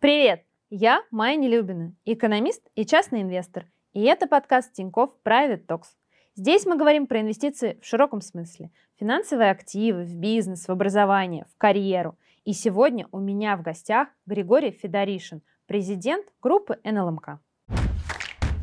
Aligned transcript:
Привет! 0.00 0.46
Я 0.70 1.02
Майя 1.10 1.36
Нелюбина, 1.36 1.94
экономист 2.06 2.66
и 2.74 2.86
частный 2.86 3.20
инвестор. 3.20 3.66
И 3.92 4.00
это 4.00 4.26
подкаст 4.26 4.72
Тинькофф 4.72 5.10
Private 5.22 5.66
Talks. 5.66 5.88
Здесь 6.34 6.64
мы 6.64 6.78
говорим 6.78 7.06
про 7.06 7.20
инвестиции 7.20 7.78
в 7.82 7.84
широком 7.84 8.22
смысле. 8.22 8.70
Финансовые 8.98 9.50
активы, 9.50 10.04
в 10.04 10.16
бизнес, 10.16 10.68
в 10.68 10.70
образование, 10.70 11.44
в 11.54 11.58
карьеру. 11.58 12.16
И 12.46 12.54
сегодня 12.54 13.08
у 13.12 13.18
меня 13.18 13.58
в 13.58 13.62
гостях 13.62 14.08
Григорий 14.24 14.70
Федоришин, 14.70 15.42
президент 15.66 16.24
группы 16.40 16.78
НЛМК. 16.82 17.38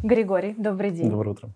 Григорий, 0.02 0.56
добрый 0.58 0.90
день. 0.90 1.12
Доброе 1.12 1.30
утро. 1.34 1.50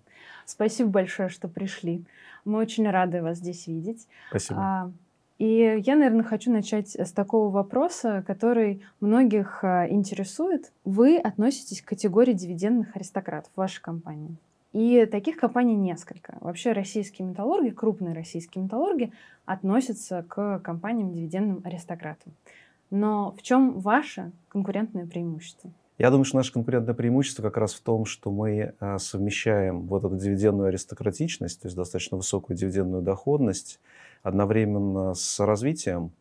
Спасибо 0.45 0.91
большое, 0.91 1.29
что 1.29 1.47
пришли. 1.47 2.05
Мы 2.45 2.59
очень 2.59 2.87
рады 2.87 3.23
вас 3.23 3.39
здесь 3.39 3.65
видеть. 3.65 4.07
Спасибо. 4.29 4.93
И 5.41 5.81
я, 5.83 5.95
наверное, 5.95 6.23
хочу 6.23 6.51
начать 6.51 6.95
с 6.95 7.11
такого 7.11 7.49
вопроса, 7.49 8.23
который 8.27 8.83
многих 8.99 9.63
а, 9.63 9.89
интересует. 9.89 10.71
Вы 10.85 11.17
относитесь 11.17 11.81
к 11.81 11.85
категории 11.85 12.33
дивидендных 12.33 12.95
аристократов 12.95 13.51
в 13.55 13.57
вашей 13.57 13.81
компании. 13.81 14.37
И 14.71 15.03
таких 15.07 15.37
компаний 15.37 15.73
несколько. 15.75 16.37
Вообще 16.41 16.73
российские 16.73 17.27
металлурги, 17.27 17.71
крупные 17.71 18.13
российские 18.13 18.65
металлурги 18.65 19.13
относятся 19.45 20.23
к 20.29 20.59
компаниям 20.59 21.11
дивидендным 21.11 21.61
аристократам. 21.63 22.33
Но 22.91 23.31
в 23.31 23.41
чем 23.41 23.79
ваше 23.79 24.33
конкурентное 24.47 25.07
преимущество? 25.07 25.71
Я 25.97 26.11
думаю, 26.11 26.25
что 26.25 26.37
наше 26.37 26.53
конкурентное 26.53 26.93
преимущество 26.93 27.41
как 27.41 27.57
раз 27.57 27.73
в 27.73 27.81
том, 27.81 28.05
что 28.05 28.29
мы 28.29 28.75
а, 28.79 28.99
совмещаем 28.99 29.87
вот 29.87 30.03
эту 30.03 30.17
дивидендную 30.17 30.67
аристократичность, 30.67 31.61
то 31.61 31.67
есть 31.67 31.75
достаточно 31.75 32.17
высокую 32.17 32.55
дивидендную 32.55 33.01
доходность, 33.01 33.79
одновременно 34.23 35.13
с 35.13 35.39
развитием 35.39 36.11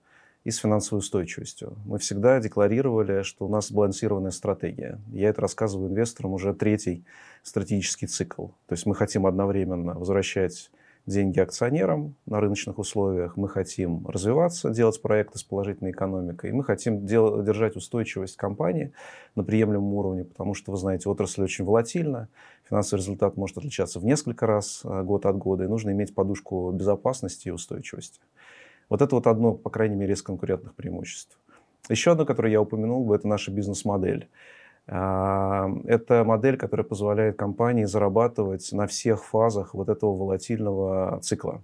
и 0.45 0.51
с 0.51 0.59
финансовой 0.59 1.01
устойчивостью. 1.01 1.77
Мы 1.85 1.99
всегда 1.99 2.41
декларировали, 2.41 3.23
что 3.23 3.47
у 3.47 3.49
нас 3.49 3.69
сбалансированная 3.69 4.31
стратегия. 4.31 4.99
Я 5.13 5.29
это 5.29 5.43
рассказываю 5.43 5.91
инвесторам 5.91 6.33
уже 6.33 6.55
третий 6.55 7.05
стратегический 7.43 8.07
цикл. 8.07 8.47
То 8.67 8.73
есть 8.73 8.87
мы 8.87 8.95
хотим 8.95 9.27
одновременно 9.27 9.95
возвращать 9.95 10.71
деньги 11.07 11.41
акционерам 11.41 12.15
на 12.27 12.41
рыночных 12.41 12.79
условиях, 12.79 13.37
мы 13.37 13.49
хотим 13.49 14.07
развиваться, 14.07 14.71
делать 14.71 15.01
проекты 15.01 15.39
с 15.39 15.43
положительной 15.43 15.91
экономикой, 15.91 16.53
мы 16.53 16.65
хотим 16.65 17.07
дел- 17.07 17.43
держать 17.43 17.77
устойчивость 17.77 18.37
компании 18.37 18.93
на 19.35 19.45
приемлемом 19.45 19.95
уровне, 19.95 20.25
потому 20.25 20.55
что, 20.55 20.71
вы 20.73 20.77
знаете, 20.79 21.09
отрасль 21.09 21.43
очень 21.43 21.65
волатильна, 21.65 22.29
финансовый 22.69 23.01
результат 23.01 23.37
может 23.37 23.59
отличаться 23.59 23.99
в 24.01 24.05
несколько 24.05 24.47
раз 24.47 24.83
э, 24.85 25.03
год 25.03 25.27
от 25.27 25.37
года, 25.37 25.65
и 25.65 25.69
нужно 25.69 25.91
иметь 25.91 26.15
подушку 26.15 26.71
безопасности 26.71 27.49
и 27.49 27.51
устойчивости. 27.51 28.21
Вот 28.89 29.03
это 29.03 29.15
вот 29.15 29.27
одно, 29.27 29.55
по 29.55 29.71
крайней 29.71 29.97
мере, 29.97 30.15
из 30.15 30.23
конкурентных 30.23 30.75
преимуществ. 30.75 31.39
Еще 31.89 32.13
одно, 32.13 32.25
которое 32.27 32.53
я 32.53 32.61
упомянул, 32.61 33.13
это 33.13 33.27
наша 33.27 33.51
бизнес-модель. 33.51 34.29
А, 34.87 35.69
это 35.85 36.25
модель, 36.25 36.57
которая 36.57 36.85
позволяет 36.85 37.37
компании 37.37 37.85
зарабатывать 37.85 38.73
на 38.73 38.87
всех 38.87 39.25
фазах 39.25 39.75
вот 39.75 39.89
этого 39.89 40.17
волатильного 40.17 41.21
цикла. 41.23 41.63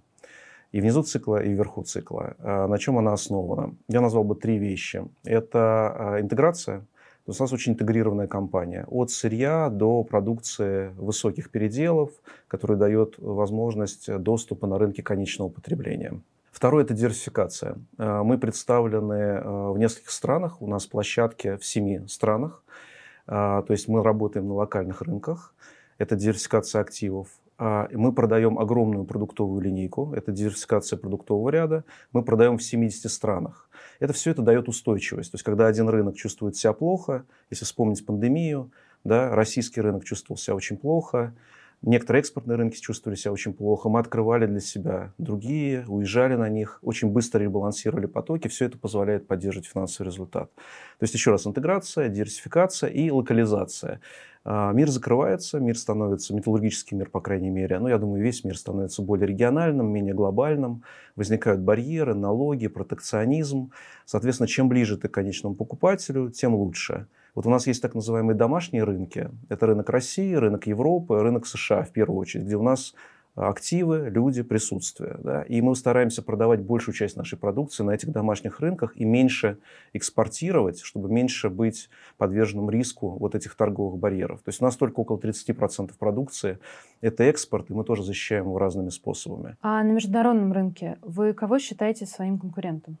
И 0.71 0.81
внизу 0.81 1.03
цикла, 1.03 1.43
и 1.43 1.49
вверху 1.49 1.83
цикла. 1.83 2.35
А, 2.39 2.67
на 2.67 2.77
чем 2.77 2.97
она 2.97 3.13
основана? 3.13 3.75
Я 3.87 4.01
назвал 4.01 4.23
бы 4.23 4.35
три 4.35 4.57
вещи. 4.57 5.05
Это 5.23 5.59
а, 6.15 6.21
интеграция. 6.21 6.79
То 7.25 7.31
есть 7.31 7.41
у 7.41 7.43
нас 7.43 7.51
очень 7.51 7.73
интегрированная 7.73 8.27
компания. 8.27 8.85
От 8.87 9.11
сырья 9.11 9.69
до 9.69 10.03
продукции 10.03 10.93
высоких 10.97 11.49
переделов, 11.51 12.11
которая 12.47 12.77
дает 12.77 13.15
возможность 13.17 14.09
доступа 14.19 14.65
на 14.67 14.77
рынке 14.77 15.03
конечного 15.03 15.49
потребления. 15.49 16.21
Второе– 16.51 16.83
это 16.85 16.93
диверсификация. 16.93 17.75
Мы 17.97 18.37
представлены 18.37 19.41
в 19.43 19.77
нескольких 19.77 20.09
странах. 20.09 20.61
У 20.61 20.67
нас 20.67 20.87
площадки 20.87 21.57
в 21.57 21.65
семи 21.65 22.01
странах. 22.07 22.63
А, 23.27 23.61
то 23.61 23.73
есть 23.73 23.87
мы 23.87 24.03
работаем 24.03 24.47
на 24.47 24.55
локальных 24.55 25.01
рынках, 25.01 25.53
это 25.97 26.15
диверсификация 26.15 26.81
активов. 26.81 27.27
А, 27.57 27.89
мы 27.91 28.13
продаем 28.13 28.57
огромную 28.59 29.03
продуктовую 29.05 29.61
линейку, 29.61 30.13
это 30.13 30.31
диверсификация 30.31 30.97
продуктового 30.97 31.49
ряда. 31.49 31.83
Мы 32.13 32.23
продаем 32.23 32.57
в 32.57 32.63
70 32.63 33.11
странах. 33.11 33.69
Это 33.99 34.13
все 34.13 34.31
это 34.31 34.41
дает 34.41 34.67
устойчивость. 34.69 35.31
То 35.31 35.35
есть 35.35 35.43
когда 35.43 35.67
один 35.67 35.89
рынок 35.89 36.15
чувствует 36.15 36.55
себя 36.55 36.73
плохо, 36.73 37.25
если 37.49 37.65
вспомнить 37.65 38.05
пандемию, 38.05 38.71
да, 39.03 39.33
российский 39.35 39.81
рынок 39.81 40.03
чувствовал 40.03 40.37
себя 40.37 40.55
очень 40.55 40.77
плохо, 40.77 41.33
Некоторые 41.83 42.21
экспортные 42.21 42.57
рынки 42.57 42.79
чувствовали 42.79 43.15
себя 43.15 43.31
очень 43.31 43.53
плохо. 43.53 43.87
Мы 43.87 43.99
открывали 43.99 44.47
для 44.47 44.59
себя 44.59 45.13
другие, 45.17 45.85
уезжали 45.87 46.35
на 46.35 46.49
них, 46.49 46.79
очень 46.81 47.09
быстро 47.09 47.39
ребалансировали 47.39 48.07
потоки. 48.07 48.47
Все 48.47 48.65
это 48.65 48.77
позволяет 48.77 49.27
поддерживать 49.27 49.67
финансовый 49.67 50.07
результат. 50.07 50.53
То 50.55 51.03
есть, 51.03 51.13
еще 51.13 51.31
раз, 51.31 51.45
интеграция, 51.45 52.09
диверсификация 52.09 52.89
и 52.89 53.11
локализация. 53.11 54.01
А, 54.49 54.71
мир 54.71 54.89
закрывается, 54.89 55.59
мир 55.59 55.77
становится, 55.77 56.33
металлургический 56.33 56.95
мир, 56.95 57.09
по 57.09 57.19
крайней 57.19 57.49
мере, 57.49 57.79
ну, 57.79 57.89
я 57.89 57.97
думаю, 57.97 58.23
весь 58.23 58.45
мир 58.45 58.57
становится 58.57 59.01
более 59.01 59.27
региональным, 59.27 59.91
менее 59.91 60.13
глобальным, 60.13 60.83
возникают 61.17 61.59
барьеры, 61.59 62.15
налоги, 62.15 62.67
протекционизм. 62.67 63.71
Соответственно, 64.05 64.47
чем 64.47 64.69
ближе 64.69 64.97
ты 64.97 65.09
к 65.09 65.13
конечному 65.13 65.53
покупателю, 65.53 66.31
тем 66.31 66.55
лучше. 66.55 67.07
Вот 67.37 67.45
у 67.45 67.51
нас 67.51 67.67
есть 67.67 67.83
так 67.83 67.93
называемые 67.93 68.35
домашние 68.35 68.83
рынки. 68.83 69.29
Это 69.47 69.67
рынок 69.67 69.91
России, 69.91 70.33
рынок 70.33 70.65
Европы, 70.65 71.19
рынок 71.19 71.45
США 71.45 71.83
в 71.83 71.91
первую 71.91 72.17
очередь, 72.17 72.45
где 72.45 72.55
у 72.55 72.63
нас 72.63 72.95
активы, 73.35 74.09
люди, 74.09 74.41
присутствие. 74.41 75.17
Да? 75.19 75.43
И 75.43 75.61
мы 75.61 75.75
стараемся 75.75 76.23
продавать 76.23 76.61
большую 76.61 76.95
часть 76.95 77.15
нашей 77.15 77.37
продукции 77.37 77.83
на 77.83 77.91
этих 77.91 78.11
домашних 78.11 78.59
рынках 78.59 78.93
и 78.95 79.05
меньше 79.05 79.59
экспортировать, 79.93 80.79
чтобы 80.79 81.11
меньше 81.11 81.51
быть 81.51 81.91
подверженным 82.17 82.71
риску 82.71 83.09
вот 83.19 83.35
этих 83.35 83.53
торговых 83.53 83.99
барьеров. 83.99 84.41
То 84.41 84.49
есть 84.49 84.59
у 84.59 84.65
нас 84.65 84.75
только 84.75 85.01
около 85.01 85.19
30% 85.19 85.91
продукции– 85.99 86.57
это 87.01 87.23
экспорт, 87.25 87.69
и 87.69 87.73
мы 87.75 87.83
тоже 87.83 88.01
защищаем 88.01 88.45
его 88.45 88.57
разными 88.57 88.89
способами. 88.89 89.57
А 89.61 89.83
на 89.83 89.91
международном 89.91 90.53
рынке 90.53 90.97
вы 91.03 91.33
кого 91.33 91.59
считаете 91.59 92.07
своим 92.07 92.39
конкурентом? 92.39 92.97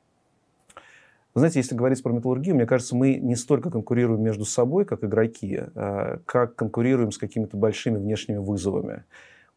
Вы 1.37 1.41
знаете, 1.41 1.59
если 1.59 1.75
говорить 1.75 2.01
про 2.01 2.11
металлургию, 2.11 2.55
мне 2.55 2.65
кажется, 2.65 2.95
мы 2.95 3.13
не 3.13 3.35
столько 3.35 3.69
конкурируем 3.69 4.23
между 4.23 4.43
собой, 4.43 4.85
как 4.85 5.03
игроки, 5.03 5.59
а 5.75 6.19
как 6.25 6.55
конкурируем 6.55 7.11
с 7.11 7.19
какими-то 7.19 7.55
большими 7.57 7.99
внешними 7.99 8.39
вызовами. 8.39 9.03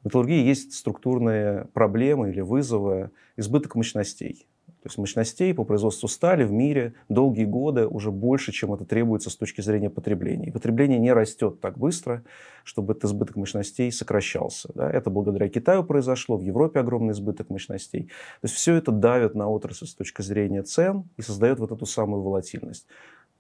В 0.03 0.05
металлургии 0.05 0.45
есть 0.45 0.75
структурные 0.75 1.69
проблемы 1.73 2.29
или 2.29 2.43
вызовы, 2.43 3.13
избыток 3.39 3.77
мощностей. 3.77 4.47
То 4.83 4.87
есть 4.87 4.97
мощностей 4.97 5.53
по 5.53 5.65
производству 5.65 6.09
стали 6.09 6.45
в 6.45 6.53
мире 6.53 6.95
долгие 7.11 7.45
годы 7.45 7.87
уже 7.87 8.11
больше, 8.11 8.51
чем 8.51 8.73
это 8.73 8.87
требуется 8.87 9.29
с 9.29 9.37
точки 9.37 9.61
зрения 9.61 9.91
потребления. 9.91 10.49
И 10.49 10.51
потребление 10.51 10.99
не 10.99 11.13
растет 11.13 11.61
так 11.61 11.77
быстро, 11.77 12.23
чтобы 12.65 12.93
этот 12.95 13.05
избыток 13.05 13.37
мощностей 13.37 13.93
сокращался. 13.93 14.71
Да? 14.75 14.91
Это 14.91 15.11
благодаря 15.11 15.49
Китаю 15.51 15.85
произошло, 15.85 16.39
в 16.39 16.43
Европе 16.43 16.81
огромный 16.81 17.13
избыток 17.13 17.51
мощностей. 17.51 18.05
То 18.41 18.45
есть 18.45 18.55
все 18.55 18.75
это 18.75 18.91
давит 18.91 19.35
на 19.35 19.49
отрасль 19.49 19.87
с 19.87 19.95
точки 19.95 20.23
зрения 20.23 20.63
цен 20.63 21.05
и 21.19 21.23
создает 21.23 21.59
вот 21.59 21.73
эту 21.73 21.85
самую 21.85 22.23
волатильность 22.23 22.87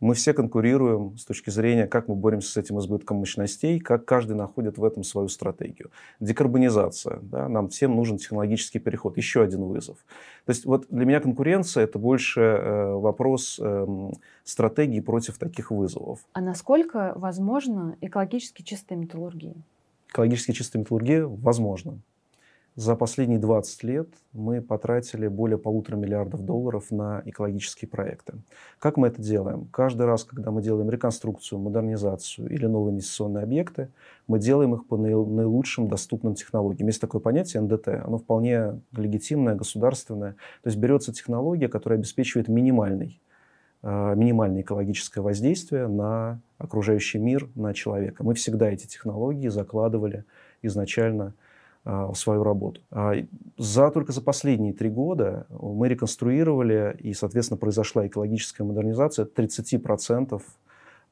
мы 0.00 0.14
все 0.14 0.32
конкурируем 0.32 1.16
с 1.18 1.24
точки 1.24 1.50
зрения, 1.50 1.86
как 1.86 2.08
мы 2.08 2.14
боремся 2.14 2.50
с 2.52 2.56
этим 2.56 2.78
избытком 2.78 3.18
мощностей, 3.18 3.78
как 3.78 4.04
каждый 4.06 4.34
находит 4.34 4.78
в 4.78 4.84
этом 4.84 5.04
свою 5.04 5.28
стратегию. 5.28 5.90
Декарбонизация. 6.20 7.18
Да, 7.22 7.48
нам 7.48 7.68
всем 7.68 7.94
нужен 7.94 8.16
технологический 8.16 8.78
переход. 8.78 9.16
Еще 9.16 9.42
один 9.42 9.64
вызов. 9.64 9.98
То 10.46 10.52
есть 10.52 10.64
вот 10.64 10.86
для 10.88 11.04
меня 11.04 11.20
конкуренция– 11.20 11.84
это 11.84 11.98
больше 11.98 12.40
э, 12.40 12.92
вопрос 12.94 13.60
э, 13.62 14.10
стратегии 14.44 15.00
против 15.00 15.38
таких 15.38 15.70
вызовов. 15.70 16.20
А 16.32 16.40
насколько 16.40 17.12
возможно 17.16 17.96
экологически 18.00 18.62
чистая 18.62 18.98
металлургия? 18.98 19.54
Экологически 20.08 20.52
чистая 20.52 20.80
металлургия 20.80 21.26
возможно. 21.26 22.00
За 22.76 22.94
последние 22.94 23.40
20 23.40 23.82
лет 23.82 24.08
мы 24.32 24.62
потратили 24.62 25.26
более 25.26 25.58
полутора 25.58 25.96
миллиардов 25.96 26.44
долларов 26.44 26.92
на 26.92 27.20
экологические 27.24 27.88
проекты. 27.88 28.34
Как 28.78 28.96
мы 28.96 29.08
это 29.08 29.20
делаем? 29.20 29.66
Каждый 29.72 30.06
раз, 30.06 30.22
когда 30.22 30.52
мы 30.52 30.62
делаем 30.62 30.88
реконструкцию, 30.88 31.58
модернизацию 31.58 32.48
или 32.48 32.66
новые 32.66 32.92
инвестиционные 32.92 33.42
объекты, 33.42 33.88
мы 34.28 34.38
делаем 34.38 34.74
их 34.74 34.86
по 34.86 34.96
наилучшим 34.96 35.88
доступным 35.88 36.36
технологиям. 36.36 36.86
Есть 36.86 37.00
такое 37.00 37.20
понятие 37.20 37.60
НДТ, 37.62 37.88
оно 37.88 38.18
вполне 38.18 38.80
легитимное, 38.92 39.56
государственное. 39.56 40.32
То 40.62 40.68
есть 40.68 40.78
берется 40.78 41.12
технология, 41.12 41.66
которая 41.66 41.98
обеспечивает 41.98 42.46
минимальный 42.46 43.20
э, 43.82 44.14
минимальное 44.14 44.62
экологическое 44.62 45.22
воздействие 45.22 45.88
на 45.88 46.40
окружающий 46.58 47.18
мир, 47.18 47.48
на 47.56 47.74
человека. 47.74 48.22
Мы 48.22 48.34
всегда 48.34 48.70
эти 48.70 48.86
технологии 48.86 49.48
закладывали 49.48 50.24
изначально 50.62 51.34
свою 52.14 52.42
работу. 52.42 52.82
А, 52.90 53.14
за, 53.56 53.90
только 53.90 54.12
за 54.12 54.20
последние 54.20 54.72
три 54.72 54.90
года 54.90 55.46
мы 55.48 55.88
реконструировали, 55.88 56.96
и, 56.98 57.14
соответственно, 57.14 57.58
произошла 57.58 58.06
экологическая 58.06 58.64
модернизация 58.64 59.24
30% 59.24 60.42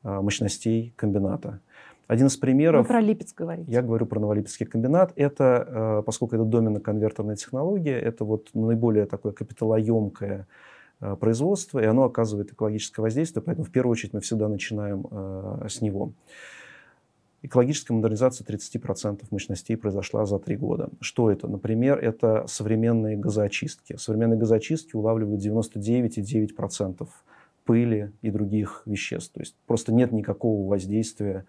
а, 0.03 0.23
мощностей 0.23 0.93
комбината. 0.97 1.61
Один 2.07 2.27
из 2.27 2.37
примеров... 2.37 2.87
Вы 2.87 2.89
про 2.89 3.01
Липецк 3.01 3.37
говорите. 3.37 3.71
Я 3.71 3.83
говорю 3.83 4.07
про 4.07 4.19
Новолипецкий 4.19 4.65
комбинат. 4.65 5.13
Это, 5.17 6.03
поскольку 6.07 6.37
это 6.37 6.45
доменно-конвертерная 6.45 7.37
технология, 7.37 7.99
это 7.99 8.25
вот 8.25 8.49
наиболее 8.55 9.05
такое 9.05 9.33
капиталоемкое 9.33 10.47
э, 11.01 11.17
производства, 11.17 11.81
и 11.81 11.85
оно 11.85 12.05
оказывает 12.05 12.51
экологическое 12.53 13.03
воздействие, 13.03 13.43
поэтому 13.43 13.67
в 13.67 13.71
первую 13.71 13.93
очередь 13.93 14.15
мы 14.15 14.21
всегда 14.21 14.49
начинаем 14.49 15.07
э, 15.11 15.67
с 15.69 15.83
него. 15.83 16.13
Экологическая 17.43 17.95
модернизация 17.95 18.45
30% 18.45 19.27
мощностей 19.31 19.77
произошла 19.77 20.27
за 20.27 20.39
три 20.41 20.57
года. 20.57 20.91
Что 21.01 21.31
это? 21.31 21.47
Например, 21.47 21.97
это 21.99 22.45
современные 22.49 23.17
газоочистки. 23.17 23.97
Современные 23.97 24.39
газоочистки 24.39 24.97
улавливают 24.97 25.41
99,9% 25.45 27.09
пыли 27.65 28.13
и 28.23 28.31
других 28.31 28.83
веществ. 28.87 29.35
То 29.35 29.41
есть 29.41 29.55
просто 29.67 29.93
нет 29.93 30.11
никакого 30.11 30.69
воздействия 30.69 31.45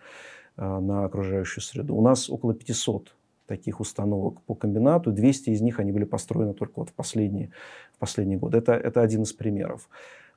э, 0.58 0.80
на 0.80 1.06
окружающую 1.06 1.64
среду. 1.64 1.96
У 1.96 2.02
нас 2.02 2.30
около 2.30 2.54
500 2.54 3.16
таких 3.48 3.80
установок 3.80 4.42
по 4.42 4.54
комбинату. 4.54 5.12
200 5.12 5.50
из 5.50 5.62
них 5.62 5.80
они 5.80 5.92
были 5.92 6.04
построены 6.04 6.54
только 6.54 6.74
вот 6.82 6.90
в 6.90 6.94
последние, 6.94 7.50
в 7.96 7.98
последние 7.98 8.38
годы. 8.38 8.60
Это, 8.60 8.74
это 8.74 9.02
один 9.02 9.24
из 9.24 9.34
примеров. 9.34 9.90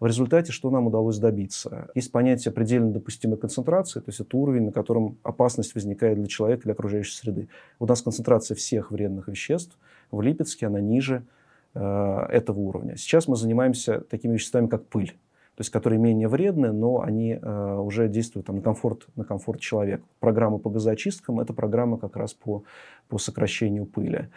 В 0.02 0.06
результате 0.06 0.50
что 0.50 0.68
нам 0.70 0.88
удалось 0.88 1.18
добиться? 1.18 1.88
Есть 1.94 2.10
понятие 2.10 2.50
предельно 2.50 2.90
допустимой 2.90 3.38
концентрации, 3.38 4.00
то 4.00 4.08
есть 4.08 4.18
это 4.18 4.36
уровень, 4.36 4.64
на 4.64 4.72
котором 4.72 5.16
опасность 5.22 5.76
возникает 5.76 6.18
для 6.18 6.26
человека 6.26 6.62
или 6.64 6.72
окружающей 6.72 7.14
среды. 7.14 7.48
У 7.78 7.86
нас 7.86 8.02
концентрация 8.02 8.56
всех 8.56 8.90
вредных 8.90 9.28
веществ 9.28 9.78
в 10.10 10.20
Липецке, 10.20 10.66
она 10.66 10.80
ниже 10.80 11.24
э, 11.74 11.80
этого 12.30 12.58
уровня. 12.58 12.96
Сейчас 12.96 13.28
мы 13.28 13.36
занимаемся 13.36 14.00
такими 14.00 14.32
веществами, 14.32 14.66
как 14.66 14.84
пыль 14.86 15.14
то 15.54 15.60
есть 15.60 15.70
которые 15.70 16.00
менее 16.00 16.28
вредны, 16.28 16.72
но 16.72 17.02
они 17.02 17.38
э, 17.40 17.74
уже 17.76 18.08
действуют 18.08 18.46
там, 18.46 18.56
на, 18.56 18.62
комфорт, 18.62 19.06
на 19.16 19.22
комфорт 19.22 19.60
человека. 19.60 20.02
Программа 20.18 20.56
по 20.58 20.70
газоочисткам– 20.70 21.40
это 21.40 21.52
программа 21.52 21.98
как 21.98 22.16
раз 22.16 22.32
по, 22.32 22.64
по 23.08 23.18
сокращению 23.18 23.84
пыли 23.84 24.30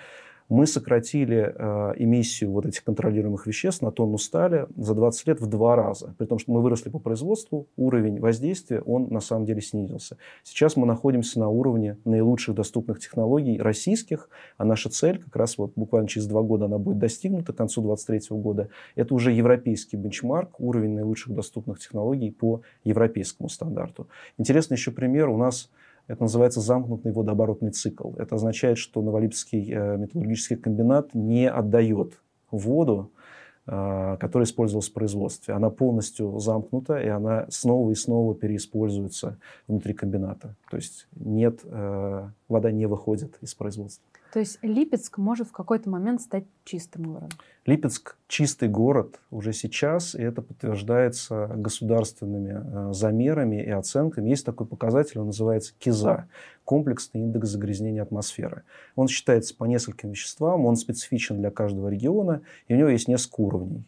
мы 0.50 0.68
сократили 0.68 1.53
э, 1.56 1.94
эмиссию 1.97 2.51
вот 2.51 2.65
этих 2.65 2.83
контролируемых 2.83 3.47
веществ 3.47 3.81
на 3.81 3.92
тонну 3.92 4.18
стали 4.18 4.68
за 4.77 4.94
20 4.94 5.27
лет 5.27 5.42
в 5.42 5.47
два 5.47 5.75
раза. 5.75 6.13
При 6.18 6.25
том, 6.25 6.38
что 6.38 6.51
мы 6.51 6.62
выросли 6.62 6.89
по 6.89 7.00
производству, 7.00 7.68
уровень 7.77 8.19
воздействия, 8.19 8.81
он 8.81 9.07
на 9.09 9.21
самом 9.21 9.45
деле 9.45 9.62
снизился. 9.62 10.18
Сейчас 10.44 10.75
мы 10.75 10.86
находимся 10.86 11.39
на 11.39 11.50
уровне 11.50 11.97
наилучших 12.06 12.53
доступных 12.53 13.00
технологий 13.00 13.59
российских, 13.59 14.30
а 14.57 14.65
наша 14.65 14.89
цель, 14.89 15.18
как 15.18 15.36
раз 15.36 15.57
вот 15.57 15.74
буквально 15.75 16.07
через 16.07 16.27
два 16.27 16.42
года 16.44 16.65
она 16.65 16.77
будет 16.77 17.00
достигнута, 17.00 17.53
к 17.53 17.57
концу 17.57 17.81
2023 17.81 18.38
года, 18.38 18.69
это 18.95 19.15
уже 19.15 19.31
европейский 19.31 19.97
бенчмарк, 19.97 20.59
уровень 20.59 20.92
наилучших 20.92 21.33
доступных 21.33 21.80
технологий 21.80 22.30
по 22.30 22.62
европейскому 22.83 23.50
стандарту. 23.50 24.07
Интересный 24.38 24.75
еще 24.75 24.92
пример, 24.92 25.30
у 25.30 25.38
нас 25.38 25.69
это 26.07 26.24
называется 26.24 26.62
замкнутый 26.62 27.12
водооборотный 27.12 27.72
цикл. 27.72 28.13
Это 28.18 28.36
означает, 28.36 28.78
что 28.78 29.02
Новолипецкий 29.02 29.72
э, 29.72 29.98
металлургический 29.98 30.56
комбинат 30.56 31.13
не 31.13 31.50
отдает 31.50 32.19
воду, 32.52 33.12
э, 33.66 34.18
которая 34.19 34.46
использовалась 34.46 34.90
в 34.90 34.94
производстве. 34.94 35.56
Она 35.56 35.72
полностью 35.72 36.38
замкнута, 36.40 36.98
и 36.98 37.07
она 37.07 37.48
снова 37.50 37.90
и 37.90 37.96
снова 37.96 38.36
переиспользуется 38.36 39.40
внутри 39.68 39.94
комбината. 39.94 40.56
То 40.69 40.78
есть 40.78 41.07
нет, 41.16 41.62
э, 41.63 42.30
вода 42.50 42.72
не 42.72 42.86
выходит 42.86 43.38
из 43.42 43.56
производства. 43.56 44.06
То 44.35 44.39
есть 44.39 44.59
Липецк 44.61 45.17
может 45.17 45.47
в 45.47 45.53
какой-то 45.53 45.89
момент 45.89 46.19
стать 46.19 46.43
чистым 46.65 47.03
городом? 47.03 47.29
Липецк 47.65 48.17
чистый 48.27 48.67
город 48.67 49.21
уже 49.31 49.53
сейчас, 49.53 50.13
и 50.13 50.21
это 50.21 50.41
подтверждается 50.41 51.49
государственными 51.55 52.89
э, 52.89 52.93
замерами 52.93 53.63
и 53.63 53.69
оценками. 53.69 54.27
Есть 54.27 54.45
такой 54.45 54.67
показатель, 54.67 55.19
он 55.19 55.27
называется 55.27 55.73
КИЗА, 55.79 56.27
комплексный 56.65 57.21
индекс 57.21 57.47
загрязнения 57.47 58.01
атмосферы. 58.01 58.63
Он 58.97 59.07
считается 59.07 59.55
по 59.55 59.63
нескольким 59.63 60.09
веществам, 60.09 60.65
он 60.65 60.75
специфичен 60.75 61.37
для 61.37 61.49
каждого 61.49 61.87
региона, 61.87 62.41
и 62.67 62.73
у 62.73 62.77
него 62.77 62.89
есть 62.89 63.07
несколько 63.07 63.39
уровней. 63.39 63.85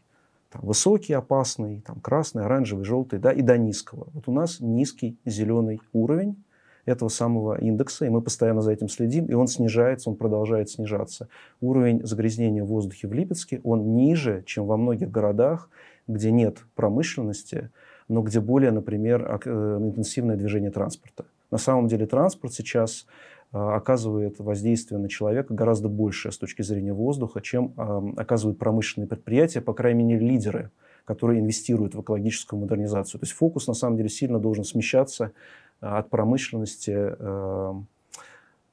Там 0.49 0.61
высокий, 0.61 1.11
опасный, 1.11 1.81
там 1.85 1.99
красный, 1.99 2.45
оранжевый, 2.45 2.85
желтый, 2.85 3.19
да, 3.19 3.33
и 3.33 3.41
до 3.41 3.57
низкого. 3.57 4.07
Вот 4.13 4.29
у 4.29 4.31
нас 4.31 4.61
низкий 4.61 5.17
зеленый 5.25 5.81
уровень, 5.91 6.41
этого 6.87 7.09
самого 7.09 7.59
индекса, 7.59 8.05
и 8.05 8.09
мы 8.09 8.21
постоянно 8.21 8.61
за 8.61 8.71
этим 8.71 8.87
следим, 8.87 9.25
и 9.25 9.33
он 9.33 9.47
снижается, 9.47 10.09
он 10.09 10.15
продолжает 10.15 10.69
снижаться. 10.69 11.27
Уровень 11.61 12.03
загрязнения 12.05 12.63
в 12.63 12.67
воздухе 12.67 13.07
в 13.07 13.13
Липецке, 13.13 13.59
он 13.63 13.95
ниже, 13.95 14.43
чем 14.45 14.65
во 14.65 14.77
многих 14.77 15.11
городах, 15.11 15.69
где 16.07 16.31
нет 16.31 16.59
промышленности, 16.75 17.69
но 18.07 18.21
где 18.21 18.39
более, 18.39 18.71
например, 18.71 19.39
э, 19.45 19.49
интенсивное 19.81 20.37
движение 20.37 20.71
транспорта. 20.71 21.25
На 21.51 21.57
самом 21.57 21.87
деле 21.87 22.05
транспорт 22.05 22.53
сейчас 22.53 23.05
э, 23.51 23.57
оказывает 23.57 24.39
воздействие 24.39 24.99
на 24.99 25.09
человека 25.09 25.53
гораздо 25.53 25.89
большее 25.89 26.31
с 26.31 26.37
точки 26.37 26.61
зрения 26.61 26.93
воздуха, 26.93 27.41
чем 27.41 27.73
э, 27.75 28.13
оказывают 28.15 28.57
промышленные 28.59 29.09
предприятия, 29.09 29.59
по 29.59 29.73
крайней 29.73 30.03
мере, 30.05 30.25
лидеры, 30.25 30.71
которые 31.03 31.39
инвестируют 31.41 31.95
в 31.95 32.01
экологическую 32.01 32.59
модернизацию. 32.59 33.19
То 33.19 33.25
есть 33.25 33.35
фокус, 33.35 33.67
на 33.67 33.73
самом 33.73 33.97
деле, 33.97 34.09
сильно 34.09 34.39
должен 34.39 34.63
смещаться 34.63 35.31
от 35.79 36.09
промышленности 36.09 36.91
э, 36.91 37.73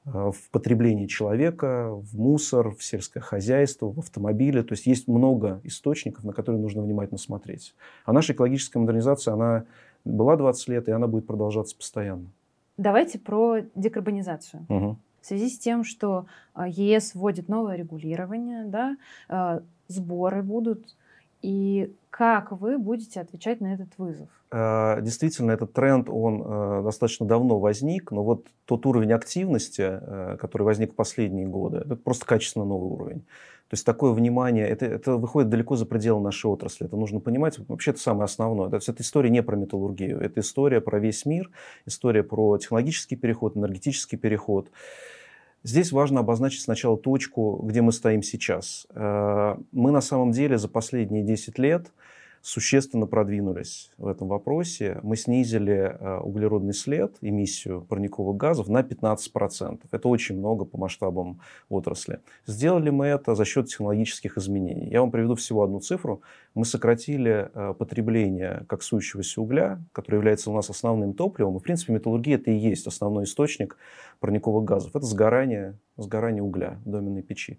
э, 0.05 0.09
в 0.31 0.49
потреблении 0.51 1.07
человека, 1.07 1.91
в 1.91 2.17
мусор, 2.17 2.71
в 2.75 2.83
сельское 2.83 3.19
хозяйство, 3.19 3.91
в 3.91 3.99
автомобили. 3.99 4.61
То 4.61 4.73
есть 4.73 4.85
есть 4.87 5.07
много 5.07 5.61
источников, 5.63 6.23
на 6.23 6.33
которые 6.33 6.61
нужно 6.61 6.81
внимательно 6.81 7.17
смотреть. 7.17 7.75
А 8.05 8.13
наша 8.13 8.33
экологическая 8.33 8.79
модернизация, 8.79 9.33
она 9.33 9.65
была 10.03 10.35
20 10.35 10.67
лет, 10.69 10.87
и 10.87 10.91
она 10.91 11.07
будет 11.07 11.27
продолжаться 11.27 11.75
постоянно. 11.75 12.27
Давайте 12.77 13.19
про 13.19 13.59
декарбонизацию. 13.75 14.65
Угу. 14.69 14.97
В 15.21 15.25
связи 15.25 15.49
с 15.49 15.57
тем, 15.57 15.83
что 15.83 16.25
э, 16.55 16.65
ЕС 16.67 17.15
вводит 17.15 17.49
новое 17.49 17.75
регулирование, 17.75 18.65
да, 18.65 19.61
сборы 19.87 20.41
будут, 20.43 20.95
и 21.45 21.93
как 22.09 22.51
вы 22.51 22.79
будете 22.79 23.21
отвечать 23.21 23.61
на 23.61 23.75
этот 23.75 23.89
вызов? 23.99 24.27
Э, 24.51 24.99
действительно, 25.01 25.51
этот 25.51 25.73
тренд, 25.73 26.09
он 26.09 26.41
э, 26.43 26.81
достаточно 26.83 27.27
давно 27.27 27.59
возник, 27.59 28.09
но 28.11 28.23
вот 28.23 28.47
тот 28.65 28.85
уровень 28.87 29.13
активности, 29.13 29.99
э, 30.01 30.37
который 30.39 30.63
возник 30.63 30.93
в 30.93 30.95
последние 30.95 31.45
годы, 31.45 31.83
это 31.85 31.95
просто 31.95 32.25
качественно 32.25 32.65
новый 32.65 32.89
уровень. 32.89 33.19
То 33.67 33.73
есть 33.73 33.85
такое 33.85 34.11
внимание, 34.11 34.67
это, 34.67 34.85
это 34.87 35.17
выходит 35.17 35.49
далеко 35.49 35.75
за 35.75 35.85
пределы 35.85 36.21
нашей 36.21 36.47
отрасли. 36.47 36.87
Это 36.87 36.95
нужно 36.95 37.19
понимать. 37.19 37.59
Вообще 37.67 37.91
это 37.91 37.99
самое 37.99 38.25
основное. 38.25 38.69
То 38.69 38.77
есть 38.77 38.89
это 38.89 39.03
история 39.03 39.29
не 39.29 39.43
про 39.43 39.55
металлургию, 39.55 40.19
это 40.19 40.39
история 40.39 40.81
про 40.81 40.99
весь 40.99 41.25
мир, 41.25 41.51
история 41.85 42.23
про 42.23 42.57
технологический 42.57 43.15
переход, 43.15 43.55
энергетический 43.55 44.17
переход. 44.17 44.71
Здесь 45.65 45.91
важно 45.91 46.19
обозначить 46.19 46.61
сначала 46.61 46.95
точку, 46.95 47.59
где 47.63 47.81
мы 47.81 47.91
стоим 47.91 48.21
сейчас. 48.21 48.85
Мы 48.93 49.91
на 49.91 50.01
самом 50.01 50.31
деле 50.31 50.59
за 50.59 50.67
последние 50.69 51.23
10 51.23 51.57
лет 51.57 51.91
существенно 52.45 53.07
продвинулись 53.07 53.89
в 53.97 54.07
этом 54.07 54.27
вопросе. 54.27 54.99
Мы 55.01 55.15
снизили 55.17 55.97
э, 55.99 56.19
углеродный 56.19 56.75
след, 56.75 57.15
эмиссию 57.21 57.81
парниковых 57.81 58.37
газов 58.37 58.67
на 58.67 58.81
15%. 58.81 59.79
Это 59.91 60.07
очень 60.07 60.37
много 60.37 60.63
по 60.63 60.77
масштабам 60.77 61.39
отрасли. 61.69 62.19
Сделали 62.45 62.91
мы 62.91 63.07
это 63.07 63.33
за 63.33 63.45
счет 63.45 63.65
технологических 63.69 64.37
изменений. 64.37 64.89
Я 64.91 65.01
вам 65.01 65.09
приведу 65.09 65.33
всего 65.33 65.63
одну 65.63 65.79
цифру. 65.79 66.21
Мы 66.53 66.65
сократили 66.65 67.49
э, 67.51 67.73
потребление 67.73 68.63
коксующегося 68.67 69.41
угля, 69.41 69.81
который 69.91 70.17
является 70.17 70.51
у 70.51 70.53
нас 70.53 70.69
основным 70.69 71.15
топливом. 71.15 71.57
И, 71.57 71.59
в 71.59 71.63
принципе, 71.63 71.93
металлургия– 71.93 72.35
это 72.37 72.51
и 72.51 72.55
есть 72.55 72.85
основной 72.85 73.23
источник 73.23 73.75
парниковых 74.19 74.65
газов. 74.65 74.95
Это 74.95 75.05
сгорание, 75.07 75.79
сгорание 75.97 76.43
угля 76.43 76.79
в 76.85 76.91
доменной 76.91 77.23
печи 77.23 77.57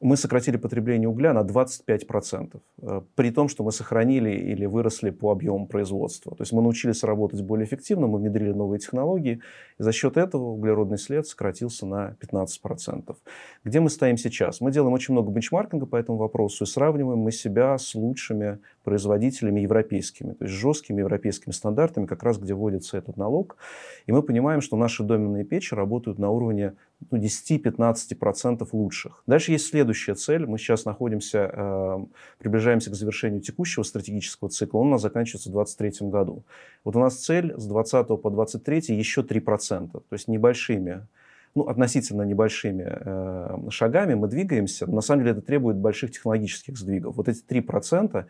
мы 0.00 0.16
сократили 0.16 0.58
потребление 0.58 1.08
угля 1.08 1.32
на 1.32 1.42
25%, 1.42 2.60
э, 2.82 3.00
при 3.14 3.30
том, 3.30 3.48
что 3.48 3.64
мы 3.64 3.72
сохранили 3.72 4.30
или 4.30 4.66
выросли 4.66 5.10
по 5.10 5.32
объему 5.32 5.66
производства. 5.66 6.34
То 6.36 6.42
есть 6.42 6.52
мы 6.52 6.60
научились 6.62 7.02
работать 7.02 7.40
более 7.40 7.66
эффективно, 7.66 8.06
мы 8.06 8.18
внедрили 8.18 8.52
новые 8.52 8.78
технологии, 8.78 9.40
и 9.78 9.82
за 9.82 9.92
счет 9.92 10.18
этого 10.18 10.50
углеродный 10.50 10.98
след 10.98 11.26
сократился 11.26 11.86
на 11.86 12.16
15%. 12.20 13.16
Где 13.64 13.80
мы 13.80 13.88
стоим 13.88 14.18
сейчас? 14.18 14.60
Мы 14.60 14.70
делаем 14.70 14.92
очень 14.92 15.14
много 15.14 15.30
бенчмаркинга 15.32 15.86
по 15.86 15.96
этому 15.96 16.18
вопросу 16.18 16.64
и 16.64 16.66
сравниваем 16.66 17.18
мы 17.18 17.32
себя 17.32 17.78
с 17.78 17.94
лучшими 17.94 18.58
производителями 18.84 19.60
европейскими, 19.60 20.32
то 20.32 20.44
есть 20.44 20.54
жесткими 20.54 21.00
европейскими 21.00 21.52
стандартами, 21.52 22.06
как 22.06 22.22
раз 22.22 22.38
где 22.38 22.52
вводится 22.52 22.98
этот 22.98 23.16
налог. 23.16 23.56
И 24.04 24.12
мы 24.12 24.22
понимаем, 24.22 24.60
что 24.60 24.76
наши 24.76 25.02
доменные 25.02 25.44
печи 25.44 25.74
работают 25.74 26.18
на 26.18 26.30
уровне 26.30 26.74
ну, 27.10 27.18
10-15% 27.18 28.68
лучших. 28.72 29.22
Дальше 29.26 29.52
есть 29.52 29.66
следующая 29.66 30.14
цель. 30.14 30.46
Мы 30.46 30.58
сейчас 30.58 30.84
находимся, 30.84 31.50
э, 31.52 32.04
приближаемся 32.38 32.90
к 32.90 32.94
завершению 32.94 33.40
текущего 33.40 33.82
стратегического 33.82 34.50
цикла. 34.50 34.78
Он 34.78 34.88
у 34.88 34.90
нас 34.90 35.02
заканчивается 35.02 35.50
в 35.50 35.52
2023 35.52 36.08
году. 36.08 36.42
Вот 36.84 36.96
у 36.96 37.00
нас 37.00 37.16
цель 37.16 37.54
с 37.56 37.66
20 37.66 38.20
по 38.20 38.30
23 38.30 38.96
еще 38.96 39.22
3%, 39.22 39.92
то 39.92 40.02
есть 40.10 40.28
небольшими 40.28 41.06
ну, 41.54 41.62
относительно 41.62 42.22
небольшими 42.22 42.84
э, 42.86 43.70
шагами 43.70 44.14
мы 44.14 44.28
двигаемся. 44.28 44.86
На 44.86 45.00
самом 45.00 45.22
деле 45.22 45.32
это 45.32 45.40
требует 45.40 45.78
больших 45.78 46.12
технологических 46.12 46.76
сдвигов. 46.76 47.16
Вот 47.16 47.28
эти 47.28 47.42
3% 47.42 48.10
а 48.12 48.26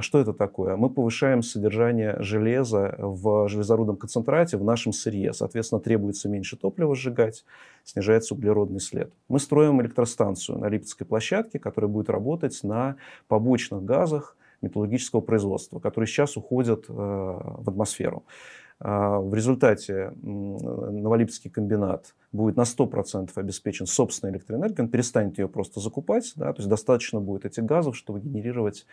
что 0.00 0.18
это 0.18 0.32
такое? 0.32 0.76
Мы 0.76 0.90
повышаем 0.90 1.42
содержание 1.42 2.16
железа 2.20 2.94
в 2.98 3.48
железорудном 3.48 3.96
концентрате 3.96 4.56
в 4.56 4.64
нашем 4.64 4.92
сырье. 4.92 5.32
Соответственно, 5.32 5.80
требуется 5.80 6.28
меньше 6.28 6.56
топлива 6.56 6.94
сжигать, 6.94 7.44
снижается 7.84 8.34
углеродный 8.34 8.80
след. 8.80 9.12
Мы 9.28 9.38
строим 9.38 9.80
электростанцию 9.82 10.58
на 10.58 10.66
Липецкой 10.66 11.06
площадке, 11.06 11.58
которая 11.58 11.90
будет 11.90 12.10
работать 12.10 12.58
на 12.62 12.96
побочных 13.28 13.84
газах, 13.84 14.36
металлургического 14.62 15.20
производства, 15.20 15.80
которые 15.80 16.06
сейчас 16.06 16.36
уходят 16.36 16.84
в 16.88 17.68
атмосферу. 17.68 18.24
А, 18.78 19.18
в 19.18 19.34
результате 19.34 20.12
Новолипецкий 20.22 21.50
комбинат 21.50 22.14
будет 22.32 22.56
на 22.56 22.62
100% 22.62 23.30
обеспечен 23.34 23.86
собственной 23.86 24.32
электроэнергией, 24.32 24.84
он 24.84 24.88
перестанет 24.88 25.38
ее 25.38 25.48
просто 25.48 25.80
закупать, 25.80 26.32
да, 26.36 26.52
то 26.52 26.60
есть 26.60 26.68
достаточно 26.68 27.20
будет 27.20 27.44
этих 27.44 27.64
газов, 27.64 27.96
чтобы 27.96 28.20
генерировать 28.20 28.86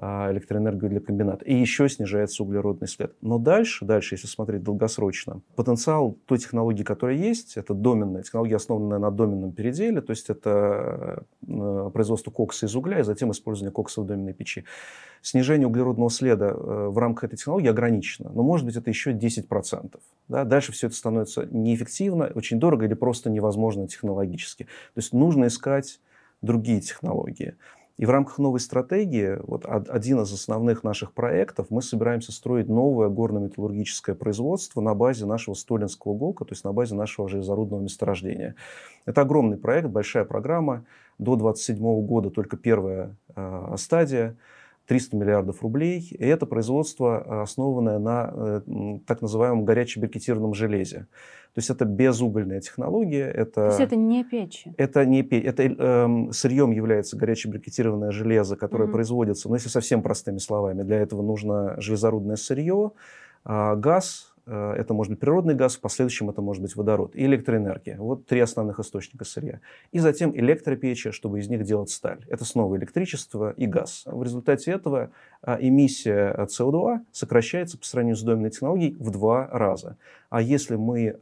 а, 0.00 0.30
электроэнергию 0.30 0.90
для 0.90 1.00
комбината. 1.00 1.44
И 1.44 1.54
еще 1.54 1.88
снижается 1.88 2.44
углеродный 2.44 2.86
след. 2.86 3.16
Но 3.20 3.38
дальше, 3.38 3.84
дальше, 3.84 4.14
если 4.14 4.28
смотреть 4.28 4.62
долгосрочно, 4.62 5.40
потенциал 5.56 6.16
той 6.26 6.38
технологии, 6.38 6.84
которая 6.84 7.16
есть, 7.16 7.56
это 7.56 7.74
доменная 7.74 8.22
технология, 8.22 8.56
основанная 8.56 9.00
на 9.00 9.10
доменном 9.10 9.50
переделе, 9.50 10.00
то 10.00 10.10
есть 10.10 10.30
это 10.30 11.24
э, 11.46 11.90
производство 11.92 12.30
кокса 12.30 12.66
из 12.66 12.76
угля 12.76 13.00
и 13.00 13.02
затем 13.02 13.32
использование 13.32 13.72
кокса 13.72 14.00
в 14.00 14.06
доменной 14.06 14.34
печи. 14.34 14.64
Снижение 15.20 15.66
углеродного 15.66 16.10
следа 16.10 16.50
э, 16.50 16.88
в 16.88 16.96
рамках 16.96 17.24
этой 17.24 17.36
технологии 17.36 17.68
ограничено, 17.68 18.30
но 18.32 18.44
может 18.44 18.64
быть 18.66 18.76
это 18.76 18.88
еще 18.88 19.10
10%. 19.10 19.98
Да? 20.28 20.44
Дальше 20.44 20.70
все 20.70 20.86
это 20.86 20.94
становится 20.94 21.44
неэффективно, 21.50 22.30
очень 22.36 22.60
дорого 22.60 22.77
или 22.86 22.94
просто 22.94 23.30
невозможно 23.30 23.86
технологически. 23.86 24.64
То 24.64 24.98
есть 24.98 25.12
нужно 25.12 25.46
искать 25.46 26.00
другие 26.42 26.80
технологии. 26.80 27.54
И 27.98 28.06
в 28.06 28.10
рамках 28.10 28.38
новой 28.38 28.60
стратегии, 28.60 29.38
вот 29.42 29.66
один 29.66 30.20
из 30.20 30.32
основных 30.32 30.84
наших 30.84 31.12
проектов, 31.12 31.66
мы 31.70 31.82
собираемся 31.82 32.30
строить 32.30 32.68
новое 32.68 33.08
горно-металлургическое 33.08 34.14
производство 34.14 34.80
на 34.80 34.94
базе 34.94 35.26
нашего 35.26 35.54
Столинского 35.54 36.14
ГОКа, 36.14 36.44
то 36.44 36.52
есть 36.52 36.62
на 36.62 36.72
базе 36.72 36.94
нашего 36.94 37.28
железорудного 37.28 37.80
месторождения. 37.80 38.54
Это 39.04 39.22
огромный 39.22 39.56
проект, 39.56 39.88
большая 39.88 40.24
программа. 40.24 40.84
До 41.18 41.34
2027 41.34 42.06
года 42.06 42.30
только 42.30 42.56
первая 42.56 43.16
э, 43.34 43.74
стадия. 43.76 44.36
300 44.88 45.16
миллиардов 45.16 45.62
рублей. 45.62 46.08
И 46.10 46.24
это 46.24 46.46
производство, 46.46 47.22
э, 47.24 47.42
основанное 47.42 47.98
на 47.98 48.32
э, 48.32 48.60
так 49.06 49.20
называемом 49.22 49.64
горячебрикетированном 49.64 50.54
железе. 50.54 51.06
То 51.54 51.60
есть 51.60 51.70
это 51.70 51.84
безугольная 51.84 52.60
технология. 52.60 53.26
Это, 53.26 53.52
То 53.52 53.66
есть 53.66 53.80
это 53.80 53.96
не 53.96 54.24
печи? 54.24 54.74
Это 54.78 55.04
не 55.04 55.22
печь. 55.22 55.44
Это 55.44 55.62
э, 55.62 56.32
сырьем 56.32 56.72
является 56.72 57.18
горячебрикетированное 57.18 58.10
железо, 58.10 58.56
которое 58.56 58.88
mm-hmm. 58.88 58.92
производится, 58.92 59.48
ну 59.48 59.54
если 59.54 59.68
совсем 59.68 60.02
простыми 60.02 60.38
словами, 60.38 60.82
для 60.82 60.96
этого 60.96 61.22
нужно 61.22 61.78
железорудное 61.80 62.36
сырье, 62.36 62.92
э, 63.44 63.76
газ, 63.76 64.34
Э, 64.37 64.37
это 64.48 64.94
может 64.94 65.12
быть 65.12 65.20
природный 65.20 65.54
газ, 65.54 65.76
в 65.76 65.80
последующем 65.80 66.30
это 66.30 66.42
может 66.42 66.62
быть 66.62 66.74
водород 66.76 67.14
и 67.14 67.24
электроэнергия. 67.24 67.96
Вот 67.98 68.26
три 68.26 68.40
основных 68.40 68.78
источника 68.80 69.24
сырья. 69.24 69.60
И 69.92 69.98
затем 69.98 70.36
электропечи, 70.36 71.10
чтобы 71.10 71.40
из 71.40 71.48
них 71.48 71.64
делать 71.64 71.90
сталь. 71.90 72.24
Это 72.28 72.44
снова 72.44 72.76
электричество 72.76 73.50
и 73.50 73.66
газ. 73.66 74.02
В 74.06 74.22
результате 74.22 74.72
этого 74.72 75.10
а, 75.42 75.58
эмиссия 75.60 76.34
СО2 76.34 77.00
сокращается 77.12 77.78
по 77.78 77.84
сравнению 77.84 78.16
с 78.16 78.22
доменной 78.22 78.50
технологией 78.50 78.96
в 78.98 79.10
два 79.10 79.46
раза. 79.46 79.96
А 80.30 80.42
если 80.42 80.76
мы 80.76 81.18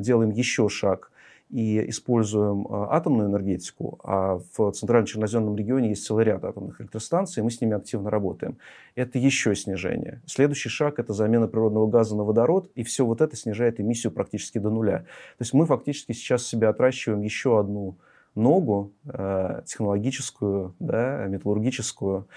делаем 0.00 0.30
еще 0.30 0.68
шаг 0.68 1.11
и 1.52 1.90
используем 1.90 2.66
а, 2.68 2.96
атомную 2.96 3.28
энергетику, 3.28 4.00
а 4.02 4.40
в 4.56 4.72
Центральном 4.72 5.06
Черноземном 5.06 5.54
регионе 5.54 5.90
есть 5.90 6.06
целый 6.06 6.24
ряд 6.24 6.44
атомных 6.44 6.80
электростанций, 6.80 7.42
и 7.42 7.44
мы 7.44 7.50
с 7.50 7.60
ними 7.60 7.76
активно 7.76 8.08
работаем. 8.08 8.56
Это 8.94 9.18
еще 9.18 9.54
снижение. 9.54 10.22
Следующий 10.26 10.70
шаг– 10.70 10.94
это 10.98 11.12
замена 11.12 11.46
природного 11.48 11.86
газа 11.86 12.16
на 12.16 12.24
водород, 12.24 12.70
и 12.74 12.82
все 12.82 13.04
вот 13.04 13.20
это 13.20 13.36
снижает 13.36 13.80
эмиссию 13.80 14.12
практически 14.12 14.58
до 14.58 14.70
нуля. 14.70 15.00
То 15.00 15.42
есть 15.42 15.52
мы 15.52 15.66
фактически 15.66 16.12
сейчас 16.12 16.46
себя 16.46 16.70
отращиваем 16.70 17.20
еще 17.20 17.60
одну 17.60 17.96
ногу 18.34 18.92
э, 19.04 19.60
технологическую, 19.66 20.74
да, 20.80 21.26
металлургическую, 21.26 22.28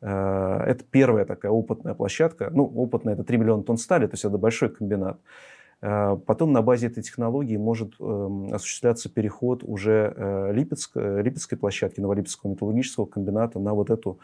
э, 0.00 0.64
это 0.66 0.84
первая 0.88 1.24
такая 1.24 1.50
опытная 1.50 1.94
площадка. 1.94 2.50
Ну, 2.52 2.64
опытная– 2.66 3.14
это 3.14 3.24
3 3.24 3.36
миллиона 3.36 3.64
тонн 3.64 3.78
стали, 3.78 4.06
то 4.06 4.14
есть 4.14 4.24
это 4.24 4.38
большой 4.38 4.68
комбинат. 4.68 5.18
Э, 5.82 6.16
потом 6.26 6.52
на 6.52 6.62
базе 6.62 6.88
этой 6.88 7.02
технологии 7.02 7.56
может 7.56 7.94
эм, 8.00 8.52
осуществляться 8.52 9.08
переход 9.08 9.62
уже 9.64 10.12
э, 10.16 10.52
Липецкой, 10.52 11.22
Липецкой 11.22 11.58
площадки, 11.58 12.00
Новолипецкого 12.00 12.50
металлургического 12.50 13.06
комбината 13.06 13.58
на 13.58 13.72
вот 13.74 13.90
эту 13.90 14.18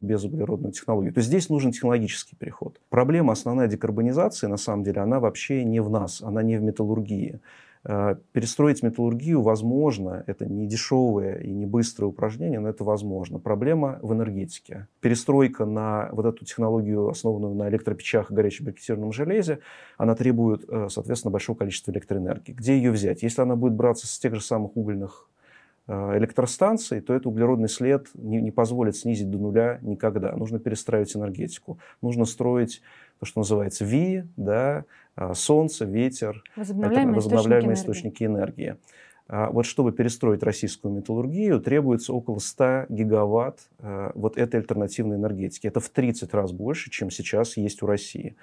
безуглеродную 0.00 0.72
технологию. 0.72 1.12
То 1.12 1.18
есть 1.18 1.28
здесь 1.28 1.50
нужен 1.50 1.72
технологический 1.72 2.36
переход. 2.36 2.80
Проблема 2.88 3.32
основная 3.32 3.68
декарбонизации, 3.68 4.46
на 4.46 4.56
самом 4.56 4.82
деле, 4.82 5.02
она 5.02 5.20
вообще 5.20 5.64
не 5.64 5.80
в 5.80 5.90
нас, 5.90 6.22
она 6.22 6.42
не 6.42 6.56
в 6.56 6.62
металлургии. 6.62 7.40
Э, 7.82 8.16
перестроить 8.32 8.82
металлургию 8.82 9.40
возможно, 9.40 10.22
это 10.26 10.44
не 10.44 10.66
дешевое 10.66 11.38
и 11.38 11.50
не 11.50 11.64
быстрое 11.64 12.10
упражнение, 12.10 12.60
но 12.60 12.68
это 12.68 12.84
возможно. 12.84 13.38
Проблема 13.38 13.98
в 14.02 14.12
энергетике. 14.12 14.86
Перестройка 15.00 15.64
на 15.64 16.10
вот 16.12 16.26
эту 16.26 16.44
технологию, 16.44 17.08
основанную 17.08 17.54
на 17.54 17.70
электропечах 17.70 18.30
и 18.30 18.34
горячебрикетированном 18.34 19.12
железе, 19.12 19.60
она 19.96 20.14
требует, 20.14 20.64
э, 20.68 20.88
соответственно, 20.90 21.32
большого 21.32 21.56
количества 21.56 21.90
электроэнергии. 21.90 22.52
Где 22.52 22.76
ее 22.76 22.90
взять? 22.90 23.22
Если 23.22 23.40
она 23.40 23.56
будет 23.56 23.72
браться 23.72 24.06
с 24.06 24.18
тех 24.18 24.34
же 24.34 24.42
самых 24.42 24.76
угольных 24.76 25.30
э, 25.86 26.18
электростанций, 26.18 27.00
то 27.00 27.14
этот 27.14 27.28
углеродный 27.28 27.70
след 27.70 28.08
не, 28.12 28.42
не 28.42 28.50
позволит 28.50 28.94
снизить 28.94 29.30
до 29.30 29.38
нуля 29.38 29.78
никогда. 29.80 30.36
Нужно 30.36 30.58
перестраивать 30.58 31.16
энергетику. 31.16 31.78
Нужно 32.02 32.26
строить 32.26 32.82
то, 33.20 33.26
что 33.26 33.40
называется 33.40 33.84
ВИ, 33.84 34.24
да, 34.36 34.84
а, 35.14 35.34
солнце, 35.34 35.84
ветер, 35.84 36.42
возобновляемые, 36.56 37.18
это 37.18 37.28
возобновляемые 37.28 37.74
источники, 37.74 38.24
энергии. 38.24 38.64
энергии. 38.64 38.76
А, 39.28 39.50
вот 39.50 39.64
чтобы 39.64 39.92
перестроить 39.92 40.42
российскую 40.42 40.92
металлургию, 40.92 41.60
требуется 41.60 42.12
около 42.12 42.38
100 42.40 42.86
гигаватт 42.88 43.60
а, 43.78 44.10
вот 44.14 44.36
этой 44.36 44.60
альтернативной 44.60 45.18
энергетики. 45.18 45.66
Это 45.66 45.78
в 45.78 45.88
30 45.88 46.34
раз 46.34 46.50
больше, 46.50 46.90
чем 46.90 47.10
сейчас 47.10 47.56
есть 47.56 47.82
у 47.82 47.86
России. 47.86 48.34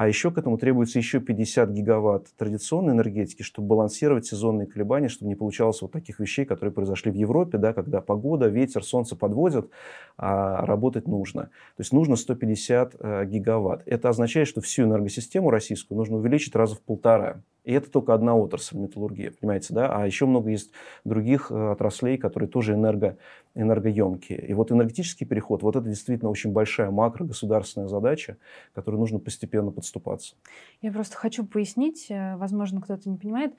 А 0.00 0.08
еще 0.08 0.30
к 0.30 0.38
этому 0.38 0.56
требуется 0.56 0.98
еще 0.98 1.20
50 1.20 1.68
гигаватт 1.72 2.28
традиционной 2.38 2.94
энергетики, 2.94 3.42
чтобы 3.42 3.68
балансировать 3.68 4.24
сезонные 4.24 4.66
колебания, 4.66 5.08
чтобы 5.08 5.28
не 5.28 5.34
получалось 5.34 5.82
вот 5.82 5.92
таких 5.92 6.20
вещей, 6.20 6.46
которые 6.46 6.72
произошли 6.72 7.10
в 7.12 7.14
Европе, 7.14 7.58
да, 7.58 7.74
когда 7.74 8.00
погода, 8.00 8.46
ветер, 8.46 8.82
солнце 8.82 9.14
подводят, 9.14 9.68
а 10.16 10.64
работать 10.64 11.06
нужно. 11.06 11.50
То 11.76 11.80
есть 11.80 11.92
нужно 11.92 12.16
150 12.16 12.96
э, 12.98 13.26
гигаватт. 13.26 13.82
Это 13.84 14.08
означает, 14.08 14.48
что 14.48 14.62
всю 14.62 14.84
энергосистему 14.84 15.50
российскую 15.50 15.98
нужно 15.98 16.16
увеличить 16.16 16.56
раза 16.56 16.76
в 16.76 16.80
полтора. 16.80 17.42
И 17.64 17.72
это 17.72 17.90
только 17.90 18.14
одна 18.14 18.34
отрасль 18.34 18.78
металлургии, 18.78 19.30
понимаете, 19.30 19.74
да? 19.74 19.94
А 19.94 20.06
еще 20.06 20.26
много 20.26 20.50
есть 20.50 20.72
других 21.04 21.50
э, 21.50 21.72
отраслей, 21.72 22.18
которые 22.18 22.48
тоже 22.48 22.74
энерго, 22.74 23.16
энергоемкие. 23.54 24.46
И 24.46 24.54
вот 24.54 24.72
энергетический 24.72 25.26
переход, 25.26 25.62
вот 25.62 25.76
это 25.76 25.86
действительно 25.86 26.30
очень 26.30 26.52
большая 26.52 26.90
макрогосударственная 26.90 27.88
задача, 27.88 28.36
которой 28.74 28.96
нужно 28.96 29.18
постепенно 29.18 29.70
подступаться. 29.70 30.34
Я 30.80 30.92
просто 30.92 31.16
хочу 31.16 31.44
пояснить, 31.44 32.06
э, 32.10 32.36
возможно, 32.36 32.80
кто-то 32.80 33.08
не 33.08 33.16
понимает, 33.16 33.54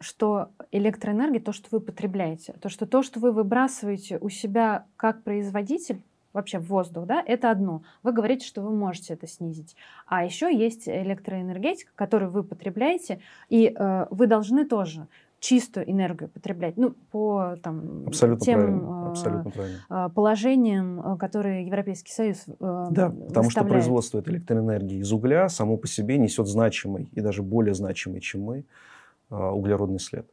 что 0.00 0.50
электроэнергия, 0.72 1.40
то, 1.40 1.52
что 1.52 1.68
вы 1.70 1.80
потребляете, 1.80 2.54
то, 2.60 2.68
что 2.68 2.86
то, 2.86 3.02
что 3.02 3.20
вы 3.20 3.32
выбрасываете 3.32 4.18
у 4.18 4.28
себя 4.28 4.86
как 4.96 5.22
производитель, 5.22 6.02
вообще 6.34 6.58
в 6.58 6.66
воздух, 6.66 7.06
да, 7.06 7.22
это 7.26 7.50
одно. 7.50 7.82
Вы 8.02 8.12
говорите, 8.12 8.46
что 8.46 8.60
вы 8.60 8.70
можете 8.70 9.14
это 9.14 9.26
снизить. 9.26 9.76
А 10.06 10.24
еще 10.24 10.54
есть 10.54 10.88
электроэнергетика, 10.88 11.92
которую 11.94 12.30
вы 12.30 12.42
потребляете, 12.42 13.20
и 13.48 13.74
э, 13.74 14.06
вы 14.10 14.26
должны 14.26 14.66
тоже 14.66 15.06
чистую 15.44 15.90
энергию 15.90 16.30
потреблять, 16.30 16.76
ну, 16.78 16.94
по 17.10 17.56
там, 17.62 18.04
Абсолютно 18.06 18.44
тем 18.44 18.60
правильно. 18.60 19.10
Абсолютно 19.10 19.50
правильно. 19.50 19.78
Э, 19.90 20.08
положениям, 20.14 21.00
э, 21.00 21.16
которые 21.18 21.66
Европейский 21.66 22.12
Союз 22.12 22.44
э, 22.46 22.86
Да, 22.90 23.10
потому 23.10 23.50
что 23.50 23.64
производство 23.64 24.18
этой 24.18 24.34
электроэнергии 24.34 24.98
из 24.98 25.12
угля 25.12 25.48
само 25.48 25.76
по 25.76 25.86
себе 25.86 26.18
несет 26.18 26.46
значимый 26.46 27.08
и 27.12 27.20
даже 27.20 27.42
более 27.42 27.74
значимый, 27.74 28.20
чем 28.20 28.42
мы, 28.42 28.64
э, 29.30 29.36
углеродный 29.36 30.00
след. 30.00 30.26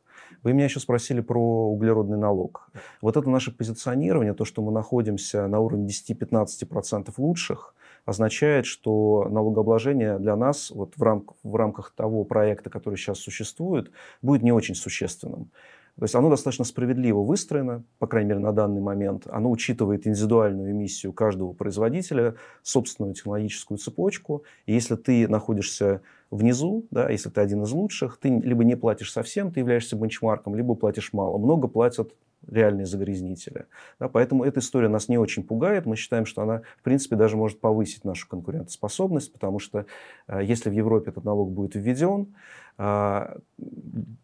Вы 0.43 0.53
меня 0.53 0.65
еще 0.65 0.79
спросили 0.79 1.21
про 1.21 1.71
углеродный 1.71 2.17
налог. 2.17 2.69
Вот 3.01 3.17
это 3.17 3.29
наше 3.29 3.51
позиционирование, 3.51 4.33
то, 4.33 4.45
что 4.45 4.61
мы 4.61 4.71
находимся 4.71 5.47
на 5.47 5.59
уровне 5.59 5.87
10-15% 5.87 7.13
лучших, 7.17 7.75
означает, 8.05 8.65
что 8.65 9.27
налогообложение 9.29 10.17
для 10.17 10.35
нас 10.35 10.71
вот 10.71 10.93
в, 10.95 11.03
рам- 11.03 11.25
в 11.43 11.55
рамках 11.55 11.93
того 11.95 12.23
проекта, 12.23 12.69
который 12.69 12.95
сейчас 12.95 13.19
существует, 13.19 13.91
будет 14.21 14.41
не 14.41 14.51
очень 14.51 14.75
существенным. 14.75 15.51
То 15.97 16.05
есть 16.05 16.15
оно 16.15 16.29
достаточно 16.29 16.65
справедливо 16.65 17.21
выстроено, 17.21 17.83
по 17.99 18.07
крайней 18.07 18.29
мере, 18.29 18.39
на 18.39 18.53
данный 18.53 18.81
момент. 18.81 19.27
Оно 19.29 19.51
учитывает 19.51 20.07
индивидуальную 20.07 20.71
эмиссию 20.71 21.13
каждого 21.13 21.53
производителя, 21.53 22.35
собственную 22.63 23.13
технологическую 23.13 23.77
цепочку. 23.77 24.43
И 24.65 24.73
если 24.73 24.95
ты 24.95 25.27
находишься 25.27 26.01
внизу, 26.31 26.87
да, 26.91 27.09
если 27.09 27.29
ты 27.29 27.41
один 27.41 27.63
из 27.63 27.71
лучших, 27.71 28.17
ты 28.17 28.29
либо 28.29 28.63
не 28.63 28.75
платишь 28.75 29.11
совсем, 29.11 29.51
ты 29.51 29.59
являешься 29.59 29.95
бенчмарком, 29.95 30.55
либо 30.55 30.75
платишь 30.75 31.13
мало. 31.13 31.37
Много 31.37 31.67
платят 31.67 32.13
реальные 32.47 32.85
загрязнители. 32.85 33.65
Да, 33.99 34.07
поэтому 34.07 34.43
эта 34.43 34.59
история 34.59 34.87
нас 34.87 35.09
не 35.09 35.17
очень 35.17 35.43
пугает. 35.43 35.85
Мы 35.85 35.95
считаем, 35.95 36.25
что 36.25 36.41
она, 36.41 36.61
в 36.79 36.83
принципе, 36.83 37.15
даже 37.15 37.37
может 37.37 37.59
повысить 37.59 38.03
нашу 38.03 38.27
конкурентоспособность, 38.27 39.31
потому 39.31 39.59
что 39.59 39.85
э, 40.27 40.39
если 40.43 40.69
в 40.69 40.73
Европе 40.73 41.11
этот 41.11 41.23
налог 41.23 41.51
будет 41.51 41.75
введен, 41.75 42.33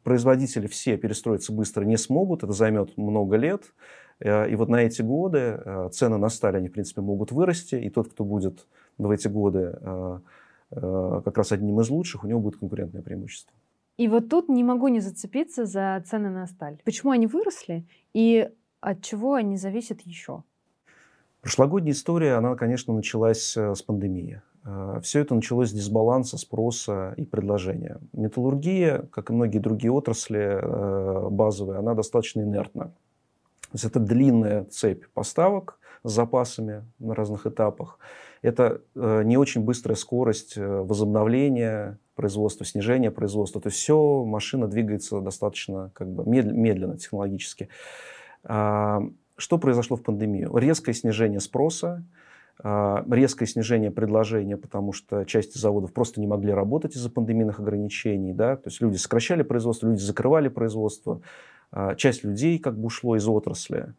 производители 0.04 0.68
все 0.68 0.98
перестроиться 0.98 1.54
быстро 1.54 1.84
не 1.84 1.98
смогут, 1.98 2.44
это 2.44 2.54
займет 2.54 2.98
много 2.98 3.36
лет. 3.36 3.74
Э, 4.20 4.50
и 4.50 4.56
вот 4.56 4.70
на 4.70 4.78
эти 4.78 5.02
годы 5.02 5.62
э, 5.64 5.90
цены 5.92 6.18
на 6.18 6.30
сталь, 6.30 6.58
они, 6.58 6.70
в 6.70 6.72
принципе, 6.72 7.02
могут 7.02 7.32
вырасти, 7.32 7.76
и 7.76 7.90
тот, 7.90 8.12
кто 8.12 8.24
будет 8.24 8.68
в 8.98 9.10
эти 9.12 9.28
годы 9.28 9.78
э, 9.80 10.20
как 10.72 11.38
раз 11.38 11.52
одним 11.52 11.80
из 11.82 11.90
лучших, 11.90 12.24
у 12.24 12.28
него 12.28 12.40
будет 12.40 12.58
конкурентное 12.58 13.02
преимущество. 13.02 13.54
И 13.98 14.08
вот 14.08 14.30
тут 14.30 14.50
не 14.50 14.64
могу 14.64 14.90
не 14.90 15.00
зацепиться 15.00 15.66
за 15.66 16.04
цены 16.06 16.30
на 16.30 16.46
сталь. 16.48 16.78
Почему 16.84 17.12
они 17.12 17.28
выросли 17.28 17.86
и 18.14 18.50
от 18.80 19.02
чего 19.02 19.34
они 19.34 19.58
зависят 19.58 20.02
еще? 20.02 20.44
Прошлогодняя 21.42 21.94
история, 21.94 22.34
она, 22.34 22.56
конечно, 22.56 22.94
началась 22.94 23.56
с 23.56 23.82
пандемии. 23.82 24.42
Э, 24.68 25.00
Все 25.02 25.22
это 25.22 25.34
началось 25.34 25.70
с 25.70 25.74
дисбаланса 25.74 26.38
спроса 26.38 27.14
и 27.18 27.24
предложения. 27.24 28.00
Металлургия, 28.14 29.08
как 29.12 29.30
и 29.30 29.34
многие 29.34 29.60
другие 29.60 29.92
отрасли 29.92 30.60
э, 30.62 31.30
базовые, 31.30 31.80
она 31.80 31.94
достаточно 31.94 32.42
инертна. 32.42 32.86
То 33.72 33.74
есть 33.74 33.86
это 33.86 34.00
длинная 34.00 34.66
цепь 34.66 35.06
поставок 35.14 35.80
с 36.04 36.12
запасами 36.12 36.86
на 37.00 37.16
разных 37.16 37.48
этапах. 37.48 38.00
Это 38.42 38.82
не 38.96 39.36
очень 39.36 39.62
быстрая 39.62 39.96
скорость 39.96 40.56
возобновления 40.56 41.98
производства, 42.16 42.66
снижения 42.66 43.12
производства. 43.12 43.62
То 43.62 43.68
есть 43.68 43.80
все, 43.80 44.24
машина 44.24 44.68
двигается 44.68 45.22
достаточно 45.22 45.92
как 45.94 46.10
бы 46.10 46.24
медленно 46.26 46.98
технологически. 46.98 47.70
А, 48.44 49.02
что 49.38 49.58
произошло 49.58 49.96
в 49.98 50.04
пандемию? 50.04 50.56
Резкое 50.58 50.94
снижение 50.94 51.40
спроса, 51.40 52.04
резкое 52.64 53.46
снижение 53.46 53.92
предложения, 53.92 54.58
потому 54.58 54.92
что 54.92 55.26
части 55.26 55.58
заводов 55.58 55.94
просто 55.94 56.20
не 56.20 56.28
могли 56.28 56.52
работать 56.52 56.96
из-за 56.96 57.10
пандемийных 57.10 57.60
ограничений. 57.60 58.34
Да? 58.34 58.56
То 58.56 58.70
есть 58.70 58.82
люди 58.82 58.98
сокращали 58.98 59.44
производство, 59.44 59.88
люди 59.88 60.02
закрывали 60.02 60.48
производство. 60.48 61.22
А, 61.72 61.96
часть 61.96 62.24
людей 62.24 62.58
как 62.58 62.78
бы 62.80 62.88
ушло 62.88 63.16
из 63.16 63.28
отрасли. 63.28 63.94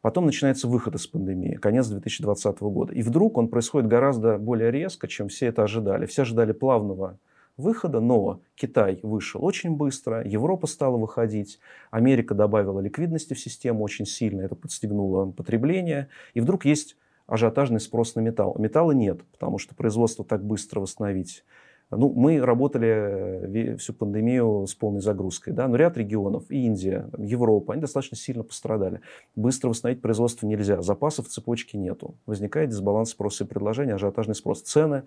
Потом 0.00 0.26
начинается 0.26 0.68
выход 0.68 0.94
из 0.94 1.06
пандемии, 1.06 1.54
конец 1.54 1.88
2020 1.88 2.60
года. 2.60 2.94
И 2.94 3.02
вдруг 3.02 3.36
он 3.36 3.48
происходит 3.48 3.88
гораздо 3.88 4.38
более 4.38 4.70
резко, 4.70 5.08
чем 5.08 5.28
все 5.28 5.46
это 5.46 5.64
ожидали. 5.64 6.06
Все 6.06 6.22
ожидали 6.22 6.52
плавного 6.52 7.18
выхода, 7.58 8.00
но 8.00 8.40
Китай 8.54 9.00
вышел 9.02 9.44
очень 9.44 9.76
быстро, 9.76 10.24
Европа 10.24 10.68
стала 10.68 10.96
выходить, 10.96 11.58
Америка 11.90 12.34
добавила 12.34 12.80
ликвидности 12.80 13.34
в 13.34 13.40
систему 13.40 13.82
очень 13.82 14.06
сильно, 14.06 14.42
это 14.42 14.54
подстегнуло 14.54 15.32
потребление, 15.32 16.08
и 16.34 16.40
вдруг 16.40 16.64
есть 16.64 16.96
ажиотажный 17.28 17.78
спрос 17.78 18.16
на 18.16 18.20
металл. 18.20 18.56
Металла 18.58 18.92
нет, 18.92 19.22
потому 19.30 19.58
что 19.58 19.76
производство 19.76 20.24
так 20.24 20.44
быстро 20.44 20.80
восстановить 20.80 21.44
ну, 21.90 22.12
мы 22.14 22.40
работали 22.40 23.76
всю 23.78 23.94
пандемию 23.94 24.66
с 24.66 24.74
полной 24.74 25.00
загрузкой, 25.00 25.54
да, 25.54 25.68
но 25.68 25.76
ряд 25.76 25.96
регионов, 25.96 26.44
Индия, 26.50 27.08
Европа, 27.16 27.72
они 27.72 27.80
достаточно 27.80 28.16
сильно 28.16 28.42
пострадали. 28.42 29.00
Быстро 29.36 29.70
восстановить 29.70 30.02
производство 30.02 30.46
нельзя, 30.46 30.82
запасов 30.82 31.28
в 31.28 31.30
цепочке 31.30 31.78
нету. 31.78 32.14
Возникает 32.26 32.70
дисбаланс 32.70 33.10
спроса 33.10 33.44
и 33.44 33.46
предложения, 33.46 33.94
ажиотажный 33.94 34.34
спрос. 34.34 34.60
Цены 34.62 35.04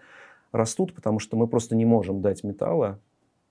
растут, 0.52 0.96
потому 0.96 1.20
что 1.20 1.38
мы 1.38 1.48
просто 1.48 1.76
не 1.76 1.86
можем 1.86 2.22
дать 2.22 2.44
металла, 2.44 3.00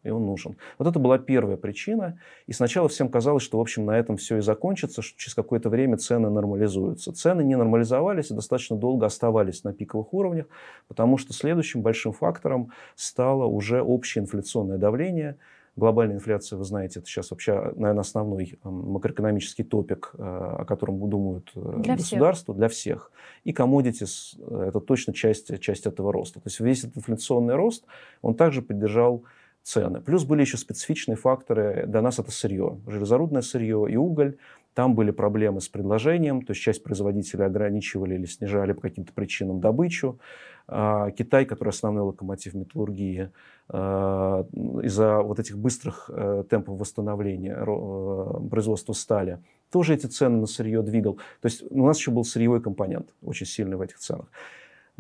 и 0.03 0.11
он 0.11 0.25
нужен. 0.27 0.57
Вот 0.79 0.89
это 0.89 0.99
была 0.99 1.19
первая 1.19 1.57
причина. 1.57 2.19
И 2.47 2.53
сначала 2.53 2.89
всем 2.89 3.09
казалось, 3.09 3.43
что, 3.43 3.59
в 3.59 3.61
общем, 3.61 3.85
на 3.85 3.99
этом 3.99 4.17
все 4.17 4.39
и 4.39 4.41
закончится, 4.41 5.03
что 5.03 5.19
через 5.19 5.35
какое-то 5.35 5.69
время 5.69 5.97
цены 5.97 6.31
нормализуются. 6.31 7.13
Цены 7.13 7.43
не 7.43 7.57
нормализовались 7.57 8.31
и 8.31 8.35
достаточно 8.35 8.77
долго 8.77 9.07
оставались 9.07 9.65
на 9.65 9.73
пиковых 9.73 10.13
уровнях, 10.15 10.47
потому 10.89 11.19
что 11.19 11.33
следующим 11.33 11.83
большим 11.83 12.13
фактором 12.13 12.73
стало 12.95 13.45
уже 13.45 13.83
общее 13.83 14.23
инфляционное 14.23 14.79
давление– 14.79 15.37
Глобальная 15.77 16.17
инфляция, 16.17 16.59
вы 16.59 16.65
знаете, 16.65 16.99
это 16.99 17.09
сейчас 17.09 17.31
вообще, 17.31 17.55
наверное, 17.77 18.01
основной 18.01 18.59
макроэкономический 18.65 19.65
топик, 19.65 20.11
э, 20.19 20.23
о 20.23 20.65
котором 20.67 21.09
думают 21.09 21.51
э, 21.55 21.75
для 21.79 21.97
государства, 21.97 22.53
всех. 22.53 22.59
для 22.59 22.69
всех. 22.69 23.13
И 23.45 23.53
commodities 23.53 24.37
э,– 24.39 24.65
это 24.69 24.81
точно 24.81 25.15
часть, 25.15 25.59
часть 25.61 25.87
этого 25.87 26.13
роста. 26.13 26.41
То 26.41 26.49
есть 26.49 26.59
весь 26.59 26.81
этот 26.81 26.99
инфляционный 26.99 27.55
рост, 27.55 27.85
он 28.21 28.35
также 28.35 28.63
поддержал 28.63 29.23
цены. 29.63 30.01
Плюс 30.01 30.25
были 30.25 30.41
еще 30.43 30.57
специфичные 30.57 31.17
факторы. 31.17 31.85
Для 31.87 32.03
нас 32.03 32.19
это 32.19 32.31
сырье. 32.31 32.81
Железорудное 32.87 33.43
сырье 33.43 33.87
и 33.89 33.97
уголь. 33.97 34.37
Там 34.75 34.95
были 34.95 35.11
проблемы 35.11 35.61
с 35.61 35.69
предложением, 35.69 36.43
то 36.43 36.53
есть 36.53 36.63
часть 36.63 36.85
производителей 36.85 37.45
ограничивали 37.45 38.15
или 38.15 38.25
снижали 38.25 38.73
по 38.73 38.83
каким-то 38.83 39.13
причинам 39.13 39.61
добычу. 39.61 40.21
А, 40.69 41.11
Китай, 41.11 41.45
который 41.45 41.71
основной 41.71 42.05
локомотив 42.05 42.55
металлургии, 42.55 43.31
а, 43.69 44.47
из-за 44.83 45.21
вот 45.23 45.41
этих 45.41 45.59
быстрых 45.59 46.09
э, 46.13 46.45
темпов 46.49 46.79
восстановления 46.79 47.57
э, 47.57 48.49
производства 48.49 48.93
стали, 48.93 49.41
тоже 49.73 49.95
эти 49.95 50.07
цены 50.07 50.39
на 50.39 50.47
сырье 50.47 50.83
двигал. 50.83 51.15
То 51.41 51.47
есть 51.47 51.65
у 51.69 51.87
нас 51.87 51.99
еще 51.99 52.13
был 52.13 52.25
сырьевой 52.25 52.61
компонент 52.61 53.13
очень 53.23 53.47
сильный 53.47 53.77
в 53.77 53.81
этих 53.81 53.99
ценах. 53.99 54.27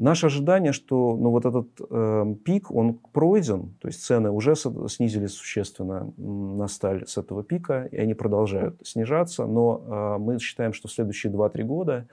Наше 0.00 0.26
ожидание, 0.28 0.72
что 0.72 1.14
ну, 1.14 1.28
вот 1.30 1.44
этот 1.44 1.68
э, 1.78 2.34
пик, 2.42 2.70
он 2.70 2.94
пройден, 2.94 3.74
то 3.80 3.88
есть 3.88 4.02
цены 4.02 4.30
уже 4.30 4.54
снизились 4.56 5.32
существенно 5.32 6.10
на 6.16 6.68
сталь 6.68 7.06
с 7.06 7.18
этого 7.18 7.44
пика, 7.44 7.86
и 7.92 7.98
они 7.98 8.14
продолжают 8.14 8.80
снижаться, 8.82 9.44
но 9.44 10.16
э, 10.16 10.18
мы 10.18 10.38
считаем, 10.38 10.72
что 10.72 10.88
в 10.88 10.92
следующие 10.92 11.30
2-3 11.30 11.62
года 11.64 12.06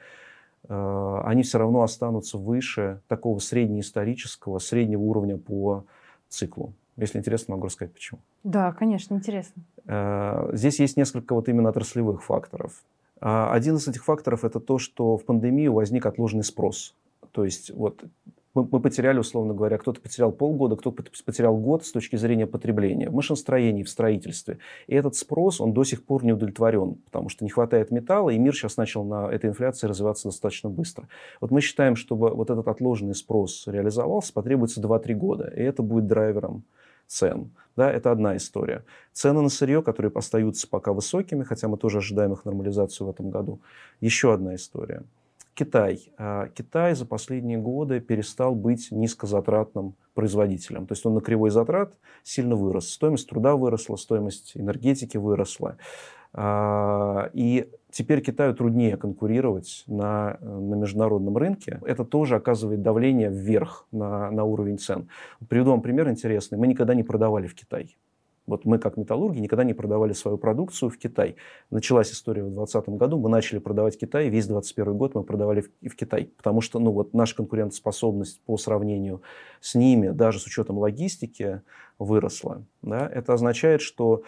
э, 0.67 1.21
они 1.23 1.43
все 1.43 1.59
равно 1.59 1.81
останутся 1.81 2.37
выше 2.37 2.99
такого 3.07 3.39
среднеисторического, 3.39 4.59
среднего 4.59 5.03
уровня 5.03 5.37
по 5.37 5.85
циклу. 6.27 6.73
Если 6.97 7.19
интересно, 7.19 7.55
могу 7.55 7.67
рассказать, 7.67 7.93
почему. 7.93 8.19
Да, 8.43 8.73
конечно, 8.73 9.13
интересно. 9.13 9.63
Э, 9.85 10.49
здесь 10.51 10.81
есть 10.81 10.97
несколько 10.97 11.33
вот 11.33 11.47
именно 11.47 11.69
отраслевых 11.69 12.21
факторов. 12.21 12.83
Э, 13.21 13.47
один 13.49 13.77
из 13.77 13.87
этих 13.87 14.03
факторов– 14.03 14.43
это 14.43 14.59
то, 14.59 14.77
что 14.77 15.15
в 15.15 15.23
пандемию 15.23 15.71
возник 15.71 16.05
отложенный 16.05 16.43
спрос 16.43 16.93
то 17.31 17.45
есть 17.45 17.71
вот 17.71 18.03
мы, 18.57 18.67
мы 18.71 18.79
потеряли, 18.79 19.19
условно 19.19 19.53
говоря, 19.53 19.77
кто-то 19.77 20.01
потерял 20.01 20.31
полгода, 20.31 20.75
кто-то 20.75 21.03
потерял 21.23 21.55
год 21.57 21.85
с 21.85 21.91
точки 21.91 22.15
зрения 22.15 22.47
потребления 22.47 23.09
в 23.09 23.13
машиностроении, 23.13 23.83
в 23.83 23.89
строительстве. 23.89 24.57
И 24.87 24.95
этот 24.95 25.15
спрос, 25.15 25.61
он 25.61 25.73
до 25.73 25.83
сих 25.83 26.03
пор 26.03 26.25
не 26.25 26.33
удовлетворен, 26.33 26.95
потому 27.05 27.29
что 27.29 27.43
не 27.43 27.51
хватает 27.51 27.91
металла, 27.91 28.31
и 28.31 28.39
мир 28.39 28.55
сейчас 28.55 28.75
начал 28.77 29.03
на 29.03 29.29
этой 29.29 29.51
инфляции 29.51 29.85
развиваться 29.85 30.29
достаточно 30.29 30.69
быстро. 30.69 31.07
Вот 31.39 31.51
мы 31.51 31.61
считаем, 31.61 31.95
чтобы 31.95 32.31
вот 32.31 32.49
этот 32.49 32.67
отложенный 32.67 33.13
спрос 33.13 33.67
реализовался, 33.67 34.33
потребуется 34.33 34.81
2-3 34.81 35.13
года, 35.13 35.53
и 35.55 35.61
это 35.61 35.83
будет 35.83 36.07
драйвером 36.07 36.63
цен. 37.05 37.51
Да, 37.75 37.91
это 37.91 38.11
одна 38.11 38.35
история. 38.37 38.83
Цены 39.13 39.41
на 39.41 39.49
сырье, 39.49 39.83
которые 39.83 40.11
остаются 40.15 40.67
пока 40.67 40.93
высокими, 40.93 41.43
хотя 41.43 41.67
мы 41.67 41.77
тоже 41.77 41.99
ожидаем 41.99 42.33
их 42.33 42.43
нормализацию 42.43 43.05
в 43.05 43.11
этом 43.11 43.29
году. 43.29 43.59
Еще 44.01 44.33
одна 44.33 44.55
история– 44.55 45.03
Китай. 45.57 46.13
А, 46.17 46.49
Китай 46.49 46.93
за 46.93 47.05
последние 47.05 47.57
годы 47.57 47.99
перестал 47.99 48.53
быть 48.53 48.91
низкозатратным 48.91 49.95
производителем. 50.13 50.85
То 50.85 50.93
есть 50.93 51.05
он 51.05 51.15
на 51.15 51.21
кривой 51.21 51.49
затрат 51.49 51.95
сильно 52.23 52.55
вырос. 52.55 52.89
Стоимость 52.89 53.27
труда 53.27 53.55
выросла, 53.55 53.95
стоимость 53.95 54.51
энергетики 54.55 55.17
выросла. 55.17 55.77
А, 56.31 57.31
и 57.33 57.71
теперь 57.89 58.21
Китаю 58.21 58.53
труднее 58.53 58.97
конкурировать 58.97 59.83
на, 59.87 60.37
на 60.41 60.75
международном 60.75 61.35
рынке. 61.35 61.79
Это 61.85 62.05
тоже 62.05 62.35
оказывает 62.35 62.83
давление 62.83 63.31
вверх 63.31 63.87
на, 63.91 64.29
на 64.29 64.43
уровень 64.43 64.77
цен. 64.77 65.09
Приведу 65.49 65.71
вам 65.71 65.81
пример 65.81 66.07
интересный. 66.07 66.59
Мы 66.59 66.67
никогда 66.67 66.93
не 66.93 67.03
продавали 67.03 67.47
в 67.47 67.55
Китай. 67.55 67.97
Вот 68.47 68.63
мы, 68.63 68.79
как 68.79 68.97
металлурги, 68.97 69.39
никогда 69.39 69.65
не 69.65 69.73
продавали 69.73 70.13
свою 70.13 70.37
продукцию 70.37 70.89
в 70.89 70.97
Китай. 70.97 71.35
Началась 71.69 72.11
история 72.11 72.43
в 72.43 72.49
2020 72.49 72.89
году, 72.97 73.19
мы 73.19 73.29
начали 73.29 73.59
продавать 73.59 73.95
в 73.95 73.99
Китай, 73.99 74.29
весь 74.29 74.47
2021 74.47 74.97
год 74.97 75.15
мы 75.15 75.23
продавали 75.23 75.61
в, 75.61 75.89
в 75.89 75.95
Китай, 75.95 76.31
потому 76.37 76.61
что 76.61 76.79
ну, 76.79 76.91
вот 76.91 77.13
наша 77.13 77.35
конкурентоспособность 77.35 78.41
по 78.45 78.57
сравнению 78.57 79.21
с 79.59 79.75
ними, 79.75 80.09
даже 80.09 80.39
с 80.39 80.45
учетом 80.47 80.77
логистики, 80.77 81.61
выросла. 81.99 82.65
Да? 82.81 83.09
Это 83.13 83.33
означает, 83.33 83.81
что 83.81 84.23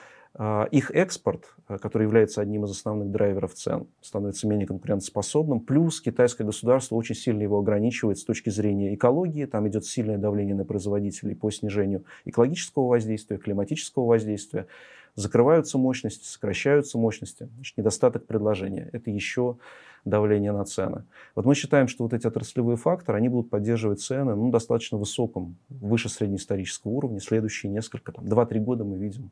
их 0.72 0.92
экспорт, 0.92 1.56
а, 1.68 1.80
который 1.80 2.04
является 2.04 2.42
одним 2.42 2.64
из 2.66 2.72
основных 2.72 3.12
драйверов 3.12 3.54
цен, 3.56 3.88
становится 4.00 4.48
менее 4.48 4.68
конкурентоспособным. 4.68 5.60
Плюс 5.60 6.02
китайское 6.02 6.46
государство 6.46 6.96
очень 6.96 7.16
сильно 7.16 7.42
его 7.42 7.58
ограничивает 7.60 8.20
с 8.20 8.24
точки 8.24 8.50
зрения 8.50 8.94
экологии. 8.94 9.46
Там 9.46 9.68
идет 9.68 9.86
сильное 9.86 10.18
давление 10.18 10.56
на 10.56 10.66
производителей 10.66 11.36
по 11.36 11.50
снижению 11.52 12.06
экологического 12.26 12.88
воздействия, 12.88 13.38
климатического 13.38 14.06
воздействия. 14.06 14.68
Закрываются 15.16 15.78
мощности, 15.78 16.26
сокращаются 16.26 16.98
мощности. 16.98 17.50
Значит, 17.56 17.78
недостаток 17.78 18.26
предложения. 18.26 18.90
Это 18.94 19.10
еще 19.10 19.58
давление 20.06 20.52
на 20.52 20.64
цены. 20.64 21.04
Вот 21.36 21.46
мы 21.46 21.56
считаем, 21.56 21.88
что 21.88 22.04
вот 22.04 22.14
эти 22.14 22.28
отраслевые 22.28 22.78
факторы, 22.78 23.18
они 23.18 23.28
будут 23.28 23.50
поддерживать 23.50 24.00
цены 24.00 24.36
ну, 24.36 24.52
достаточно 24.52 24.98
высоком, 24.98 25.58
выше 25.70 26.08
среднеисторического 26.08 26.92
уровня. 26.92 27.20
Следующие 27.20 27.72
несколько, 27.72 28.12
там, 28.12 28.26
2-3 28.26 28.60
года 28.60 28.86
мы 28.86 28.98
видим 28.98 29.32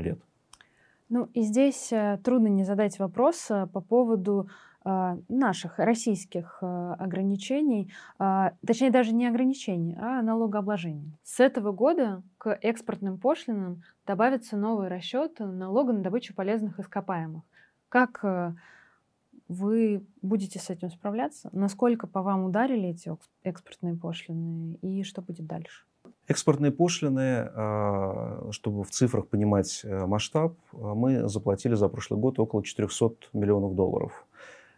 лет. 0.00 0.18
Ну 1.08 1.28
и 1.34 1.42
здесь 1.42 1.92
э, 1.92 2.18
трудно 2.24 2.48
не 2.48 2.64
задать 2.64 2.98
вопрос 2.98 3.50
э, 3.50 3.66
по 3.66 3.80
поводу 3.80 4.48
э, 4.84 5.16
наших 5.28 5.78
российских 5.78 6.58
ограничений, 6.62 7.92
точнее 8.18 8.90
даже 8.90 9.14
не 9.14 9.26
ограничений, 9.26 9.96
а 9.98 10.22
налогообложения. 10.22 11.18
С 11.22 11.40
этого 11.40 11.72
года 11.72 12.22
к 12.38 12.58
экспортным 12.62 13.18
пошлинам 13.18 13.82
добавится 14.06 14.56
новый 14.56 14.88
расчет 14.88 15.38
налога 15.38 15.92
на 15.92 16.02
добычу 16.02 16.34
полезных 16.34 16.80
ископаемых. 16.80 17.42
Как 17.88 18.24
вы 19.48 20.04
будете 20.20 20.58
с 20.58 20.70
этим 20.70 20.90
справляться? 20.90 21.48
Насколько 21.52 22.06
по 22.06 22.22
вам 22.22 22.44
ударили 22.44 22.88
эти 22.88 23.14
экспортные 23.42 23.94
пошлины 23.94 24.78
и 24.82 25.02
что 25.02 25.22
будет 25.22 25.46
дальше? 25.46 25.84
Экспортные 26.26 26.72
пошлины, 26.72 27.50
а, 27.54 28.48
чтобы 28.50 28.82
в 28.84 28.90
цифрах 28.90 29.26
понимать 29.26 29.82
э, 29.84 30.06
масштаб, 30.06 30.54
а, 30.72 30.94
мы 30.94 31.28
заплатили 31.28 31.74
за 31.74 31.88
прошлый 31.88 32.18
год 32.18 32.38
около 32.38 32.64
400 32.64 33.28
миллионов 33.34 33.74
долларов. 33.74 34.24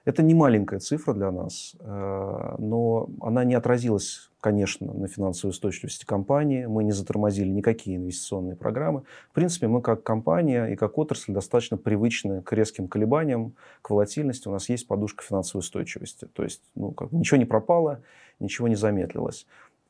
Это 0.07 0.23
не 0.23 0.35
маленькая 0.35 0.79
цифра 0.79 1.15
для 1.15 1.33
нас, 1.33 1.75
э, 1.81 2.55
но 2.59 3.09
она 3.21 3.43
не 3.43 3.55
отразилась, 3.55 4.31
конечно, 4.41 4.93
на 4.93 5.09
финансовой 5.09 5.51
устойчивости 5.51 6.05
компании. 6.05 6.67
Мы 6.67 6.85
не 6.85 6.93
затормозили 6.93 7.49
никакие 7.49 7.97
инвестиционные 7.97 8.55
программы. 8.55 9.03
В 9.31 9.35
принципе, 9.35 9.67
мы 9.67 9.83
как 9.83 10.05
компания 10.05 10.67
и 10.67 10.77
как 10.77 10.97
отрасль 10.99 11.33
достаточно 11.33 11.77
привычны 11.77 12.41
к 12.43 12.53
резким 12.53 12.87
колебаниям, 12.87 13.55
к 13.83 13.91
волатильности. 13.91 14.47
У 14.47 14.53
нас 14.53 14.69
есть 14.69 14.87
подушка 14.87 15.25
финансовой 15.25 15.61
устойчивости. 15.61 16.27
То 16.33 16.45
есть 16.45 16.63
ну, 16.77 16.93
как, 16.93 17.11
ничего 17.11 17.39
не 17.39 17.45
пропало, 17.45 18.01
ничего 18.39 18.69
не 18.69 18.77
замедлилось. 18.77 19.47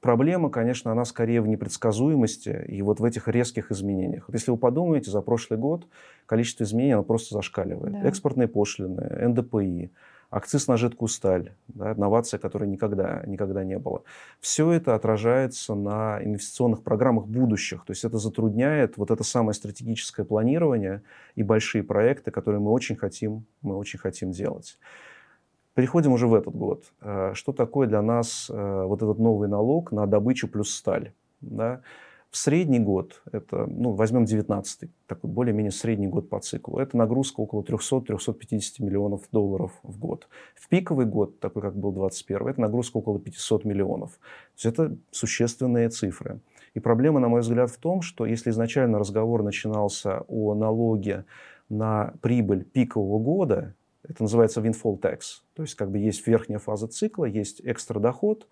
Проблема, 0.06 0.50
конечно, 0.50 0.92
она 0.92 1.04
скорее 1.04 1.40
в 1.40 1.48
непредсказуемости 1.48 2.64
и 2.68 2.80
вот 2.80 3.00
в 3.00 3.04
этих 3.04 3.26
резких 3.26 3.72
изменениях. 3.72 4.28
Вот 4.28 4.34
если 4.34 4.52
вы 4.52 4.56
подумаете, 4.56 5.10
за 5.10 5.20
прошлый 5.20 5.58
год 5.58 5.88
количество 6.26 6.62
изменений 6.62 6.92
оно 6.92 7.02
просто 7.02 7.34
зашкаливает. 7.34 7.92
Да. 7.92 8.08
Экспортные 8.08 8.46
пошлины, 8.46 9.28
НДПИ, 9.28 9.90
акциз 10.30 10.68
на 10.68 10.76
жидкую 10.76 11.08
сталь, 11.08 11.54
да, 11.66 11.92
новация, 11.96 12.38
которой 12.38 12.68
никогда, 12.68 13.24
никогда 13.26 13.64
не 13.64 13.80
было. 13.80 14.04
Все 14.38 14.70
это 14.70 14.94
отражается 14.94 15.74
на 15.74 16.20
инвестиционных 16.22 16.84
программах 16.84 17.26
будущих. 17.26 17.84
То 17.84 17.90
есть 17.90 18.04
это 18.04 18.18
затрудняет 18.18 18.96
вот 18.98 19.10
это 19.10 19.24
самое 19.24 19.54
стратегическое 19.54 20.24
планирование 20.24 21.02
и 21.34 21.42
большие 21.42 21.82
проекты, 21.82 22.30
которые 22.30 22.60
мы 22.60 22.70
очень 22.70 22.94
хотим, 22.94 23.44
мы 23.60 23.76
очень 23.76 23.98
хотим 23.98 24.30
делать. 24.30 24.78
Переходим 25.76 26.12
уже 26.12 26.26
в 26.26 26.32
этот 26.32 26.56
год. 26.56 26.84
Э, 27.02 27.32
что 27.34 27.52
такое 27.52 27.86
для 27.86 28.00
нас 28.00 28.48
э, 28.48 28.84
вот 28.86 29.02
этот 29.02 29.18
новый 29.18 29.46
налог 29.46 29.92
на 29.92 30.06
добычу 30.06 30.48
плюс 30.48 30.74
сталь? 30.74 31.12
Да? 31.42 31.82
В 32.30 32.38
средний 32.38 32.78
год, 32.78 33.20
это, 33.30 33.66
ну, 33.66 33.92
возьмем 33.92 34.24
19 34.24 34.88
такой 35.06 35.30
более-менее 35.30 35.70
средний 35.70 36.06
год 36.06 36.30
по 36.30 36.40
циклу, 36.40 36.78
это 36.78 36.96
нагрузка 36.96 37.40
около 37.40 37.60
300-350 37.60 38.62
миллионов 38.78 39.28
долларов 39.30 39.72
в 39.82 39.98
год. 39.98 40.28
В 40.54 40.66
пиковый 40.70 41.04
год, 41.04 41.40
такой 41.40 41.60
как 41.60 41.76
был 41.76 41.92
21 41.92 42.48
это 42.48 42.60
нагрузка 42.62 42.96
около 42.96 43.20
500 43.20 43.66
миллионов. 43.66 44.12
То 44.12 44.18
есть 44.54 44.66
это 44.66 44.96
существенные 45.10 45.90
цифры. 45.90 46.40
И 46.72 46.80
проблема, 46.80 47.20
на 47.20 47.28
мой 47.28 47.42
взгляд, 47.42 47.70
в 47.70 47.76
том, 47.76 48.00
что 48.00 48.24
если 48.24 48.48
изначально 48.48 48.98
разговор 48.98 49.42
начинался 49.42 50.24
о 50.26 50.54
налоге 50.54 51.26
на 51.68 52.14
прибыль 52.22 52.64
пикового 52.64 53.18
года, 53.18 53.74
это 54.08 54.22
называется 54.22 54.60
windfall 54.60 55.00
tax. 55.00 55.42
То 55.54 55.62
есть 55.62 55.74
как 55.74 55.90
бы 55.90 55.98
есть 55.98 56.26
верхняя 56.26 56.58
фаза 56.58 56.86
цикла, 56.86 57.24
есть 57.24 57.60
экстра 57.64 57.98
доход. 57.98 58.46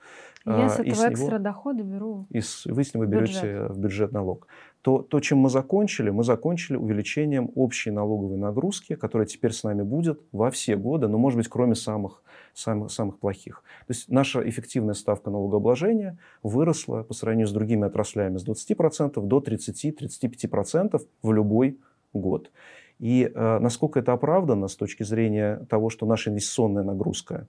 Я 0.45 0.69
с 0.69 0.81
этого 0.81 1.13
экстра 1.13 1.39
дохода 1.39 1.83
беру. 1.83 2.27
И 2.31 2.41
с, 2.41 2.67
вы 2.67 2.85
с 2.85 2.95
него 2.95 3.07
берете 3.07 3.41
бюджет. 3.41 3.71
в 3.71 3.79
бюджет 3.79 4.13
налог. 4.13 4.47
То, 4.83 4.99
то, 5.01 5.21
чем 5.21 5.39
мы 5.39 5.49
закончили, 5.49 6.11
мы 6.11 6.25
закончили 6.25 6.77
увеличением 6.77 7.51
общей 7.55 7.91
налоговой 7.91 8.37
нагрузки, 8.37 8.97
которая 8.97 9.27
теперь 9.27 9.53
с 9.53 9.63
нами 9.63 9.83
будет 9.83 10.21
во 10.33 10.51
все 10.51 10.77
годы, 10.77 11.09
но, 11.09 11.17
может 11.17 11.39
быть, 11.39 11.49
кроме 11.49 11.75
самых, 11.75 12.23
самых, 12.53 12.91
самых 12.91 13.19
плохих. 13.19 13.63
То 13.87 13.95
есть 13.95 14.11
наша 14.11 14.47
эффективная 14.47 14.95
ставка 14.95 15.31
налогообложения 15.31 16.19
выросла 16.43 17.03
по 17.03 17.15
сравнению 17.15 17.47
с 17.47 17.53
другими 17.53 17.87
отраслями 17.87 18.37
с 18.37 18.47
20% 18.47 19.21
до 19.23 19.39
30-35% 19.39 21.01
в 21.23 21.33
любой 21.33 21.79
год. 22.13 22.51
И 22.99 23.31
э, 23.33 23.59
насколько 23.59 23.99
это 23.99 24.13
оправдано 24.13 24.69
с 24.69 24.77
точки 24.77 25.03
зрения 25.03 25.67
того, 25.69 25.91
что 25.91 26.07
наша 26.07 26.31
инвестиционная 26.31 26.85
нагрузка 26.85 27.47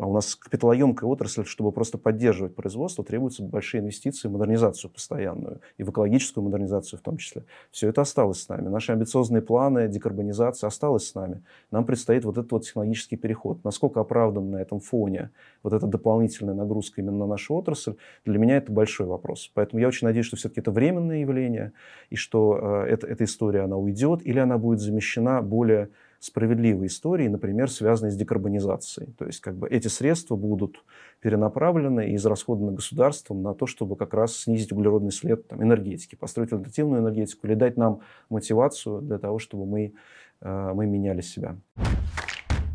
а 0.00 0.06
у 0.06 0.14
нас 0.14 0.34
капиталоемкая 0.34 1.08
отрасль, 1.08 1.44
чтобы 1.44 1.72
просто 1.72 1.98
поддерживать 1.98 2.54
производство, 2.54 3.04
требуются 3.04 3.42
большие 3.42 3.82
инвестиции 3.82 4.28
в 4.28 4.32
модернизацию 4.32 4.90
постоянную, 4.90 5.60
и 5.76 5.82
в 5.82 5.90
экологическую 5.90 6.42
модернизацию 6.42 6.98
в 6.98 7.02
том 7.02 7.18
числе. 7.18 7.44
Все 7.70 7.88
это 7.88 8.00
осталось 8.00 8.42
с 8.42 8.48
нами. 8.48 8.68
Наши 8.68 8.92
амбициозные 8.92 9.42
планы, 9.42 9.88
декарбонизация 9.88 10.68
осталась 10.68 11.06
с 11.06 11.14
нами. 11.14 11.42
Нам 11.70 11.84
предстоит 11.84 12.24
вот 12.24 12.38
этот 12.38 12.50
вот 12.50 12.64
технологический 12.64 13.16
переход. 13.16 13.62
Насколько 13.62 14.00
оправдан 14.00 14.50
на 14.50 14.56
этом 14.56 14.80
фоне 14.80 15.30
вот 15.62 15.74
эта 15.74 15.86
дополнительная 15.86 16.54
нагрузка 16.54 17.02
именно 17.02 17.18
на 17.18 17.26
нашу 17.26 17.54
отрасль, 17.56 17.96
для 18.24 18.38
меня 18.38 18.56
это 18.56 18.72
большой 18.72 19.06
вопрос. 19.06 19.50
Поэтому 19.52 19.82
я 19.82 19.88
очень 19.88 20.06
надеюсь, 20.06 20.26
что 20.26 20.36
все-таки 20.36 20.60
это 20.60 20.70
временное 20.70 21.18
явление, 21.18 21.72
и 22.08 22.16
что 22.16 22.84
э, 22.86 22.86
это, 22.88 23.06
эта 23.06 23.24
история, 23.24 23.60
она 23.60 23.76
уйдет, 23.76 24.24
или 24.24 24.38
она 24.38 24.56
будет 24.56 24.80
замещена 24.80 25.42
более 25.42 25.90
справедливые 26.20 26.88
истории, 26.88 27.28
например, 27.28 27.70
связанные 27.70 28.12
с 28.12 28.16
декарбонизацией. 28.16 29.12
То 29.18 29.24
есть 29.24 29.40
как 29.40 29.56
бы 29.56 29.68
эти 29.68 29.88
средства 29.88 30.36
будут 30.36 30.84
перенаправлены 31.20 32.10
и 32.10 32.16
израсходованы 32.16 32.76
государством 32.76 33.42
на 33.42 33.54
то, 33.54 33.66
чтобы 33.66 33.96
как 33.96 34.12
раз 34.12 34.36
снизить 34.36 34.70
углеродный 34.70 35.12
след 35.12 35.48
там, 35.48 35.62
энергетики, 35.62 36.14
построить 36.14 36.52
альтернативную 36.52 37.02
энергетику 37.02 37.46
или 37.46 37.54
дать 37.54 37.78
нам 37.78 38.00
мотивацию 38.28 39.00
для 39.00 39.18
того, 39.18 39.38
чтобы 39.38 39.64
мы, 39.64 39.94
э, 40.42 40.72
мы 40.74 40.86
меняли 40.86 41.22
себя. 41.22 41.56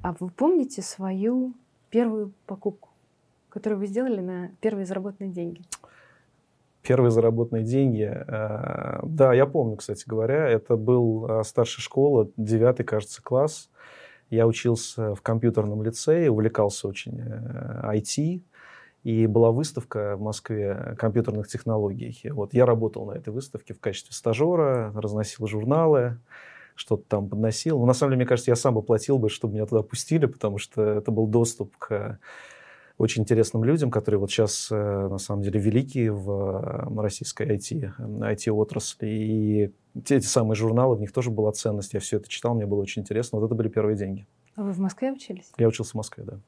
А 0.04 0.16
вы 0.20 0.30
помните 0.30 0.82
свою 0.82 1.54
первую 1.92 2.34
покупку, 2.48 2.90
которую 3.50 3.80
вы 3.80 3.86
сделали 3.86 4.22
на 4.22 4.52
первые 4.60 4.88
заработанные 4.88 5.32
деньги? 5.32 5.62
Первые 6.86 7.12
заработанные 7.12 7.64
деньги. 7.64 8.04
Э, 8.04 9.00
да, 9.04 9.34
я 9.34 9.46
помню, 9.46 9.76
кстати 9.76 10.04
говоря, 10.06 10.48
это 10.48 10.76
был 10.76 11.26
э, 11.28 11.44
старшая 11.44 11.82
школа, 11.82 12.30
девятый, 12.38 12.86
кажется, 12.86 13.24
класс. 13.24 13.70
Я 14.30 14.48
учился 14.48 15.16
в 15.16 15.22
компьютерном 15.22 15.84
лицее, 15.84 16.30
увлекался 16.32 16.88
очень 16.88 17.20
IT, 17.20 18.38
э, 18.38 18.40
и 19.04 19.28
была 19.28 19.52
выставка 19.52 20.16
в 20.16 20.22
Москве 20.22 20.96
компьютерных 20.98 21.48
технологий. 21.48 22.20
Вот 22.32 22.54
я 22.54 22.66
работал 22.66 23.06
на 23.06 23.14
этой 23.14 23.30
выставке 23.30 23.74
в 23.74 23.80
качестве 23.80 24.14
стажера, 24.14 24.92
разносил 24.96 25.48
журналы, 25.48 26.20
что-то 26.76 27.04
там 27.08 27.30
подносил. 27.30 27.80
Но 27.80 27.86
на 27.86 27.94
самом 27.94 28.12
деле, 28.12 28.18
мне 28.18 28.28
кажется, 28.28 28.52
я 28.52 28.56
сам 28.56 28.76
бы 28.76 28.82
платил 28.82 29.18
бы, 29.18 29.30
чтобы 29.30 29.56
меня 29.56 29.66
туда 29.66 29.82
пустили, 29.82 30.26
потому 30.26 30.58
что 30.58 30.82
это 30.82 31.12
был 31.12 31.28
доступ 31.28 31.76
к 31.78 32.20
очень 32.98 33.24
интересным 33.24 33.64
людям, 33.64 33.92
которые 33.92 34.20
вот 34.20 34.32
сейчас, 34.32 34.70
э, 34.72 34.76
на 34.76 35.18
самом 35.18 35.42
деле, 35.42 35.60
великие 35.60 36.12
в 36.12 37.02
российской 37.02 37.48
IT, 37.48 37.94
IT-отрасли. 38.00 39.08
И 39.08 39.72
те, 40.04 40.18
эти 40.18 40.26
самые 40.26 40.56
журналы, 40.56 40.96
в 40.96 41.00
них 41.02 41.12
тоже 41.12 41.30
была 41.30 41.52
ценность. 41.52 41.94
Я 41.94 42.00
все 42.00 42.18
это 42.18 42.30
читал, 42.30 42.56
мне 42.56 42.66
было 42.66 42.82
очень 42.82 43.02
интересно. 43.02 43.40
Вот 43.40 43.46
это 43.46 43.56
были 43.56 43.68
первые 43.68 43.98
деньги. 43.98 44.26
А 44.56 44.64
вы 44.64 44.72
в 44.72 44.80
Москве 44.80 45.12
учились? 45.12 45.52
Я 45.58 45.68
учился 45.68 45.92
в 45.92 45.96
Москве, 45.96 46.24
да. 46.24 46.40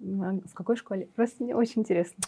А 0.00 0.38
в 0.46 0.54
какой 0.54 0.76
школе? 0.76 1.08
Просто 1.14 1.42
мне 1.42 1.54
очень 1.54 1.82
интересно. 1.82 2.24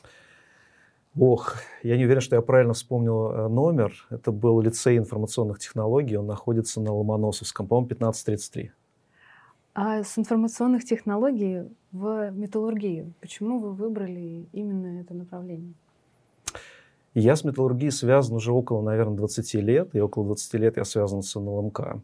Ох, 1.18 1.56
я 1.82 1.96
не 1.96 2.04
уверен, 2.04 2.20
что 2.20 2.34
я 2.34 2.42
правильно 2.42 2.72
вспомнил 2.72 3.30
э, 3.30 3.48
номер. 3.48 3.92
Это 4.10 4.32
был 4.32 4.60
лицей 4.60 4.98
информационных 4.98 5.58
технологий. 5.60 6.16
Он 6.16 6.26
находится 6.26 6.80
на 6.80 6.92
Ломоносовском, 6.92 7.68
по-моему, 7.68 7.86
1533. 7.86 8.72
А 9.74 10.04
с 10.04 10.16
информационных 10.16 10.84
технологий 10.84 11.64
в 11.90 12.30
металлургию, 12.30 13.12
почему 13.20 13.58
вы 13.58 13.72
выбрали 13.72 14.46
именно 14.52 15.00
это 15.00 15.14
направление? 15.14 15.74
Я 17.12 17.34
с 17.34 17.42
металлургией 17.42 17.90
связан 17.90 18.36
уже 18.36 18.52
около, 18.52 18.82
наверное, 18.82 19.16
20 19.16 19.54
лет, 19.54 19.90
и 19.94 20.00
около 20.00 20.26
20 20.26 20.54
лет 20.54 20.76
я 20.76 20.84
связан 20.84 21.22
с 21.22 21.34
НЛМК. 21.34 21.96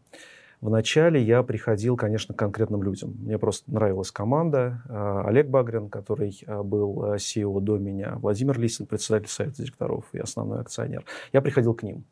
Вначале 0.59 1.23
я 1.23 1.43
приходил, 1.43 1.95
конечно, 1.95 2.35
к 2.35 2.37
конкретным 2.37 2.83
людям. 2.83 3.15
Мне 3.21 3.39
просто 3.39 3.71
нравилась 3.71 4.11
команда. 4.11 4.83
А, 4.89 5.23
Олег 5.25 5.47
Багрин, 5.47 5.89
который 5.89 6.39
а, 6.45 6.63
был 6.63 7.03
а, 7.03 7.15
CEO 7.15 7.59
до 7.61 7.77
меня, 7.77 8.17
Владимир 8.17 8.59
Лисин, 8.59 8.85
председатель 8.85 9.29
совета 9.29 9.63
директоров 9.63 10.05
и 10.11 10.19
основной 10.19 10.59
акционер. 10.59 11.03
Я 11.31 11.41
приходил 11.41 11.73
к 11.73 11.83
ним. 11.83 12.03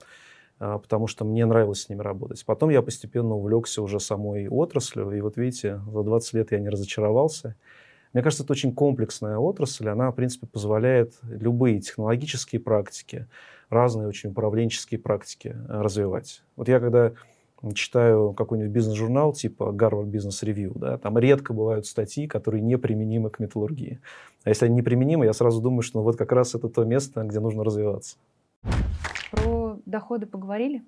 А, 0.60 0.78
потому 0.78 1.08
что 1.08 1.24
мне 1.24 1.46
нравилось 1.46 1.84
с 1.84 1.90
ними 1.90 2.02
работать. 2.02 2.46
Потом 2.46 2.70
я 2.70 2.82
постепенно 2.82 3.36
увлекся 3.36 3.82
уже 3.82 4.00
самой 4.00 4.50
отраслью, 4.50 5.10
и 5.12 5.22
вот 5.22 5.38
видите, 5.38 5.82
за 5.92 6.04
20 6.04 6.34
лет 6.34 6.52
я 6.52 6.60
не 6.60 6.70
разочаровался. 6.70 7.56
Мне 8.12 8.24
кажется, 8.24 8.44
это 8.44 8.54
очень 8.54 8.74
комплексная 8.74 9.38
отрасль, 9.38 9.88
она, 9.88 10.12
в 10.12 10.16
принципе, 10.16 10.48
позволяет 10.48 11.14
любые 11.24 11.80
технологические 11.80 12.60
практики, 12.60 13.28
разные 13.70 14.08
очень 14.08 14.32
управленческие 14.32 15.00
практики 15.00 15.56
э, 15.56 15.82
развивать. 15.82 16.44
Вот 16.56 16.68
я 16.68 16.80
когда 16.80 17.14
читаю 17.74 18.34
какой-нибудь 18.34 18.72
бизнес-журнал 18.72 19.34
типа 19.34 19.76
Harvard 19.78 20.10
Business 20.10 20.44
Review, 20.44 20.72
да, 20.76 20.98
там 20.98 21.18
редко 21.18 21.54
бывают 21.54 21.86
статьи, 21.86 22.28
которые 22.28 22.62
неприменимы 22.62 23.30
к 23.30 23.40
металлургии. 23.40 24.00
А 24.44 24.50
если 24.50 24.66
они 24.66 24.76
неприменимы, 24.76 25.26
я 25.26 25.34
сразу 25.34 25.62
думаю, 25.62 25.84
что 25.84 26.00
ну, 26.00 26.04
вот 26.04 26.18
как 26.18 26.32
раз 26.32 26.56
это 26.56 26.68
то 26.68 26.84
место, 26.84 27.24
где 27.24 27.40
нужно 27.40 27.64
развиваться 27.64 28.18
доходы 29.90 30.26
поговорили. 30.26 30.84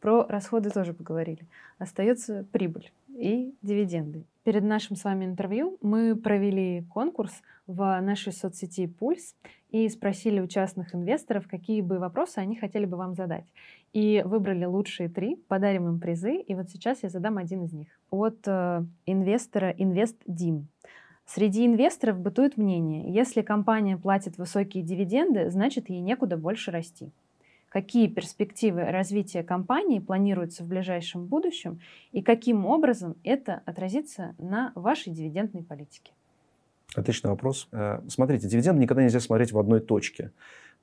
Про 0.00 0.26
расходы 0.28 0.70
тоже 0.70 0.92
поговорили. 0.92 1.46
Остается 1.78 2.44
прибыль 2.52 2.92
и 3.08 3.54
дивиденды. 3.62 4.24
Перед 4.44 4.62
нашим 4.62 4.94
с 4.94 5.04
вами 5.04 5.24
интервью 5.24 5.78
мы 5.80 6.14
провели 6.14 6.84
конкурс 6.92 7.32
в 7.66 8.00
нашей 8.00 8.32
соцсети 8.32 8.86
«Пульс» 8.86 9.34
и 9.70 9.88
спросили 9.88 10.40
у 10.40 10.46
частных 10.46 10.94
инвесторов, 10.94 11.48
какие 11.48 11.80
бы 11.80 11.98
вопросы 11.98 12.38
они 12.38 12.54
хотели 12.54 12.84
бы 12.84 12.96
вам 12.96 13.14
задать. 13.14 13.46
И 13.92 14.22
выбрали 14.24 14.64
лучшие 14.64 15.08
три, 15.08 15.36
подарим 15.48 15.88
им 15.88 15.98
призы, 15.98 16.36
и 16.36 16.54
вот 16.54 16.68
сейчас 16.68 17.02
я 17.02 17.08
задам 17.08 17.38
один 17.38 17.64
из 17.64 17.72
них. 17.72 17.88
От 18.10 18.46
э, 18.46 18.84
инвестора 19.06 19.70
Инвест 19.70 20.16
Дим. 20.26 20.68
Среди 21.24 21.66
инвесторов 21.66 22.20
бытует 22.20 22.56
мнение, 22.56 23.12
если 23.12 23.42
компания 23.42 23.96
платит 23.96 24.38
высокие 24.38 24.84
дивиденды, 24.84 25.50
значит 25.50 25.90
ей 25.90 26.00
некуда 26.00 26.36
больше 26.36 26.70
расти 26.70 27.10
какие 27.68 28.08
перспективы 28.08 28.84
развития 28.84 29.42
компании 29.42 29.98
планируются 29.98 30.64
в 30.64 30.66
ближайшем 30.66 31.26
будущем 31.26 31.80
и 32.12 32.22
каким 32.22 32.66
образом 32.66 33.16
это 33.24 33.62
отразится 33.66 34.34
на 34.38 34.72
вашей 34.74 35.12
дивидендной 35.12 35.62
политике? 35.62 36.12
Отличный 36.94 37.30
вопрос. 37.30 37.68
Э, 37.72 38.00
смотрите, 38.08 38.48
дивиденды 38.48 38.80
никогда 38.80 39.02
нельзя 39.02 39.20
смотреть 39.20 39.52
в 39.52 39.58
одной 39.58 39.80
точке. 39.80 40.30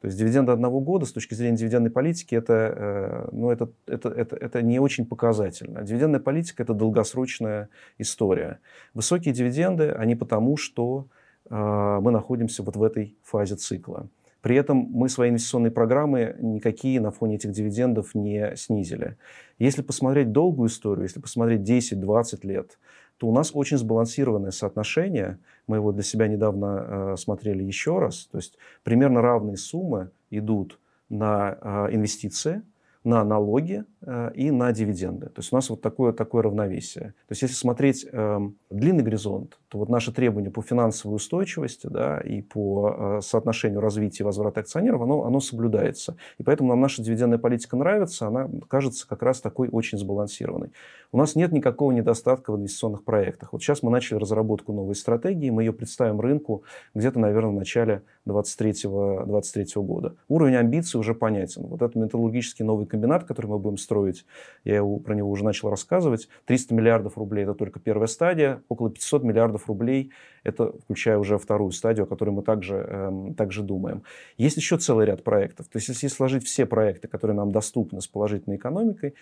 То 0.03 0.07
есть 0.07 0.19
дивиденды 0.19 0.51
одного 0.51 0.81
года 0.81 1.05
с 1.05 1.13
точки 1.13 1.33
зрения 1.33 1.55
дивидендной 1.55 1.89
политики 1.89 2.35
это, 2.35 2.53
э, 2.53 3.29
ну, 3.31 3.51
это, 3.51 3.71
это, 3.87 4.09
это, 4.09 4.35
это 4.35 4.61
не 4.61 4.77
очень 4.79 5.05
показательно. 5.05 5.81
Дивидендная 5.81 6.19
политика 6.19 6.61
это 6.61 6.73
долгосрочная 6.73 7.69
история. 7.97 8.59
Высокие 8.93 9.33
дивиденды, 9.33 9.91
они 9.91 10.15
потому, 10.15 10.57
что 10.57 11.07
э, 11.49 11.99
мы 12.01 12.11
находимся 12.11 12.63
вот 12.63 12.75
в 12.75 12.83
этой 12.83 13.15
фазе 13.23 13.55
цикла. 13.55 14.09
При 14.43 14.57
этом 14.57 14.89
мы 14.91 15.07
свои 15.07 15.29
инвестиционные 15.29 15.71
программы 15.71 16.35
никакие 16.41 16.99
на 16.99 17.11
фоне 17.11 17.35
этих 17.35 17.53
дивидендов 17.53 18.13
не 18.13 18.57
снизили. 18.57 19.15
Если 19.57 19.81
посмотреть 19.81 20.33
долгую 20.33 20.67
историю, 20.67 21.03
если 21.03 21.21
посмотреть 21.21 21.61
10-20 21.61 22.45
лет, 22.45 22.77
то 23.17 23.27
у 23.27 23.31
нас 23.33 23.51
очень 23.53 23.77
сбалансированное 23.77 24.51
соотношение. 24.51 25.39
Мы 25.65 25.77
его 25.77 25.93
для 25.93 26.03
себя 26.03 26.27
недавно 26.27 27.13
э, 27.13 27.15
смотрели 27.17 27.63
еще 27.63 27.99
раз. 27.99 28.27
То 28.31 28.37
есть 28.37 28.57
примерно 28.83 29.21
равные 29.21 29.55
суммы 29.55 30.09
идут 30.29 30.77
на 31.07 31.57
э, 31.61 31.95
инвестиции, 31.95 32.63
на 33.05 33.23
налоги 33.23 33.85
э, 34.01 34.31
и 34.35 34.51
на 34.51 34.73
дивиденды. 34.73 35.27
То 35.27 35.39
есть 35.39 35.53
у 35.53 35.55
нас 35.55 35.69
вот 35.69 35.81
такое, 35.81 36.11
такое 36.11 36.43
равновесие. 36.43 37.13
То 37.27 37.31
есть 37.31 37.43
если 37.43 37.55
смотреть 37.55 38.05
э, 38.11 38.39
длинный 38.69 39.03
горизонт, 39.03 39.57
то 39.73 39.79
вот 39.79 39.89
наши 39.89 40.11
требования 40.11 40.51
по 40.51 40.61
финансовой 40.61 41.15
устойчивости 41.15 41.87
да, 41.87 42.19
и 42.19 42.43
по 42.43 42.95
э, 42.95 43.21
соотношению 43.23 43.81
развития 43.81 44.21
и 44.21 44.23
возврата 44.23 44.59
акционеров, 44.59 45.01
оно, 45.01 45.25
оно 45.25 45.39
соблюдается. 45.39 46.15
И 46.37 46.43
поэтому 46.43 46.69
нам 46.69 46.79
наша 46.79 47.01
дивидендная 47.01 47.39
политика 47.39 47.75
нравится, 47.75 48.27
она 48.27 48.47
кажется 48.67 49.07
как 49.07 49.23
раз 49.23 49.41
такой 49.41 49.69
очень 49.71 49.97
сбалансированной. 49.97 50.69
У 51.11 51.17
нас 51.17 51.35
нет 51.35 51.51
никакого 51.51 51.91
недостатка 51.91 52.51
в 52.51 52.57
инвестиционных 52.57 53.03
проектах. 53.03 53.53
Вот 53.53 53.61
сейчас 53.61 53.83
мы 53.83 53.91
начали 53.91 54.17
разработку 54.17 54.73
новой 54.73 54.95
стратегии, 54.95 55.49
мы 55.49 55.63
ее 55.63 55.73
представим 55.73 56.21
рынку 56.21 56.63
где-то, 56.93 57.19
наверное, 57.19 57.51
в 57.51 57.55
начале 57.55 58.03
2023 58.25 59.81
года. 59.81 60.15
Уровень 60.27 60.55
амбиций 60.55 60.99
уже 60.99 61.13
понятен. 61.13 61.67
Вот 61.67 61.81
этот 61.81 61.95
металлургический 61.95 62.65
новый 62.65 62.85
комбинат, 62.85 63.25
который 63.25 63.47
мы 63.47 63.59
будем 63.59 63.77
строить, 63.77 64.25
я 64.63 64.77
его, 64.77 64.97
про 64.97 65.13
него 65.13 65.29
уже 65.29 65.43
начал 65.43 65.69
рассказывать, 65.69 66.29
300 66.45 66.73
миллиардов 66.73 67.17
рублей– 67.17 67.43
это 67.43 67.53
только 67.53 67.79
первая 67.79 68.07
стадия, 68.07 68.63
около 68.69 68.89
500 68.89 69.23
миллиардов 69.23 69.62
рублей– 69.67 70.11
это 70.43 70.73
включая 70.83 71.17
уже 71.17 71.37
вторую 71.37 71.71
стадию, 71.71 72.03
о 72.03 72.07
которой 72.07 72.31
мы 72.31 72.43
также, 72.43 72.75
эм, 72.75 73.33
также 73.33 73.61
думаем. 73.61 74.03
Есть 74.37 74.57
еще 74.57 74.77
целый 74.77 75.05
ряд 75.05 75.23
проектов. 75.23 75.67
То 75.67 75.77
есть 75.77 75.89
если 75.89 76.07
сложить 76.07 76.45
все 76.45 76.65
проекты, 76.65 77.07
которые 77.07 77.35
нам 77.35 77.51
доступны 77.51 78.01
с 78.01 78.07
положительной 78.07 78.57
экономикой, 78.57 79.15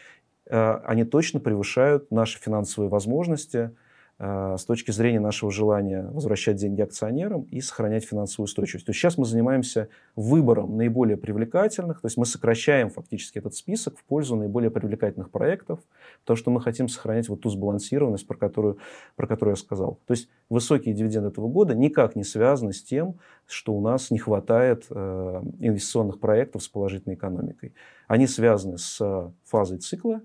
э, 0.48 0.74
они 0.86 1.04
точно 1.04 1.40
превышают 1.40 2.12
наши 2.12 2.40
финансовые 2.40 2.90
возможности– 2.90 3.72
Э, 3.82 3.90
с 4.22 4.66
точки 4.66 4.92
зрения 4.92 5.20
нашего 5.20 5.52
желания 5.52 6.08
возвращать 6.12 6.58
деньги 6.58 6.82
акционерам 6.82 7.42
и 7.44 7.60
сохранять 7.60 8.06
финансовую 8.06 8.46
устойчивость. 8.46 8.86
То 8.86 8.92
есть 8.92 9.00
сейчас 9.00 9.18
мы 9.18 9.26
занимаемся 9.26 9.88
выбором 10.16 10.78
наиболее 10.78 11.18
привлекательных, 11.18 12.02
то 12.02 12.06
есть 12.06 12.18
мы 12.18 12.28
сокращаем 12.28 12.92
фактически 12.92 13.40
этот 13.40 13.56
список 13.56 13.98
в 13.98 14.04
пользу 14.04 14.36
наиболее 14.36 14.70
привлекательных 14.70 15.32
проектов, 15.32 15.80
потому 16.20 16.38
что 16.38 16.52
мы 16.52 16.62
хотим 16.62 16.88
сохранять 16.88 17.30
вот 17.30 17.42
ту 17.42 17.50
сбалансированность, 17.50 18.28
про 18.28 18.38
которую, 18.38 18.78
про 19.16 19.26
которую 19.26 19.54
я 19.54 19.56
сказал. 19.56 19.98
То 20.06 20.12
есть 20.12 20.30
высокие 20.50 20.94
дивиденды 20.94 21.30
этого 21.30 21.48
года 21.48 21.74
никак 21.74 22.16
не 22.16 22.24
связаны 22.24 22.74
с 22.74 22.84
тем, 22.84 23.18
что 23.48 23.74
у 23.74 23.82
нас 23.82 24.12
не 24.12 24.20
хватает 24.20 24.86
э, 24.92 25.42
инвестиционных 25.60 26.20
проектов 26.20 26.62
с 26.62 26.68
положительной 26.68 27.16
экономикой. 27.16 27.74
Они 28.08 28.28
связаны 28.28 28.78
с 28.78 29.34
фазой 29.46 29.80
цикла, 29.80 30.22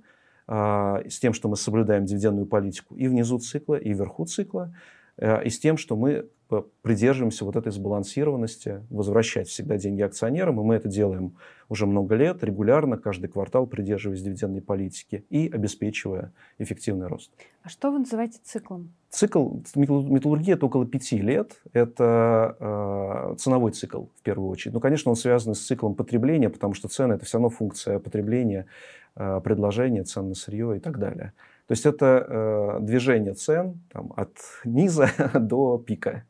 с 0.48 1.18
тем, 1.18 1.32
что 1.32 1.48
мы 1.48 1.56
соблюдаем 1.56 2.04
дивидендную 2.04 2.46
политику 2.46 2.94
и 2.94 3.08
внизу 3.08 3.38
цикла, 3.38 3.74
и 3.74 3.92
вверху 3.92 4.26
цикла, 4.26 4.74
э, 5.16 5.44
и 5.44 5.50
с 5.50 5.58
тем, 5.58 5.76
что 5.76 5.96
мы 5.96 6.28
придерживаемся 6.82 7.44
вот 7.44 7.56
этой 7.56 7.72
сбалансированности, 7.72 8.84
возвращать 8.90 9.48
всегда 9.48 9.76
деньги 9.78 10.02
акционерам, 10.02 10.60
и 10.60 10.64
мы 10.64 10.74
это 10.76 10.88
делаем 10.88 11.36
уже 11.68 11.86
много 11.86 12.14
лет, 12.14 12.44
регулярно, 12.44 12.96
каждый 12.96 13.28
квартал 13.28 13.66
придерживаясь 13.66 14.22
дивидендной 14.22 14.62
политики 14.62 15.24
и 15.30 15.48
обеспечивая 15.48 16.32
эффективный 16.58 17.08
рост. 17.08 17.32
А 17.62 17.68
что 17.68 17.90
вы 17.90 17.98
называете 17.98 18.38
циклом? 18.44 18.92
Цикл 19.10 19.56
металлургии 19.74 20.52
это 20.52 20.66
около 20.66 20.86
пяти 20.86 21.18
лет. 21.18 21.60
Это 21.72 22.56
э, 22.60 23.34
ценовой 23.38 23.72
цикл 23.72 24.04
в 24.14 24.22
первую 24.22 24.50
очередь. 24.50 24.74
Ну, 24.74 24.80
конечно, 24.80 25.10
он 25.10 25.16
связан 25.16 25.54
с 25.54 25.60
циклом 25.60 25.94
потребления, 25.94 26.50
потому 26.50 26.74
что 26.74 26.88
цены 26.88 27.14
это 27.14 27.24
все 27.24 27.38
равно 27.38 27.48
функция 27.48 27.98
потребления, 27.98 28.66
э, 29.16 29.40
предложения, 29.42 30.04
цен 30.04 30.28
на 30.28 30.34
сырье 30.34 30.76
и 30.76 30.80
так 30.80 30.98
далее. 30.98 31.32
То 31.66 31.72
есть 31.72 31.86
это 31.86 32.26
э, 32.28 32.78
движение 32.82 33.34
цен 33.34 33.80
там, 33.92 34.12
от 34.16 34.36
низа 34.64 35.08
до 35.34 35.78
пика. 35.78 36.24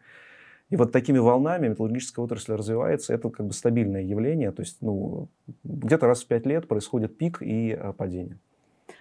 И 0.71 0.77
вот 0.77 0.93
такими 0.93 1.19
волнами 1.19 1.69
металлургическая 1.69 2.25
отрасль 2.25 2.55
развивается. 2.55 3.15
Это 3.15 3.31
как 3.31 3.47
бы 3.47 3.53
стабильное 3.53 4.03
явление. 4.03 4.51
То 4.51 4.63
есть 4.63 4.79
ну, 4.81 5.29
где-то 5.63 6.07
раз 6.07 6.25
в 6.25 6.27
пять 6.27 6.45
лет 6.45 6.67
происходит 6.67 7.17
пик 7.17 7.41
и 7.41 7.73
а, 7.73 7.93
падение. 7.93 8.39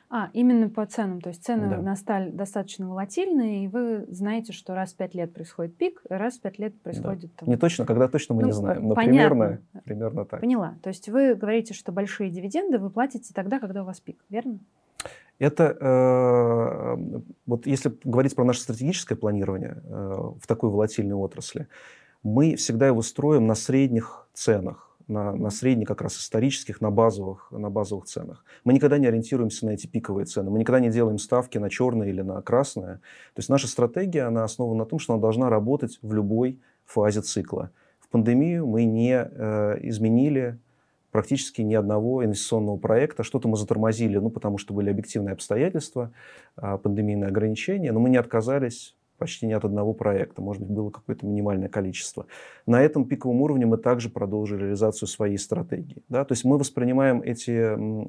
А, 0.10 0.30
именно 0.34 0.70
по 0.70 0.86
ценам. 0.86 1.20
То 1.22 1.30
есть 1.30 1.44
цены 1.44 1.68
да. 1.68 1.78
на 1.82 1.96
сталь 1.96 2.32
достаточно 2.32 2.88
волатильные, 2.88 3.66
и 3.66 3.68
вы 3.68 4.06
знаете, 4.10 4.54
что 4.54 4.76
раз 4.76 4.94
в 4.94 4.98
пять 4.98 5.16
лет 5.16 5.34
происходит 5.34 5.76
пик, 5.76 6.02
раз 6.08 6.38
в 6.38 6.42
пять 6.42 6.60
лет 6.60 6.80
происходит... 6.82 7.32
Да. 7.32 7.38
Там... 7.40 7.50
Не 7.50 7.58
точно, 7.58 7.86
когда 7.86 8.08
точно 8.08 8.36
мы 8.36 8.42
ну, 8.42 8.48
не 8.48 8.54
знаем, 8.54 8.88
но 8.88 8.96
примерно, 8.96 9.60
примерно 9.84 10.26
так. 10.26 10.42
Поняла. 10.42 10.76
То 10.84 10.90
есть 10.90 11.10
вы 11.10 11.34
говорите, 11.34 11.74
что 11.74 11.92
большие 11.92 12.30
дивиденды 12.30 12.78
вы 12.78 12.92
платите 12.92 13.34
тогда, 13.34 13.60
когда 13.60 13.82
у 13.82 13.86
вас 13.86 14.00
пик, 14.00 14.24
верно? 14.30 14.60
Это, 15.38 15.78
э, 15.80 17.22
вот 17.46 17.68
если 17.68 17.94
говорить 18.04 18.36
про 18.36 18.46
наше 18.46 18.62
стратегическое 18.62 19.16
планирование 19.16 19.82
э, 19.84 20.16
в 20.42 20.48
такой 20.48 20.70
волатильной 20.70 21.16
отрасли, 21.16 21.68
мы 22.24 22.56
всегда 22.56 22.88
его 22.88 23.02
строим 23.02 23.46
на 23.46 23.56
средних 23.56 24.28
ценах, 24.34 24.96
на, 25.08 25.34
на 25.34 25.50
средних 25.50 25.88
как 25.88 26.02
раз 26.02 26.18
исторических, 26.18 26.82
на 26.82 26.90
базовых, 26.90 27.52
на 27.52 27.70
базовых 27.70 28.06
ценах. 28.06 28.46
Мы 28.64 28.74
никогда 28.74 28.98
не 28.98 29.08
ориентируемся 29.08 29.66
на 29.66 29.72
эти 29.72 29.88
пиковые 29.88 30.26
цены, 30.26 30.50
мы 30.50 30.60
никогда 30.60 30.80
не 30.80 30.90
делаем 30.90 31.20
ставки 31.20 31.58
на 31.58 31.70
черное 31.70 32.08
или 32.08 32.22
на 32.22 32.42
красное. 32.42 32.96
То 33.34 33.40
есть 33.40 33.50
наша 33.50 33.68
стратегия, 33.68 34.24
она 34.24 34.44
основана 34.44 34.80
на 34.80 34.86
том, 34.86 35.00
что 35.00 35.14
она 35.14 35.22
должна 35.22 35.50
работать 35.50 36.00
в 36.02 36.14
любой 36.14 36.60
фазе 36.86 37.22
цикла. 37.22 37.72
В 38.00 38.08
пандемию 38.08 38.66
мы 38.66 38.86
не 38.86 39.16
э, 39.16 39.80
изменили 39.82 40.60
практически 41.16 41.62
ни 41.62 41.76
одного 41.76 42.26
инвестиционного 42.26 42.76
проекта. 42.76 43.24
Что-то 43.24 43.48
мы 43.48 43.56
затормозили, 43.56 44.18
ну, 44.18 44.30
потому 44.30 44.58
что 44.58 44.74
были 44.74 44.90
объективные 44.90 45.32
обстоятельства, 45.32 46.12
а, 46.58 46.78
пандемийные 46.78 47.30
ограничения, 47.30 47.94
но 47.94 48.02
мы 48.02 48.10
не 48.10 48.18
отказались 48.18 48.98
почти 49.18 49.48
ни 49.48 49.54
от 49.54 49.64
одного 49.64 49.94
проекта, 49.94 50.42
может 50.42 50.62
быть, 50.62 50.72
было 50.72 50.90
какое-то 50.90 51.26
минимальное 51.26 51.70
количество. 51.70 52.26
На 52.66 52.82
этом 52.82 53.06
пиковом 53.06 53.42
уровне 53.44 53.66
мы 53.66 53.78
также 53.78 54.10
продолжили 54.10 54.64
реализацию 54.64 55.08
своей 55.08 55.38
стратегии. 55.38 56.04
Да? 56.10 56.26
То 56.26 56.34
есть 56.34 56.44
мы 56.44 56.58
воспринимаем 56.58 57.22
эти 57.22 57.52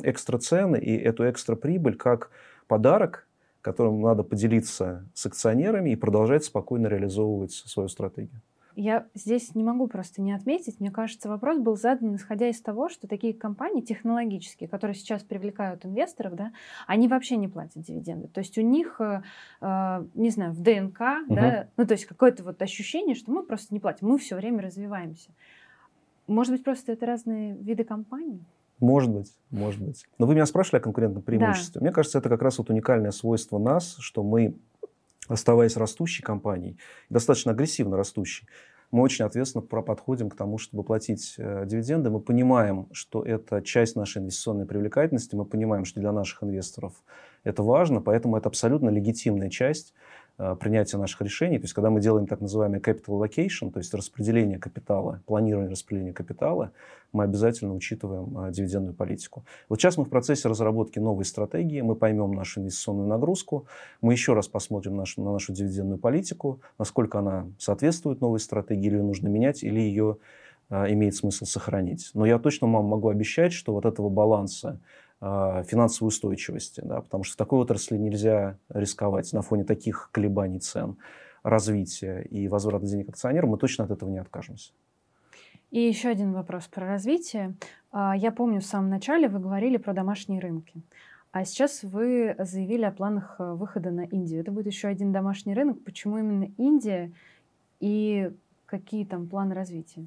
экстра 0.03 0.39
цены 0.39 0.77
и 0.77 0.97
эту 0.97 1.31
экстра 1.31 1.55
прибыль 1.55 1.95
как 1.95 2.33
подарок, 2.67 3.29
которым 3.61 4.01
надо 4.01 4.25
поделиться 4.25 5.07
с 5.15 5.27
акционерами 5.27 5.91
и 5.91 5.97
продолжать 5.97 6.45
спокойно 6.45 6.89
реализовывать 6.89 7.53
свою 7.53 7.89
стратегию. 7.89 8.43
Я 8.77 9.07
здесь 9.15 9.55
не 9.55 9.65
могу 9.65 9.89
просто 9.89 10.21
не 10.21 10.33
отметить. 10.33 10.81
Мне 10.81 10.91
кажется, 10.91 11.31
вопрос 11.31 11.59
был 11.59 11.77
задан, 11.77 12.15
исходя 12.15 12.49
из 12.49 12.61
того, 12.61 12.91
что 12.91 13.09
такие 13.09 13.33
компании 13.33 13.81
технологические, 13.81 14.69
которые 14.69 14.95
сейчас 14.95 15.23
привлекают 15.23 15.87
инвесторов, 15.87 16.35
да, 16.35 16.53
они 16.87 17.09
вообще 17.09 17.37
не 17.37 17.49
платят 17.49 17.83
дивиденды. 17.83 18.29
То 18.29 18.41
есть 18.41 18.59
у 18.59 18.61
них, 18.61 19.01
э, 19.01 19.23
э 19.63 20.05
не 20.15 20.29
знаю, 20.29 20.53
в 20.53 20.61
ДНК, 20.61 21.01
угу. 21.27 21.35
да, 21.35 21.69
ну 21.79 21.87
то 21.87 21.93
есть 21.93 22.05
какое-то 22.05 22.45
вот 22.45 22.61
ощущение, 22.61 23.15
что 23.15 23.33
мы 23.33 23.43
просто 23.43 23.73
не 23.73 23.81
платим, 23.81 24.09
мы 24.09 24.19
все 24.19 24.37
время 24.37 24.63
развиваемся. 24.63 25.31
Может 26.27 26.53
быть, 26.53 26.65
просто 26.65 26.93
это 26.93 27.07
разные 27.07 27.57
виды 27.57 27.85
компаний? 27.85 28.45
Может 28.79 29.11
быть, 29.11 29.33
может 29.51 29.81
быть. 29.81 30.05
Но 30.19 30.27
вы 30.27 30.35
меня 30.35 30.45
спрашивали 30.45 30.81
о 30.81 30.85
конкурентном 30.85 31.23
преимуществе. 31.23 31.81
Да. 31.81 31.85
Мне 31.85 31.93
кажется, 31.93 32.19
это 32.19 32.29
как 32.29 32.43
раз 32.43 32.59
вот 32.59 32.69
уникальное 32.69 33.11
свойство 33.11 33.59
нас, 33.59 33.97
что 34.01 34.23
мы 34.23 34.55
оставаясь 35.29 35.77
растущей 35.77 36.23
компанией, 36.23 36.79
достаточно 37.11 37.53
агрессивно 37.53 37.97
растущей, 37.97 38.47
мы 38.91 39.03
очень 39.03 39.25
ответственно 39.25 39.63
подходим 39.63 40.31
к 40.31 40.37
тому, 40.37 40.59
чтобы 40.59 40.85
платить 40.85 41.35
э, 41.39 41.65
дивиденды. 41.67 42.11
Мы 42.11 42.21
понимаем, 42.21 42.89
что 42.93 43.23
это 43.23 43.61
часть 43.61 43.97
нашей 43.97 44.23
инвестиционной 44.23 44.67
привлекательности, 44.67 45.35
мы 45.35 45.45
понимаем, 45.45 45.85
что 45.85 46.01
для 46.01 46.13
наших 46.13 46.43
инвесторов 46.43 46.95
это 47.43 47.63
важно, 47.63 48.01
поэтому 48.01 48.37
это 48.37 48.49
абсолютно 48.49 48.89
легитимная 48.89 49.51
часть 49.51 49.93
принятия 50.37 50.99
наших 50.99 51.21
решений. 51.23 51.59
То 51.59 51.65
есть, 51.65 51.75
когда 51.75 51.91
мы 51.91 52.01
делаем 52.01 52.27
так 52.27 52.41
называемый 52.41 52.81
capital 52.81 53.21
allocation, 53.21 53.71
то 53.71 53.79
есть 53.79 53.95
распределение 53.95 54.59
капитала, 54.59 55.23
планирование 55.27 55.71
распределения 55.71 56.13
капитала, 56.13 56.73
мы 57.13 57.25
обязательно 57.25 57.75
учитываем 57.75 58.37
а, 58.39 58.51
дивидендную 58.51 58.95
политику. 58.95 59.45
Вот 59.69 59.81
сейчас 59.81 59.97
мы 59.97 60.05
в 60.05 60.11
процессе 60.11 60.49
разработки 60.49 60.99
новой 60.99 61.25
стратегии, 61.25 61.81
мы 61.81 61.97
поймем 61.97 62.33
нашу 62.33 62.61
инвестиционную 62.61 63.09
нагрузку, 63.09 63.67
мы 64.01 64.13
еще 64.13 64.35
раз 64.35 64.49
посмотрим 64.49 64.97
нашу, 64.97 65.23
на 65.23 65.33
нашу 65.33 65.53
дивидендную 65.53 65.99
политику, 65.99 66.61
насколько 66.79 67.19
она 67.19 67.47
соответствует 67.59 68.21
новой 68.21 68.41
стратегии, 68.41 68.87
или 68.87 68.97
ее 68.97 69.03
нужно 69.03 69.29
менять, 69.29 69.63
или 69.63 69.81
ее 69.81 70.19
а, 70.69 70.91
имеет 70.91 71.15
смысл 71.15 71.45
сохранить. 71.45 72.11
Но 72.15 72.27
я 72.27 72.39
точно 72.39 72.71
вам 72.71 72.85
могу 72.85 73.09
обещать, 73.09 73.53
что 73.53 73.73
вот 73.73 73.87
этого 73.87 74.09
баланса 74.09 74.81
финансовой 75.21 76.09
устойчивости, 76.09 76.83
да, 76.85 77.01
потому 77.01 77.25
что 77.25 77.35
в 77.35 77.37
такой 77.37 77.61
отрасли 77.61 77.97
нельзя 77.97 78.59
рисковать 78.69 79.33
на 79.33 79.43
фоне 79.43 79.65
таких 79.65 80.11
колебаний 80.13 80.59
цен, 80.59 80.99
развития 81.43 82.21
и 82.23 82.49
возврата 82.49 82.87
денег 82.87 83.09
акционерам, 83.09 83.51
мы 83.51 83.59
точно 83.59 83.85
от 83.85 83.91
этого 83.91 84.11
не 84.11 84.19
откажемся. 84.19 84.73
И 85.71 85.81
еще 85.81 86.09
один 86.09 86.33
вопрос 86.33 86.67
про 86.67 86.87
развитие. 86.87 87.55
А, 87.93 88.17
я 88.17 88.31
помню, 88.31 88.61
в 88.61 88.67
самом 88.67 88.91
начале 88.91 89.29
вы 89.29 89.41
говорили 89.41 89.77
про 89.77 89.93
домашние 89.93 90.41
рынки. 90.41 90.83
А 91.33 91.45
сейчас 91.45 91.83
вы 91.83 92.35
заявили 92.39 92.85
о 92.85 92.93
планах 92.93 93.37
э, 93.39 93.53
выхода 93.53 93.91
на 93.91 94.05
Индию. 94.05 94.41
Это 94.41 94.53
будет 94.53 94.69
еще 94.69 94.89
один 94.89 95.13
домашний 95.13 95.55
рынок. 95.55 95.83
Почему 95.85 96.19
именно 96.19 96.51
Индия 96.57 97.13
и 97.79 98.31
какие 98.65 99.05
там 99.05 99.29
планы 99.29 99.55
развития? 99.55 100.07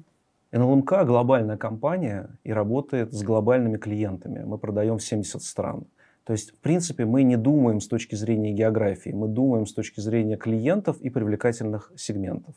НЛМК– 0.52 1.04
глобальная 1.06 1.56
компания 1.56 2.30
и 2.44 2.52
работает 2.52 3.12
с 3.12 3.22
глобальными 3.22 3.76
клиентами. 3.76 4.42
Мы 4.42 4.58
продаем 4.58 4.98
в 4.98 5.02
70 5.02 5.42
стран. 5.42 5.86
То 6.24 6.32
есть, 6.32 6.52
в 6.52 6.58
принципе, 6.58 7.04
мы 7.04 7.22
не 7.22 7.36
думаем 7.36 7.80
с 7.80 7.88
точки 7.88 8.14
зрения 8.14 8.52
географии, 8.52 9.10
мы 9.10 9.28
думаем 9.28 9.66
с 9.66 9.72
точки 9.72 10.00
зрения 10.00 10.36
клиентов 10.36 11.00
и 11.00 11.10
привлекательных 11.10 11.92
сегментов. 11.96 12.54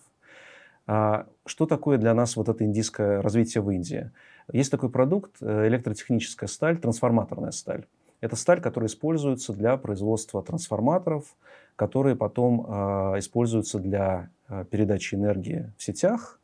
А 0.86 1.28
что 1.46 1.66
такое 1.66 1.98
для 1.98 2.14
нас 2.14 2.36
вот 2.36 2.50
это 2.50 2.66
индийское 2.66 3.22
развитие 3.22 3.64
в 3.64 3.72
Индии? 3.72 4.12
Есть 4.52 4.72
такой 4.72 4.90
продукт, 4.90 5.38
э, 5.42 5.68
электротехническая 5.68 6.50
сталь, 6.50 6.78
трансформаторная 6.78 7.52
сталь. 7.52 7.86
Это 8.20 8.36
сталь, 8.36 8.62
которая 8.62 8.90
используется 8.90 9.54
для 9.54 9.78
производства 9.78 10.44
трансформаторов, 10.44 11.36
которые 11.76 12.16
потом 12.16 12.66
э, 12.68 13.20
используются 13.20 13.80
для 13.80 14.30
э, 14.50 14.66
передачи 14.70 15.16
энергии 15.16 15.72
в 15.78 15.84
сетях, 15.84 16.40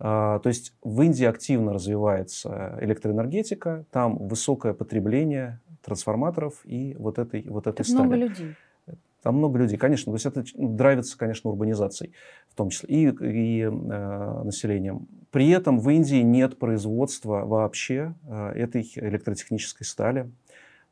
то 0.00 0.42
есть 0.44 0.72
в 0.82 1.02
Индии 1.02 1.26
активно 1.26 1.74
развивается 1.74 2.78
электроэнергетика, 2.80 3.84
там 3.90 4.16
высокое 4.16 4.72
потребление 4.72 5.60
трансформаторов 5.82 6.60
и 6.64 6.96
вот 6.98 7.18
этой, 7.18 7.46
вот 7.48 7.66
этой 7.66 7.84
стали. 7.84 8.06
много 8.06 8.16
людей. 8.16 8.56
Там 9.22 9.36
много 9.36 9.58
людей, 9.58 9.76
конечно. 9.76 10.12
То 10.12 10.16
есть 10.16 10.26
это 10.26 10.44
драйвится, 10.56 11.18
конечно, 11.18 11.50
урбанизацией 11.50 12.12
в 12.48 12.54
том 12.54 12.70
числе 12.70 12.88
и, 12.88 13.08
и 13.08 13.62
э, 13.62 14.42
населением. 14.44 15.06
При 15.30 15.50
этом 15.50 15.78
в 15.78 15.88
Индии 15.90 16.22
нет 16.22 16.58
производства 16.58 17.44
вообще 17.44 18.14
э, 18.26 18.52
этой 18.54 18.90
электротехнической 18.96 19.86
стали. 19.86 20.30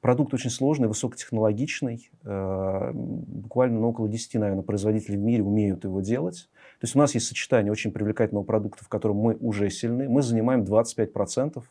Продукт 0.00 0.32
очень 0.32 0.50
сложный, 0.50 0.88
высокотехнологичный. 0.88 2.10
Э, 2.24 2.92
буквально 2.92 3.80
ну, 3.80 3.88
около 3.88 4.08
10, 4.08 4.34
наверное, 4.34 4.62
производителей 4.62 5.16
в 5.16 5.22
мире 5.22 5.42
умеют 5.42 5.84
его 5.84 6.00
делать. 6.00 6.48
То 6.80 6.84
есть 6.84 6.94
у 6.94 6.98
нас 6.98 7.14
есть 7.14 7.26
сочетание 7.26 7.72
очень 7.72 7.90
привлекательного 7.90 8.44
продукта, 8.44 8.84
в 8.84 8.88
котором 8.88 9.16
мы 9.16 9.36
уже 9.40 9.68
сильны. 9.68 10.08
Мы 10.08 10.22
занимаем 10.22 10.62
25% 10.62 11.62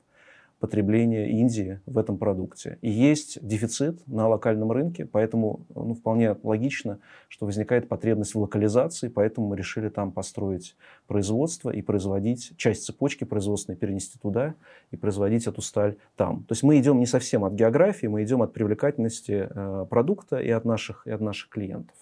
потребления 0.59 1.29
Индии 1.29 1.79
в 1.85 1.97
этом 1.97 2.17
продукте. 2.17 2.79
И 2.81 2.89
есть 2.89 3.37
дефицит 3.45 4.05
на 4.07 4.27
локальном 4.27 4.71
рынке, 4.71 5.05
поэтому 5.05 5.61
ну, 5.75 5.93
вполне 5.93 6.35
логично, 6.41 6.99
что 7.27 7.45
возникает 7.45 7.87
потребность 7.87 8.33
в 8.33 8.39
локализации, 8.39 9.07
поэтому 9.07 9.47
мы 9.47 9.57
решили 9.57 9.89
там 9.89 10.11
построить 10.11 10.75
производство 11.05 11.69
и 11.69 11.81
производить 11.81 12.53
часть 12.57 12.85
цепочки 12.85 13.23
производственной, 13.23 13.77
перенести 13.77 14.17
туда 14.17 14.55
и 14.89 14.97
производить 14.97 15.45
эту 15.45 15.61
сталь 15.61 15.97
там. 16.15 16.43
То 16.43 16.53
есть 16.53 16.63
мы 16.63 16.79
идем 16.79 16.99
не 16.99 17.05
совсем 17.05 17.45
от 17.45 17.53
географии, 17.53 18.07
мы 18.07 18.23
идем 18.23 18.41
от 18.41 18.53
привлекательности 18.53 19.47
э, 19.49 19.85
продукта 19.89 20.39
и 20.39 20.49
от 20.49 20.65
наших, 20.65 21.05
и 21.05 21.11
от 21.11 21.21
наших 21.21 21.49
клиентов. 21.49 21.95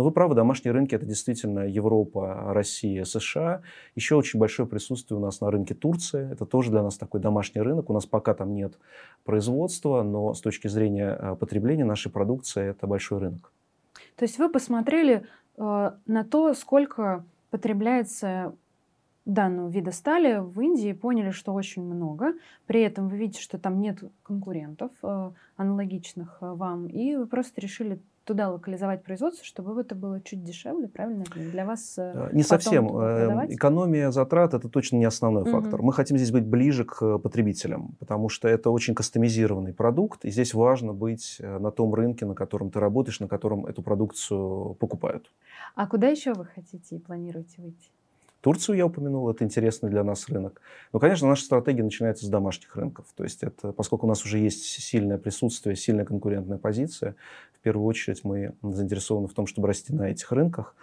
Но 0.00 0.04
вы 0.04 0.12
правы, 0.12 0.34
домашние 0.34 0.72
рынки– 0.72 0.94
это 0.96 1.04
действительно 1.04 1.68
Европа, 1.68 2.54
Россия, 2.54 3.04
США. 3.04 3.60
Еще 3.94 4.14
очень 4.14 4.40
большое 4.40 4.66
присутствие 4.66 5.18
у 5.18 5.20
нас 5.20 5.42
на 5.42 5.50
рынке 5.50 5.74
Турции. 5.74 6.32
Это 6.32 6.46
тоже 6.46 6.70
для 6.70 6.82
нас 6.82 6.96
такой 6.96 7.20
домашний 7.20 7.60
рынок. 7.60 7.90
У 7.90 7.92
нас 7.92 8.06
пока 8.06 8.32
там 8.32 8.54
нет 8.54 8.78
производства, 9.24 10.02
но 10.02 10.32
с 10.32 10.40
точки 10.40 10.68
зрения 10.68 11.18
э, 11.20 11.36
потребления 11.36 11.84
нашей 11.84 12.10
продукции 12.10 12.70
это 12.70 12.86
большой 12.86 13.18
рынок. 13.18 13.52
То 14.16 14.24
есть 14.24 14.38
вы 14.38 14.48
посмотрели 14.48 15.26
э, 15.58 15.90
на 16.06 16.24
то, 16.24 16.54
сколько 16.54 17.22
потребляется 17.50 18.54
данного 19.26 19.68
вида 19.68 19.92
стали 19.92 20.38
в 20.38 20.58
Индии 20.60 20.94
поняли, 20.94 21.30
что 21.30 21.52
очень 21.52 21.82
много. 21.82 22.32
При 22.66 22.80
этом 22.80 23.08
вы 23.08 23.18
видите, 23.18 23.42
что 23.42 23.58
там 23.58 23.80
нет 23.82 23.98
конкурентов 24.22 24.92
э, 25.02 25.30
аналогичных 25.56 26.38
э, 26.40 26.52
вам, 26.54 26.86
и 26.86 27.16
вы 27.16 27.26
просто 27.26 27.60
решили 27.60 28.00
туда 28.24 28.50
локализовать 28.50 29.02
производство, 29.02 29.44
чтобы 29.44 29.80
это 29.80 29.94
было 29.94 30.20
чуть 30.20 30.42
дешевле, 30.44 30.88
правильно? 30.88 31.24
Для 31.34 31.64
вас 31.64 31.94
э, 31.98 32.30
Не 32.32 32.42
совсем. 32.42 32.96
Э, 32.98 33.46
экономия 33.48 34.10
затрат 34.10 34.54
это 34.54 34.68
точно 34.68 34.96
не 34.96 35.04
основной 35.04 35.42
угу. 35.42 35.50
фактор. 35.50 35.82
Мы 35.82 35.92
хотим 35.92 36.16
здесь 36.16 36.30
быть 36.30 36.46
ближе 36.46 36.84
к 36.84 37.18
потребителям, 37.18 37.96
потому 37.98 38.28
что 38.28 38.48
это 38.48 38.70
очень 38.70 38.94
кастомизированный 38.94 39.72
продукт, 39.72 40.24
и 40.24 40.30
здесь 40.30 40.54
важно 40.54 40.92
быть 40.92 41.36
э, 41.40 41.58
на 41.58 41.70
том 41.70 41.94
рынке, 41.94 42.26
на 42.26 42.34
котором 42.34 42.70
ты 42.70 42.80
работаешь, 42.80 43.20
на 43.20 43.28
котором 43.28 43.66
эту 43.66 43.82
продукцию 43.82 44.74
покупают. 44.74 45.30
А 45.74 45.86
куда 45.86 46.08
еще 46.08 46.32
вы 46.34 46.44
хотите 46.44 46.96
и 46.96 46.98
планируете 46.98 47.62
выйти? 47.62 47.90
Турцию 48.40 48.76
я 48.76 48.86
упомянул, 48.86 49.28
это 49.30 49.44
интересный 49.44 49.90
для 49.90 50.02
нас 50.02 50.28
рынок. 50.28 50.60
Но, 50.92 50.98
конечно, 50.98 51.28
наша 51.28 51.44
стратегия 51.44 51.82
начинается 51.82 52.24
с 52.24 52.28
домашних 52.28 52.74
рынков. 52.74 53.06
То 53.14 53.24
есть, 53.24 53.42
это, 53.42 53.72
поскольку 53.72 54.06
у 54.06 54.08
нас 54.08 54.24
уже 54.24 54.38
есть 54.38 54.64
сильное 54.64 55.18
присутствие, 55.18 55.76
сильная 55.76 56.06
конкурентная 56.06 56.58
позиция, 56.58 57.16
в 57.52 57.62
первую 57.62 57.86
очередь 57.86 58.24
мы 58.24 58.54
заинтересованы 58.62 59.28
в 59.28 59.34
том, 59.34 59.46
чтобы 59.46 59.68
расти 59.68 59.92
на 59.92 60.10
этих 60.10 60.32
рынках. 60.32 60.74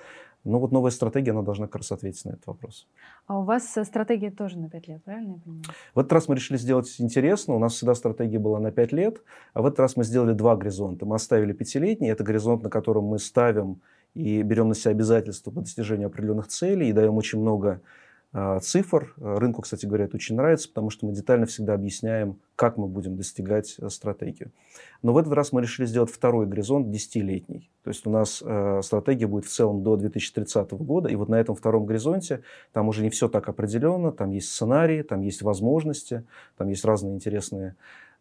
Но 0.44 0.60
вот 0.60 0.72
новая 0.72 0.92
стратегия, 0.92 1.32
она 1.32 1.42
должна 1.42 1.66
как 1.66 1.78
раз 1.78 1.92
ответить 1.92 2.24
на 2.24 2.30
этот 2.30 2.48
вопрос. 2.48 2.88
А 3.26 3.40
у 3.40 3.44
вас 3.44 3.76
э, 3.76 3.84
стратегия 3.84 4.32
тоже 4.32 4.58
на 4.58 4.70
5 4.70 4.88
лет, 4.88 5.04
правильно 5.04 5.34
я 5.34 5.40
понимаю? 5.40 5.64
В 5.94 6.00
этот 6.00 6.14
раз 6.14 6.28
мы 6.30 6.36
решили 6.36 6.58
сделать 6.58 6.96
интересно. 7.00 7.56
У 7.56 7.60
нас 7.60 7.74
всегда 7.74 7.96
стратегия 7.96 8.40
была 8.40 8.60
на 8.60 8.72
5 8.72 8.92
лет, 8.94 9.22
а 9.54 9.62
в 9.62 9.66
этот 9.66 9.80
раз 9.80 9.98
мы 9.98 10.06
сделали 10.06 10.34
два 10.34 10.56
горизонта. 10.56 11.06
Мы 11.06 11.16
оставили 11.16 11.52
пятилетний, 11.52 12.10
это 12.10 12.24
горизонт, 12.24 12.64
на 12.64 12.70
котором 12.70 13.06
мы 13.06 13.20
ставим 13.20 13.82
и 14.18 14.42
берем 14.42 14.70
на 14.70 14.76
себя 14.76 14.92
обязательства 14.92 15.52
по 15.52 15.62
достижению 15.62 16.08
определенных 16.08 16.48
целей 16.48 16.90
и 16.90 16.94
даем 16.94 17.16
очень 17.18 17.40
много 17.40 17.82
э, 18.34 18.60
цифр. 18.64 19.14
Рынку, 19.18 19.62
кстати 19.62 19.86
говоря, 19.86 20.06
это 20.06 20.16
очень 20.16 20.36
нравится, 20.36 20.70
потому 20.70 20.90
что 20.90 21.06
мы 21.06 21.14
детально 21.14 21.46
всегда 21.46 21.76
объясняем, 21.76 22.40
как 22.56 22.78
мы 22.78 22.88
будем 22.88 23.16
достигать 23.16 23.76
э, 23.78 23.90
стратегию. 23.90 24.52
Но 25.04 25.14
в 25.14 25.18
этот 25.20 25.34
раз 25.34 25.52
мы 25.52 25.62
решили 25.62 25.86
сделать 25.86 26.10
второй 26.10 26.48
горизонт, 26.48 26.90
десятилетний. 26.90 27.70
То 27.84 27.90
есть 27.92 28.08
у 28.08 28.10
нас 28.10 28.44
стратегия 28.84 29.28
будет 29.28 29.46
в 29.46 29.54
целом 29.54 29.84
до 29.84 29.96
2030 29.96 30.72
года, 30.72 31.10
и 31.10 31.16
вот 31.16 31.30
на 31.30 31.36
этом 31.36 31.56
втором 31.56 31.86
горизонте 31.86 32.42
там 32.74 32.88
уже 32.88 33.04
не 33.04 33.12
все 33.12 33.30
так 33.30 33.48
определенно, 33.48 34.12
там 34.12 34.32
есть 34.32 34.50
сценарии, 34.50 35.04
там 35.04 35.22
есть 35.22 35.44
возможности, 35.44 36.24
там 36.58 36.70
есть 36.70 36.84
разные 36.84 37.14
интересные 37.14 37.76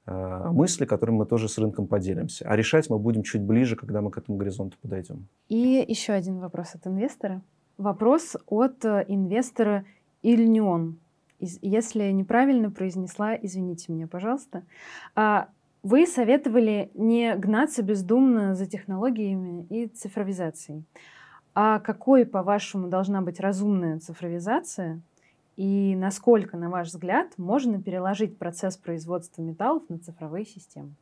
мысли, 0.06 0.84
которыми 0.84 1.16
мы 1.16 1.26
тоже 1.26 1.48
с 1.48 1.58
рынком 1.58 1.86
поделимся. 1.86 2.46
А 2.48 2.54
решать 2.56 2.88
мы 2.90 2.98
будем 2.98 3.22
чуть 3.22 3.42
ближе, 3.42 3.76
когда 3.76 4.00
мы 4.00 4.10
к 4.10 4.18
этому 4.18 4.38
горизонту 4.38 4.76
подойдем. 4.80 5.26
И 5.48 5.84
еще 5.86 6.12
один 6.12 6.38
вопрос 6.38 6.74
от 6.74 6.86
инвестора. 6.86 7.42
Вопрос 7.76 8.36
от 8.46 8.84
э, 8.84 9.04
инвестора 9.08 9.84
Ильнион. 10.22 10.98
Если 11.38 12.10
неправильно 12.10 12.70
произнесла, 12.70 13.36
извините 13.36 13.92
меня, 13.92 14.06
пожалуйста. 14.06 14.62
А, 15.14 15.48
вы 15.82 16.06
советовали 16.06 16.90
не 16.94 17.36
гнаться 17.36 17.82
бездумно 17.82 18.54
за 18.54 18.66
технологиями 18.66 19.66
и 19.68 19.86
цифровизацией. 19.86 20.84
А 21.54 21.78
какой, 21.80 22.24
по-вашему, 22.24 22.88
должна 22.88 23.20
быть 23.20 23.40
разумная 23.40 23.98
цифровизация, 23.98 25.00
и 25.56 25.96
насколько, 25.96 26.56
на 26.56 26.70
ваш 26.70 26.88
взгляд, 26.88 27.32
можно 27.38 27.82
переложить 27.82 28.38
процесс 28.38 28.76
производства 28.76 29.42
металлов 29.42 29.82
на 29.88 29.98
цифровые 29.98 30.44
системы? 30.44 30.94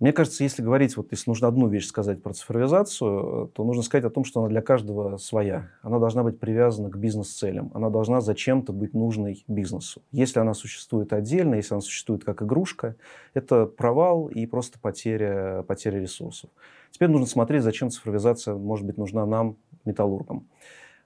Мне 0.00 0.12
кажется, 0.12 0.42
если 0.42 0.60
говорить, 0.60 0.96
вот 0.96 1.12
если 1.12 1.30
нужно 1.30 1.46
одну 1.46 1.68
вещь 1.68 1.86
сказать 1.86 2.20
про 2.20 2.32
цифровизацию, 2.32 3.50
то 3.54 3.64
нужно 3.64 3.82
сказать 3.84 4.04
о 4.04 4.10
том, 4.10 4.24
что 4.24 4.40
она 4.40 4.48
для 4.48 4.60
каждого 4.60 5.16
своя. 5.18 5.70
Она 5.82 6.00
должна 6.00 6.24
быть 6.24 6.40
привязана 6.40 6.90
к 6.90 6.98
бизнес-целям. 6.98 7.70
Она 7.74 7.90
должна 7.90 8.20
зачем-то 8.20 8.72
быть 8.72 8.92
нужной 8.92 9.44
бизнесу. 9.46 10.02
Если 10.10 10.40
она 10.40 10.52
существует 10.52 11.12
отдельно, 11.12 11.54
если 11.54 11.74
она 11.74 11.80
существует 11.80 12.24
как 12.24 12.42
игрушка, 12.42 12.96
это 13.34 13.66
провал 13.66 14.26
и 14.26 14.46
просто 14.46 14.80
потеря, 14.80 15.64
потеря 15.68 16.00
ресурсов. 16.00 16.50
Теперь 16.90 17.08
нужно 17.08 17.26
смотреть, 17.26 17.62
зачем 17.62 17.90
цифровизация 17.90 18.56
может 18.56 18.84
быть 18.84 18.98
нужна 18.98 19.24
нам, 19.24 19.56
металлургам. 19.84 20.48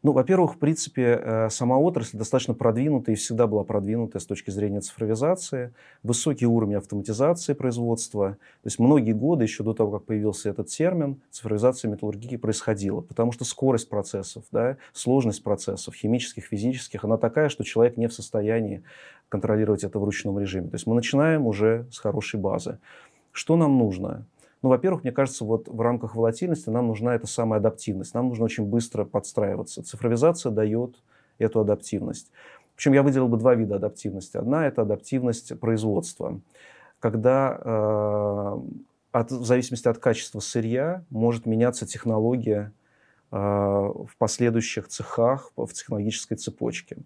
Ну, 0.05 0.13
во-первых, 0.13 0.55
в 0.55 0.59
принципе, 0.59 1.21
э, 1.21 1.49
сама 1.51 1.77
отрасль 1.77 2.17
достаточно 2.17 2.55
продвинутая 2.55 3.17
и 3.17 3.19
всегда 3.19 3.49
была 3.49 3.65
продвинутая 3.65 4.21
с 4.21 4.27
точки 4.27 4.51
зрения 4.51 4.81
цифровизации, 4.81 5.73
высокий 6.05 6.47
уровень 6.47 6.77
автоматизации 6.77 7.53
производства. 7.53 8.31
То 8.63 8.67
есть 8.67 8.79
многие 8.79 9.13
годы, 9.13 9.43
еще 9.43 9.65
до 9.65 9.75
того, 9.75 9.99
как 9.99 10.07
появился 10.07 10.51
этот 10.51 10.69
термин, 10.69 11.21
цифровизация 11.33 11.91
металлургии 11.91 12.37
происходила, 12.37 13.01
потому 13.01 13.33
что 13.33 13.45
скорость 13.45 13.89
процессов, 13.89 14.45
да, 14.53 14.77
сложность 14.93 15.43
процессов, 15.43 15.97
химических, 15.97 16.45
физических, 16.45 17.05
она 17.05 17.17
такая, 17.17 17.49
что 17.49 17.65
человек 17.65 17.97
не 17.97 18.07
в 18.07 18.13
состоянии 18.13 18.85
контролировать 19.29 19.83
это 19.83 19.99
в 19.99 20.05
ручном 20.05 20.39
режиме. 20.39 20.69
То 20.69 20.77
есть 20.77 20.87
мы 20.87 20.95
начинаем 20.95 21.45
уже 21.45 21.87
с 21.91 21.99
хорошей 21.99 22.39
базы. 22.39 22.79
Что 23.33 23.57
нам 23.57 23.77
нужно? 23.77 24.27
Ну, 24.63 24.71
во-первых, 24.71 25.05
мне 25.05 25.13
кажется, 25.13 25.45
вот 25.45 25.69
в 25.69 25.81
рамках 25.81 26.17
волатильности 26.17 26.69
нам 26.69 26.89
нужна 26.89 27.15
эта 27.15 27.27
самая 27.27 27.61
адаптивность. 27.61 28.15
Нам 28.15 28.29
нужно 28.29 28.45
очень 28.45 28.65
быстро 28.65 29.05
подстраиваться. 29.05 29.83
Цифровизация 29.83 30.51
дает 30.51 30.97
эту 31.39 31.61
адаптивность. 31.61 32.31
Причем 32.75 32.93
я 32.93 33.03
выделил 33.03 33.29
бы 33.29 33.37
два 33.37 33.55
вида 33.55 33.77
адаптивности. 33.77 34.37
Одна– 34.37 34.67
это 34.69 34.83
адаптивность 34.83 35.59
производства, 35.59 36.41
когда 36.99 37.59
э, 37.61 38.59
от, 39.13 39.31
в 39.31 39.45
зависимости 39.45 39.89
от 39.89 39.99
качества 39.99 40.41
сырья 40.41 41.05
может 41.11 41.47
меняться 41.47 41.87
технология 41.87 42.73
э, 43.31 43.37
в 43.37 44.11
последующих 44.19 44.89
цехах, 44.89 45.53
в 45.57 45.73
технологической 45.73 46.37
цепочке 46.37 46.99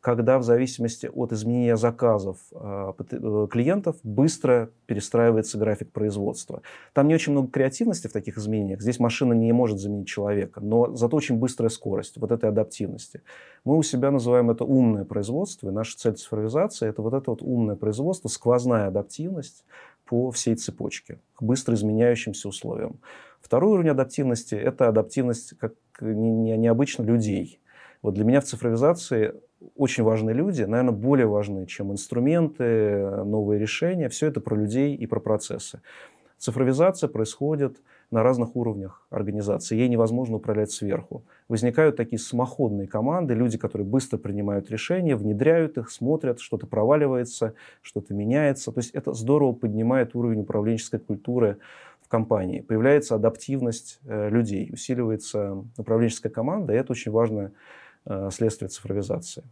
когда 0.00 0.38
в 0.38 0.44
зависимости 0.44 1.10
от 1.12 1.32
изменения 1.32 1.76
заказов 1.76 2.38
а, 2.52 2.94
э, 2.98 3.46
клиентов 3.50 3.96
быстро 4.04 4.70
перестраивается 4.86 5.58
график 5.58 5.90
производства. 5.90 6.62
Там 6.92 7.08
не 7.08 7.14
очень 7.14 7.32
много 7.32 7.50
креативности 7.50 8.06
в 8.06 8.12
таких 8.12 8.38
изменениях. 8.38 8.80
Здесь 8.80 9.00
машина 9.00 9.32
не 9.32 9.52
может 9.52 9.80
заменить 9.80 10.06
человека, 10.06 10.60
но 10.60 10.94
зато 10.94 11.16
очень 11.16 11.36
быстрая 11.36 11.68
скорость 11.68 12.16
вот 12.16 12.30
этой 12.30 12.48
адаптивности. 12.48 13.22
Мы 13.64 13.76
у 13.76 13.82
себя 13.82 14.10
называем 14.12 14.50
это 14.50 14.64
умное 14.64 15.04
производство, 15.04 15.68
и 15.68 15.72
наша 15.72 15.98
цель 15.98 16.14
цифровизации– 16.14 16.88
это 16.90 17.02
вот 17.02 17.14
это 17.14 17.32
вот 17.32 17.42
умное 17.42 17.74
производство, 17.74 18.28
сквозная 18.28 18.86
адаптивность 18.86 19.64
по 20.04 20.30
всей 20.30 20.54
цепочке 20.54 21.18
к 21.34 21.42
быстро 21.42 21.74
изменяющимся 21.74 22.48
условиям. 22.48 23.00
Второй 23.40 23.72
уровень 23.72 23.90
адаптивности– 23.90 24.54
это 24.56 24.88
адаптивность 24.88 25.58
как 25.58 25.74
необычно 26.00 27.02
людей. 27.02 27.60
Вот 28.00 28.14
для 28.14 28.24
меня 28.24 28.40
в 28.40 28.44
цифровизации 28.44 29.34
очень 29.76 30.04
важны 30.04 30.30
люди, 30.30 30.62
наверное, 30.62 30.92
более 30.92 31.26
важны, 31.26 31.66
чем 31.66 31.92
инструменты, 31.92 33.24
новые 33.24 33.58
решения. 33.60 34.08
Все 34.08 34.26
это 34.28 34.40
про 34.40 34.56
людей 34.56 34.94
и 34.94 35.06
про 35.06 35.20
процессы. 35.20 35.80
Цифровизация 36.38 37.08
происходит 37.08 37.78
на 38.10 38.22
разных 38.22 38.56
уровнях 38.56 39.06
организации. 39.10 39.76
Ей 39.76 39.88
невозможно 39.88 40.36
управлять 40.36 40.70
сверху. 40.70 41.24
Возникают 41.48 41.96
такие 41.96 42.18
самоходные 42.18 42.86
команды, 42.86 43.34
люди, 43.34 43.58
которые 43.58 43.86
быстро 43.86 44.16
принимают 44.18 44.70
решения, 44.70 45.16
внедряют 45.16 45.76
их, 45.76 45.90
смотрят, 45.90 46.40
что-то 46.40 46.66
проваливается, 46.66 47.54
что-то 47.82 48.14
меняется. 48.14 48.72
То 48.72 48.78
есть 48.78 48.92
это 48.92 49.12
здорово 49.12 49.52
поднимает 49.52 50.14
уровень 50.14 50.40
управленческой 50.40 51.00
культуры 51.00 51.58
в 52.00 52.08
компании. 52.08 52.60
Появляется 52.60 53.16
адаптивность 53.16 54.00
э, 54.06 54.30
людей, 54.30 54.70
усиливается 54.72 55.64
управленческая 55.76 56.32
команда, 56.32 56.72
и 56.72 56.76
это 56.76 56.92
очень 56.92 57.12
важная 57.12 57.52
следствие 58.30 58.68
цифровизации. 58.68 59.44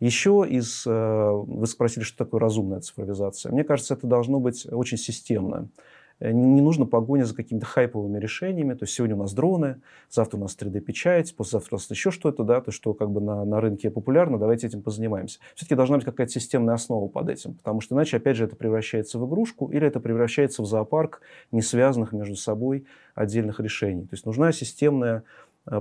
Еще 0.00 0.44
из... 0.48 0.84
Э, 0.86 1.30
вы 1.30 1.66
спросили, 1.66 2.04
что 2.04 2.18
такое 2.18 2.40
разумная 2.40 2.80
цифровизация. 2.80 3.52
Мне 3.52 3.64
кажется, 3.64 3.94
это 3.94 4.06
должно 4.06 4.40
быть 4.40 4.66
очень 4.70 4.98
системно. 4.98 5.68
Э, 6.18 6.32
не 6.32 6.60
нужно 6.60 6.84
погоня 6.84 7.24
за 7.24 7.34
какими-то 7.34 7.64
хайповыми 7.64 8.18
решениями. 8.18 8.74
То 8.74 8.84
есть 8.84 8.94
сегодня 8.94 9.14
у 9.14 9.20
нас 9.20 9.32
дроны, 9.32 9.80
завтра 10.10 10.36
у 10.36 10.40
нас 10.40 10.56
3D-печать, 10.60 11.34
послезавтра 11.36 11.76
у 11.76 11.78
нас 11.78 11.88
еще 11.90 12.10
что-то, 12.10 12.42
да, 12.42 12.60
то, 12.60 12.72
что 12.72 12.92
как 12.92 13.10
бы 13.10 13.20
на, 13.20 13.44
на 13.44 13.60
рынке 13.60 13.88
популярно, 13.90 14.36
давайте 14.38 14.66
этим 14.66 14.82
позанимаемся. 14.82 15.38
Все-таки 15.54 15.76
должна 15.76 15.96
быть 15.96 16.04
какая-то 16.04 16.32
системная 16.32 16.74
основа 16.74 17.08
под 17.08 17.28
этим, 17.30 17.54
потому 17.54 17.80
что 17.80 17.94
иначе, 17.94 18.16
опять 18.16 18.36
же, 18.36 18.44
это 18.44 18.56
превращается 18.56 19.20
в 19.20 19.28
игрушку 19.28 19.68
или 19.68 19.86
это 19.86 20.00
превращается 20.00 20.62
в 20.62 20.66
зоопарк 20.66 21.22
не 21.52 21.62
связанных 21.62 22.12
между 22.12 22.36
собой 22.36 22.84
отдельных 23.14 23.60
решений. 23.60 24.02
То 24.02 24.14
есть 24.14 24.26
нужна 24.26 24.50
системная 24.50 25.22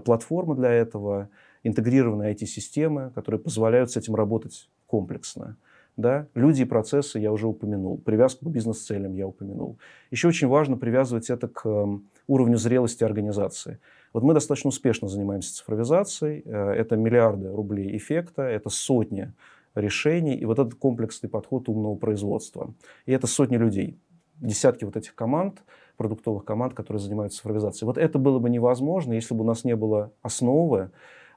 платформа 0.05 0.55
для 0.55 0.71
этого, 0.71 1.29
интегрированные 1.63 2.33
IT-системы, 2.33 3.11
которые 3.15 3.39
позволяют 3.39 3.91
с 3.91 3.97
этим 3.97 4.15
работать 4.15 4.69
комплексно. 4.87 5.57
Да? 5.95 6.27
Люди 6.33 6.63
и 6.63 6.65
процессы 6.65 7.19
я 7.19 7.31
уже 7.31 7.47
упомянул, 7.47 7.97
привязку 7.97 8.45
к 8.45 8.51
бизнес-целям 8.51 9.13
я 9.13 9.27
упомянул. 9.27 9.77
Еще 10.11 10.27
очень 10.27 10.47
важно 10.47 10.75
привязывать 10.75 11.29
это 11.29 11.47
к 11.47 11.67
эм, 11.67 12.09
уровню 12.27 12.57
зрелости 12.57 13.03
организации. 13.03 13.79
Вот 14.11 14.23
мы 14.23 14.33
достаточно 14.33 14.69
успешно 14.69 15.07
занимаемся 15.07 15.53
цифровизацией, 15.53 16.41
э, 16.45 16.71
это 16.71 16.95
миллиарды 16.95 17.49
рублей 17.49 17.95
эффекта, 17.95 18.43
это 18.43 18.69
сотни 18.69 19.33
решений, 19.75 20.35
и 20.35 20.45
вот 20.45 20.59
этот 20.59 20.75
комплексный 20.75 21.29
подход 21.29 21.69
умного 21.69 21.95
производства. 21.95 22.73
И 23.05 23.11
это 23.11 23.27
сотни 23.27 23.57
людей, 23.57 23.99
десятки 24.39 24.85
вот 24.85 24.97
этих 24.97 25.13
команд, 25.15 25.63
продуктовых 25.97 26.43
команд, 26.43 26.73
которые 26.73 27.01
занимаются 27.01 27.39
цифровизацией. 27.39 27.87
Вот 27.87 27.97
это 27.97 28.17
было 28.17 28.39
бы 28.39 28.49
невозможно, 28.49 29.13
если 29.13 29.33
бы 29.35 29.43
у 29.43 29.47
нас 29.47 29.63
не 29.63 29.75
было 29.75 30.11
основы, 30.21 30.91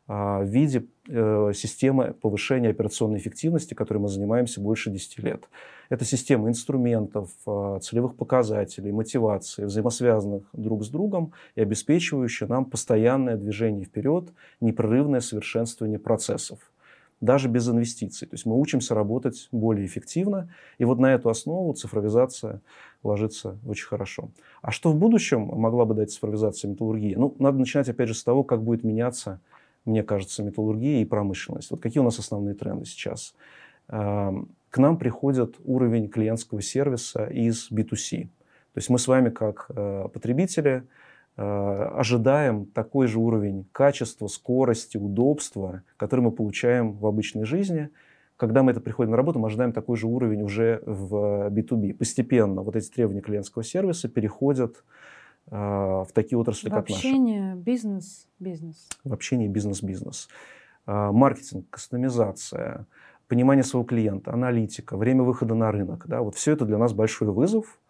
в 0.08 0.44
виде 0.44 0.86
э, 1.08 1.52
системы 1.54 2.14
повышения 2.20 2.68
операционной 2.68 3.18
эффективности, 3.18 3.74
которой 3.74 3.98
мы 3.98 4.08
занимаемся 4.08 4.60
больше 4.60 4.90
10 4.90 5.18
лет. 5.18 5.48
Это 5.88 6.04
система 6.04 6.48
инструментов, 6.48 7.30
а, 7.46 7.78
целевых 7.80 8.16
показателей, 8.16 8.92
мотивации, 8.92 9.64
взаимосвязанных 9.64 10.44
друг 10.52 10.84
с 10.84 10.88
другом 10.88 11.32
и 11.54 11.60
обеспечивающая 11.60 12.48
нам 12.48 12.64
постоянное 12.64 13.36
движение 13.36 13.84
вперед, 13.84 14.32
непрерывное 14.60 15.20
совершенствование 15.20 15.98
процессов 15.98 16.58
даже 17.20 17.48
без 17.48 17.68
инвестиций. 17.68 18.28
То 18.28 18.34
есть 18.34 18.44
мы 18.44 18.60
учимся 18.60 18.94
работать 18.94 19.48
более 19.50 19.86
эффективно, 19.86 20.50
и 20.78 20.84
вот 20.84 20.98
на 20.98 21.14
эту 21.14 21.30
основу 21.30 21.72
цифровизация 21.72 22.60
ложится 23.02 23.58
очень 23.66 23.86
хорошо. 23.86 24.30
А 24.60 24.70
что 24.70 24.92
в 24.92 24.96
будущем 24.96 25.40
могла 25.46 25.86
бы 25.86 25.94
дать 25.94 26.10
цифровизация 26.12 26.70
металлургии? 26.70 27.14
Ну, 27.14 27.34
надо 27.38 27.58
начинать, 27.58 27.88
опять 27.88 28.08
же, 28.08 28.14
с 28.14 28.22
того, 28.22 28.44
как 28.44 28.62
будет 28.62 28.84
меняться 28.84 29.40
мне 29.86 30.02
кажется, 30.02 30.42
металлургия 30.42 31.00
и 31.00 31.04
промышленность. 31.04 31.70
Вот 31.70 31.80
какие 31.80 32.00
у 32.00 32.04
нас 32.04 32.18
основные 32.18 32.54
тренды 32.54 32.84
сейчас? 32.84 33.34
Эм, 33.88 34.48
к 34.70 34.78
нам 34.78 34.98
приходит 34.98 35.56
уровень 35.64 36.08
клиентского 36.08 36.60
сервиса 36.60 37.26
из 37.26 37.70
B2C. 37.70 38.24
То 38.24 38.78
есть 38.78 38.90
мы 38.90 38.98
с 38.98 39.08
вами, 39.08 39.30
как 39.30 39.70
э, 39.70 40.08
потребители, 40.12 40.82
э, 41.36 41.42
ожидаем 41.42 42.66
такой 42.66 43.06
же 43.06 43.18
уровень 43.18 43.66
качества, 43.72 44.26
скорости, 44.26 44.98
удобства, 44.98 45.82
который 45.96 46.20
мы 46.20 46.30
получаем 46.30 46.92
в 46.92 47.06
обычной 47.06 47.44
жизни. 47.44 47.88
Когда 48.36 48.62
мы 48.62 48.72
это 48.72 48.80
приходим 48.80 49.12
на 49.12 49.16
работу, 49.16 49.38
мы 49.38 49.48
ожидаем 49.48 49.72
такой 49.72 49.96
же 49.96 50.06
уровень 50.06 50.42
уже 50.42 50.82
в 50.84 51.48
B2B. 51.48 51.94
Постепенно 51.94 52.60
вот 52.60 52.76
эти 52.76 52.90
требования 52.90 53.22
клиентского 53.22 53.64
сервиса 53.64 54.10
переходят 54.10 54.84
в 55.48 56.08
такие 56.12 56.38
отрасли, 56.38 56.68
в 56.68 56.72
как 56.72 56.88
наша. 56.88 56.98
общение 56.98 57.54
бизнес-бизнес. 57.54 58.88
В 59.04 59.12
общении 59.12 59.48
бизнес-бизнес. 59.48 60.28
А, 60.86 61.12
маркетинг, 61.12 61.66
кастомизация, 61.70 62.86
понимание 63.28 63.64
своего 63.64 63.84
клиента, 63.84 64.32
аналитика, 64.32 64.96
время 64.96 65.24
выхода 65.24 65.54
на 65.54 65.70
рынок. 65.72 66.06
Да, 66.06 66.22
вот 66.22 66.36
все 66.36 66.52
это 66.52 66.64
для 66.64 66.78
нас 66.78 66.92
большой 66.92 67.28
вызов. 67.28 67.80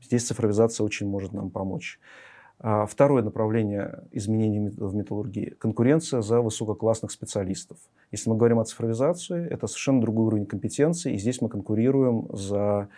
Здесь 0.00 0.26
цифровизация 0.26 0.84
очень 0.84 1.08
может 1.08 1.32
нам 1.32 1.50
помочь. 1.50 2.00
А, 2.58 2.86
второе 2.86 3.22
направление 3.22 4.04
изменений 4.10 4.70
в 4.76 4.94
металлургии– 4.94 5.54
конкуренция 5.58 6.22
за 6.22 6.40
высококлассных 6.40 7.12
специалистов. 7.12 7.78
Если 8.10 8.28
мы 8.28 8.36
говорим 8.36 8.58
о 8.58 8.64
цифровизации, 8.64 9.46
это 9.48 9.66
совершенно 9.66 10.00
другой 10.00 10.26
уровень 10.26 10.46
компетенции, 10.46 11.14
и 11.14 11.18
здесь 11.18 11.40
мы 11.40 11.48
конкурируем 11.48 12.26
за 12.32 12.88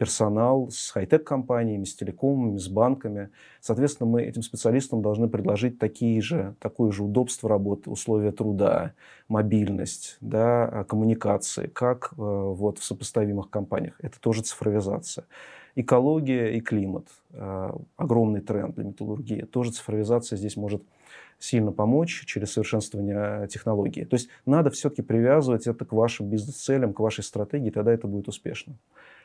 персонал 0.00 0.70
с 0.70 0.92
хай-тек 0.92 1.24
компаниями, 1.24 1.84
с 1.84 1.94
телекомами, 1.94 2.56
с 2.56 2.68
банками. 2.68 3.28
Соответственно, 3.60 4.08
мы 4.08 4.22
этим 4.22 4.40
специалистам 4.40 5.02
должны 5.02 5.28
предложить 5.28 5.78
такие 5.78 6.22
же, 6.22 6.54
такое 6.58 6.90
же 6.90 7.04
удобство 7.04 7.50
работы, 7.50 7.90
условия 7.90 8.32
труда, 8.32 8.94
мобильность, 9.28 10.16
да, 10.22 10.86
коммуникации, 10.88 11.66
как 11.66 12.12
э, 12.12 12.14
вот 12.16 12.78
в 12.78 12.82
сопоставимых 12.84 13.50
компаниях. 13.50 13.92
Это 14.00 14.18
тоже 14.18 14.40
цифровизация. 14.40 15.26
Экология 15.76 16.48
и 16.56 16.62
климат. 16.62 17.04
Э, 17.34 17.70
огромный 17.98 18.40
тренд 18.40 18.76
для 18.76 18.84
металлургии. 18.84 19.42
Тоже 19.42 19.72
цифровизация 19.72 20.38
здесь 20.38 20.56
может 20.56 20.82
сильно 21.38 21.72
помочь 21.72 22.24
через 22.24 22.52
совершенствование 22.52 23.46
технологии. 23.48 24.04
То 24.04 24.14
есть 24.14 24.30
надо 24.46 24.70
все-таки 24.70 25.02
привязывать 25.02 25.66
это 25.66 25.84
к 25.84 25.92
вашим 25.92 26.30
бизнес-целям, 26.30 26.94
к 26.94 27.00
вашей 27.00 27.22
стратегии, 27.22 27.68
тогда 27.68 27.92
это 27.92 28.06
будет 28.06 28.28
успешно. 28.28 28.76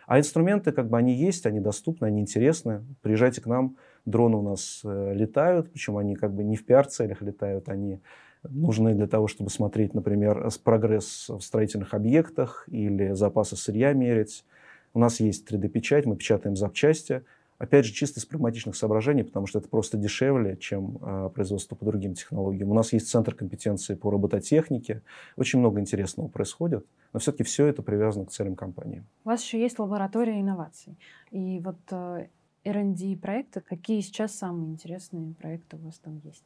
А 0.08 0.20
инструменты, 0.20 0.72
как 0.72 0.90
бы, 0.90 0.98
они 0.98 1.14
есть, 1.14 1.46
они 1.46 1.60
доступны, 1.60 2.06
они 2.06 2.22
интересны. 2.22 2.84
Приезжайте 3.02 3.42
к 3.42 3.48
нам, 3.48 3.78
дроны 4.06 4.38
у 4.38 4.42
нас 4.42 4.82
э, 4.84 5.14
летают, 5.14 5.72
причем 5.72 5.98
они 5.98 6.16
как 6.16 6.34
бы 6.34 6.44
не 6.44 6.56
в 6.56 6.66
пиар-целях 6.66 7.22
летают, 7.22 7.70
они 7.70 8.02
нужны 8.44 8.94
для 8.94 9.08
того, 9.08 9.28
чтобы 9.28 9.50
смотреть, 9.50 9.94
например, 9.94 10.50
прогресс 10.64 11.30
в 11.30 11.42
строительных 11.42 11.94
объектах 11.94 12.66
или 12.68 13.14
запасы 13.14 13.56
сырья 13.56 13.94
мерить. 13.94 14.46
У 14.94 15.00
нас 15.00 15.20
есть 15.20 15.52
3D-печать, 15.52 16.06
мы 16.06 16.16
печатаем 16.16 16.56
запчасти, 16.56 17.24
Опять 17.58 17.86
же, 17.86 17.94
чисто 17.94 18.20
из 18.20 18.26
прагматичных 18.26 18.76
соображений, 18.76 19.24
потому 19.24 19.48
что 19.48 19.60
это 19.60 19.70
просто 19.70 19.98
дешевле, 19.98 20.58
чем 20.58 20.98
э, 21.02 21.30
производство 21.34 21.76
по 21.76 21.86
другим 21.86 22.14
технологиям. 22.14 22.70
У 22.70 22.74
нас 22.74 22.92
есть 22.92 23.10
центр 23.10 23.34
компетенции 23.34 23.96
по 23.96 24.12
робототехнике. 24.12 25.02
Очень 25.38 25.60
много 25.60 25.80
интересного 25.80 26.28
происходит, 26.28 26.86
но 27.14 27.20
все-таки 27.20 27.44
все 27.44 27.66
это 27.68 27.82
привязано 27.82 28.26
к 28.26 28.32
целям 28.32 28.56
компании. 28.56 29.06
У 29.24 29.30
вас 29.30 29.42
еще 29.42 29.60
есть 29.62 29.80
лаборатория 29.80 30.42
инноваций. 30.42 30.98
И 31.32 31.62
вот 31.64 31.78
э, 31.92 32.28
R&D 32.66 33.16
проекты, 33.18 33.62
какие 33.62 34.02
сейчас 34.02 34.36
самые 34.36 34.72
интересные 34.72 35.34
проекты 35.36 35.78
у 35.78 35.80
вас 35.80 35.98
там 36.00 36.20
есть? 36.26 36.44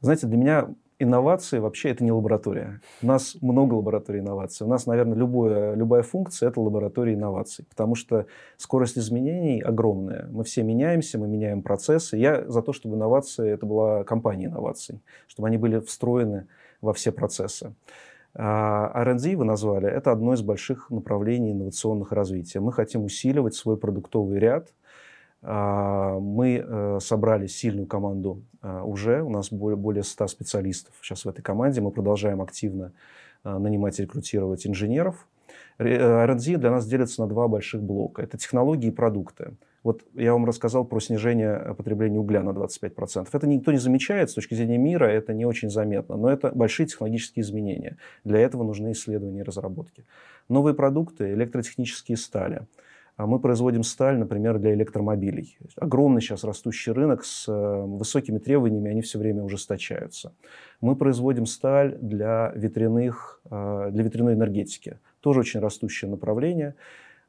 Знаете, 0.00 0.26
для 0.26 0.38
меня 0.38 0.74
инновации 0.98 1.58
вообще 1.58 1.90
это 1.90 2.04
не 2.04 2.12
лаборатория. 2.12 2.80
У 3.02 3.06
нас 3.06 3.36
много 3.40 3.74
лабораторий 3.74 4.20
инноваций. 4.20 4.66
У 4.66 4.70
нас, 4.70 4.86
наверное, 4.86 5.16
любое, 5.16 5.74
любая 5.74 6.02
функция– 6.02 6.48
это 6.50 6.60
лаборатория 6.60 7.14
инноваций, 7.14 7.64
потому 7.68 7.94
что 7.94 8.26
скорость 8.56 8.98
изменений 8.98 9.60
огромная. 9.60 10.28
Мы 10.30 10.44
все 10.44 10.62
меняемся, 10.62 11.18
мы 11.18 11.28
меняем 11.28 11.62
процессы. 11.62 12.16
Я 12.16 12.48
за 12.48 12.62
то, 12.62 12.72
чтобы 12.72 12.96
инновации– 12.96 13.50
это 13.52 13.66
была 13.66 14.04
компания 14.04 14.46
инноваций, 14.46 15.00
чтобы 15.26 15.48
они 15.48 15.58
были 15.58 15.80
встроены 15.80 16.46
во 16.80 16.92
все 16.92 17.12
процессы. 17.12 17.74
А 18.36 18.90
R&D 19.02 19.36
вы 19.36 19.44
назвали, 19.44 19.88
это 19.88 20.10
одно 20.10 20.34
из 20.34 20.42
больших 20.42 20.90
направлений 20.90 21.52
инновационных 21.52 22.10
развития. 22.10 22.58
Мы 22.58 22.72
хотим 22.72 23.04
усиливать 23.04 23.54
свой 23.54 23.76
продуктовый 23.76 24.38
ряд– 24.38 24.68
мы 25.46 26.64
э, 26.66 26.98
собрали 27.00 27.46
сильную 27.46 27.86
команду 27.86 28.42
а, 28.64 28.82
уже, 28.82 29.22
у 29.22 29.28
нас 29.28 29.52
более, 29.52 29.76
более 29.76 30.02
100 30.02 30.26
специалистов 30.28 30.94
сейчас 31.02 31.26
в 31.26 31.28
этой 31.28 31.42
команде, 31.42 31.82
мы 31.82 31.90
продолжаем 31.90 32.40
активно 32.40 32.92
а, 33.42 33.58
нанимать 33.58 33.98
и 33.98 34.02
рекрутировать 34.02 34.66
инженеров. 34.66 35.28
R&D 35.78 36.56
для 36.56 36.70
нас 36.70 36.86
делится 36.86 37.20
на 37.20 37.28
два 37.28 37.46
больших 37.48 37.82
блока. 37.82 38.22
Это 38.22 38.38
технологии 38.38 38.88
и 38.88 38.92
продукты. 38.92 39.54
Вот 39.82 40.02
я 40.14 40.32
вам 40.32 40.46
рассказал 40.46 40.86
про 40.86 40.98
снижение 40.98 41.74
потребления 41.76 42.18
угля 42.18 42.42
на 42.42 42.50
25%. 42.50 43.28
Это 43.30 43.46
никто 43.46 43.70
не 43.70 43.78
замечает, 43.78 44.30
с 44.30 44.34
точки 44.34 44.54
зрения 44.54 44.78
мира 44.78 45.04
это 45.04 45.34
не 45.34 45.44
очень 45.44 45.68
заметно, 45.68 46.16
но 46.16 46.30
это 46.30 46.52
большие 46.54 46.86
технологические 46.86 47.42
изменения. 47.42 47.98
Для 48.22 48.38
этого 48.38 48.62
нужны 48.62 48.92
исследования 48.92 49.40
и 49.40 49.42
разработки. 49.42 50.06
Новые 50.48 50.74
продукты, 50.74 51.34
электротехнические 51.34 52.16
стали– 52.16 52.62
а 52.83 52.83
мы 53.16 53.38
производим 53.38 53.84
сталь, 53.84 54.18
например, 54.18 54.58
для 54.58 54.74
электромобилей. 54.74 55.56
Огромный 55.76 56.20
сейчас 56.20 56.42
растущий 56.42 56.90
рынок 56.90 57.24
с 57.24 57.46
э, 57.48 57.82
высокими 57.86 58.38
требованиями, 58.38 58.90
они 58.90 59.02
все 59.02 59.20
время 59.20 59.44
ужесточаются. 59.44 60.32
Мы 60.80 60.96
производим 60.96 61.46
сталь 61.46 61.96
для, 62.00 62.52
ветряных, 62.56 63.40
э, 63.48 63.90
для 63.92 64.02
ветряной 64.02 64.34
энергетики. 64.34 64.98
Тоже 65.20 65.40
очень 65.40 65.60
растущее 65.60 66.10
направление. 66.10 66.74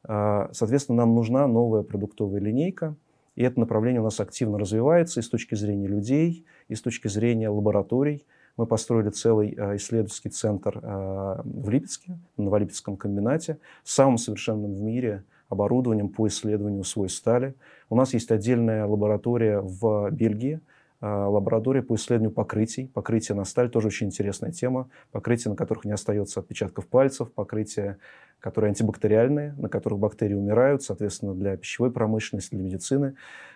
А, 0.04 0.50
соответственно, 0.54 1.06
нам 1.06 1.14
нужна 1.14 1.46
новая 1.48 1.84
продуктовая 1.84 2.42
линейка. 2.42 2.96
И 3.36 3.44
это 3.44 3.60
направление 3.60 4.02
у 4.02 4.06
нас 4.06 4.20
активно 4.20 4.58
развивается 4.58 5.20
и 5.20 5.24
с 5.24 5.30
точки 5.30 5.54
зрения 5.54 5.88
людей, 5.88 6.46
и 6.68 6.74
с 6.74 6.82
точки 6.82 7.10
зрения 7.10 7.50
лабораторий. 7.50 8.26
Мы 8.58 8.66
построили 8.66 9.10
целый 9.12 9.54
э, 9.56 9.76
исследовательский 9.76 10.32
центр 10.32 10.80
в 10.80 11.70
Липецке, 11.70 12.18
на 12.38 12.46
Новолипецком 12.46 12.98
комбинате, 12.98 13.60
самым 13.84 14.18
совершенным 14.18 14.74
в 14.74 14.82
мире– 14.82 15.24
оборудованием 15.50 16.10
по 16.10 16.28
исследованию 16.28 16.84
свой 16.84 17.10
стали. 17.10 17.56
У 17.90 17.96
нас 17.96 18.14
есть 18.14 18.32
отдельная 18.32 18.86
лаборатория 18.86 19.60
в 19.62 20.10
Бельгии, 20.12 20.60
а, 21.02 21.28
лаборатория 21.28 21.84
по 21.84 21.96
исследованию 21.96 22.34
покрытий. 22.34 22.88
Покрытие 22.94 23.36
на 23.36 23.46
сталь 23.46 23.70
тоже 23.70 23.88
очень 23.88 24.08
интересная 24.08 24.52
тема. 24.52 24.90
Покрытия, 25.12 25.50
на 25.50 25.56
которых 25.56 25.86
не 25.86 25.92
остается 25.92 26.40
отпечатков 26.40 26.88
пальцев, 26.88 27.32
покрытия, 27.32 27.98
которые 28.40 28.70
антибактериальные, 28.70 29.54
на 29.58 29.70
которых 29.70 30.00
бактерии 30.00 30.34
умирают, 30.34 30.84
соответственно, 30.84 31.36
для 31.36 31.58
пищевой 31.58 31.92
промышленности, 31.92 32.56
для 32.56 32.64
медицины 32.64 33.16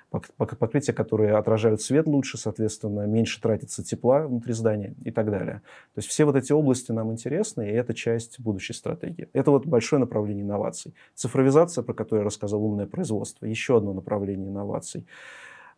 покрытия, 0.09 0.93
которые 0.93 1.35
отражают 1.35 1.81
свет 1.81 2.07
лучше, 2.07 2.37
соответственно, 2.37 3.05
меньше 3.05 3.41
тратится 3.41 3.83
тепла 3.83 4.27
внутри 4.27 4.53
здания 4.53 4.95
и 5.03 5.11
так 5.11 5.29
далее. 5.29 5.61
То 5.93 5.99
есть 5.99 6.09
все 6.09 6.25
вот 6.25 6.35
эти 6.35 6.51
области 6.51 6.91
нам 6.91 7.11
интересны, 7.11 7.69
и 7.69 7.73
это 7.73 7.93
часть 7.93 8.39
будущей 8.39 8.73
стратегии. 8.73 9.29
Это 9.33 9.51
вот 9.51 9.65
большое 9.65 9.99
направление 9.99 10.43
инноваций. 10.43 10.93
Цифровизация, 11.15 11.83
про 11.83 11.93
которую 11.93 12.21
я 12.21 12.25
рассказал, 12.25 12.63
умное 12.63 12.87
производство, 12.87 13.45
еще 13.45 13.77
одно 13.77 13.93
направление 13.93 14.49
инноваций. 14.49 15.05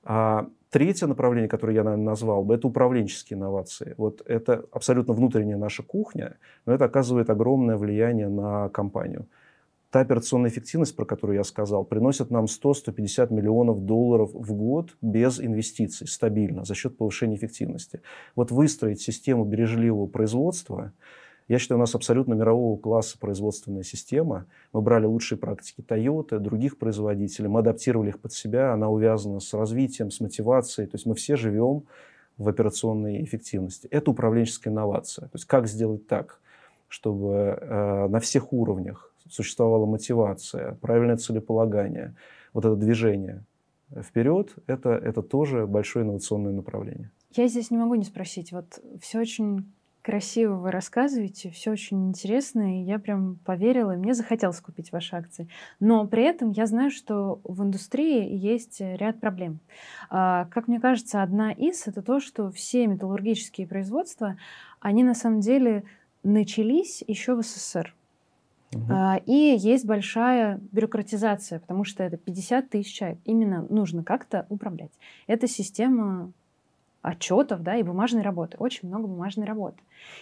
А 0.04 0.48
третье 0.70 1.08
направление, 1.08 1.50
которое 1.50 1.76
я, 1.76 1.84
наверное, 1.84 2.06
назвал 2.06 2.44
бы, 2.44 2.56
это 2.56 2.68
управленческие 2.68 3.38
инновации. 3.38 3.94
Вот 3.98 4.22
это 4.26 4.66
абсолютно 4.72 5.14
внутренняя 5.14 5.58
наша 5.58 5.84
кухня, 5.84 6.38
но 6.66 6.74
это 6.74 6.86
оказывает 6.86 7.30
огромное 7.30 7.78
влияние 7.78 8.30
на 8.30 8.70
компанию 8.70 9.28
та 9.92 10.00
операционная 10.00 10.50
эффективность, 10.50 10.96
про 10.96 11.06
которую 11.06 11.38
я 11.38 11.44
сказал, 11.44 11.84
приносит 11.84 12.32
нам 12.32 12.46
100-150 12.46 13.32
миллионов 13.34 13.86
долларов 13.86 14.32
в 14.34 14.54
год 14.54 14.96
без 15.02 15.40
инвестиций, 15.40 16.08
стабильно, 16.08 16.64
за 16.64 16.76
счет 16.76 16.98
повышения 16.98 17.36
эффективности. 17.36 18.02
Вот 18.36 18.52
выстроить 18.52 19.02
систему 19.02 19.44
бережливого 19.44 20.08
производства, 20.08 20.94
я 21.50 21.60
считаю, 21.60 21.80
у 21.80 21.82
нас 21.82 21.94
абсолютно 21.94 22.34
мирового 22.34 22.80
класса 22.80 23.18
производственная 23.20 23.84
система. 23.84 24.46
Мы 24.72 24.82
брали 24.82 25.06
лучшие 25.06 25.38
практики 25.38 25.84
Toyota, 25.86 26.40
других 26.40 26.78
производителей, 26.78 27.50
мы 27.50 27.60
адаптировали 27.60 28.10
их 28.10 28.20
под 28.20 28.32
себя, 28.32 28.72
она 28.72 28.88
увязана 28.88 29.42
с 29.42 29.54
развитием, 29.54 30.10
с 30.10 30.22
мотивацией. 30.22 30.88
То 30.88 30.96
есть 30.96 31.06
мы 31.06 31.16
все 31.16 31.36
живем 31.36 31.84
в 32.38 32.48
операционной 32.48 33.22
эффективности. 33.26 33.88
Это 33.88 34.12
управленческая 34.12 34.72
инновация. 34.72 35.26
То 35.26 35.36
есть 35.36 35.46
как 35.46 35.68
сделать 35.68 36.08
так, 36.08 36.40
чтобы 36.88 37.58
э, 37.60 38.08
на 38.08 38.22
всех 38.22 38.54
уровнях 38.54 39.11
существовала 39.32 39.86
мотивация, 39.86 40.76
правильное 40.82 41.18
целеполагание, 41.18 42.16
вот 42.54 42.66
это 42.66 42.76
движение 42.76 43.46
вперед, 44.02 44.54
это, 44.68 44.92
это 44.92 45.22
тоже 45.22 45.68
большое 45.68 46.06
инновационное 46.06 46.54
направление. 46.54 47.12
Я 47.34 47.48
здесь 47.48 47.72
не 47.72 47.78
могу 47.78 47.96
не 47.96 48.04
спросить. 48.04 48.52
Вот 48.52 48.80
все 49.02 49.20
очень 49.20 49.66
красиво 50.02 50.56
вы 50.56 50.72
рассказываете, 50.72 51.52
все 51.52 51.72
очень 51.72 52.10
интересно, 52.10 52.82
и 52.82 52.84
я 52.84 53.00
прям 53.00 53.38
поверила, 53.46 53.92
и 53.92 53.98
мне 53.98 54.14
захотелось 54.14 54.60
купить 54.60 54.92
ваши 54.92 55.16
акции. 55.16 55.48
Но 55.80 56.08
при 56.08 56.24
этом 56.24 56.52
я 56.52 56.66
знаю, 56.66 56.92
что 56.92 57.40
в 57.44 57.62
индустрии 57.64 58.36
есть 58.36 58.82
ряд 58.82 59.20
проблем. 59.20 59.60
А, 60.10 60.46
как 60.46 60.68
мне 60.68 60.80
кажется, 60.80 61.22
одна 61.22 61.52
из— 61.52 61.86
это 61.88 62.02
то, 62.02 62.20
что 62.20 62.50
все 62.52 62.88
металлургические 62.88 63.68
производства, 63.68 64.38
они 64.80 65.04
на 65.04 65.14
самом 65.14 65.40
деле 65.40 65.84
начались 66.24 67.04
еще 67.08 67.36
в 67.36 67.44
СССР. 67.44 67.94
Угу. 68.74 68.94
И 69.26 69.56
есть 69.58 69.86
большая 69.86 70.60
бюрократизация, 70.72 71.60
потому 71.60 71.84
что 71.84 72.04
это 72.04 72.18
50 72.18 72.70
тысяч 72.70 72.94
человек. 72.94 73.20
Именно 73.26 73.66
нужно 73.70 74.04
как-то 74.04 74.46
управлять. 74.50 74.92
Это 75.28 75.48
система 75.48 76.32
отчетов 77.02 77.64
да, 77.64 77.76
и 77.76 77.84
бумажной 77.84 78.22
работы. 78.22 78.58
Очень 78.58 78.88
много 78.88 79.08
бумажной 79.08 79.46
работы. 79.46 79.78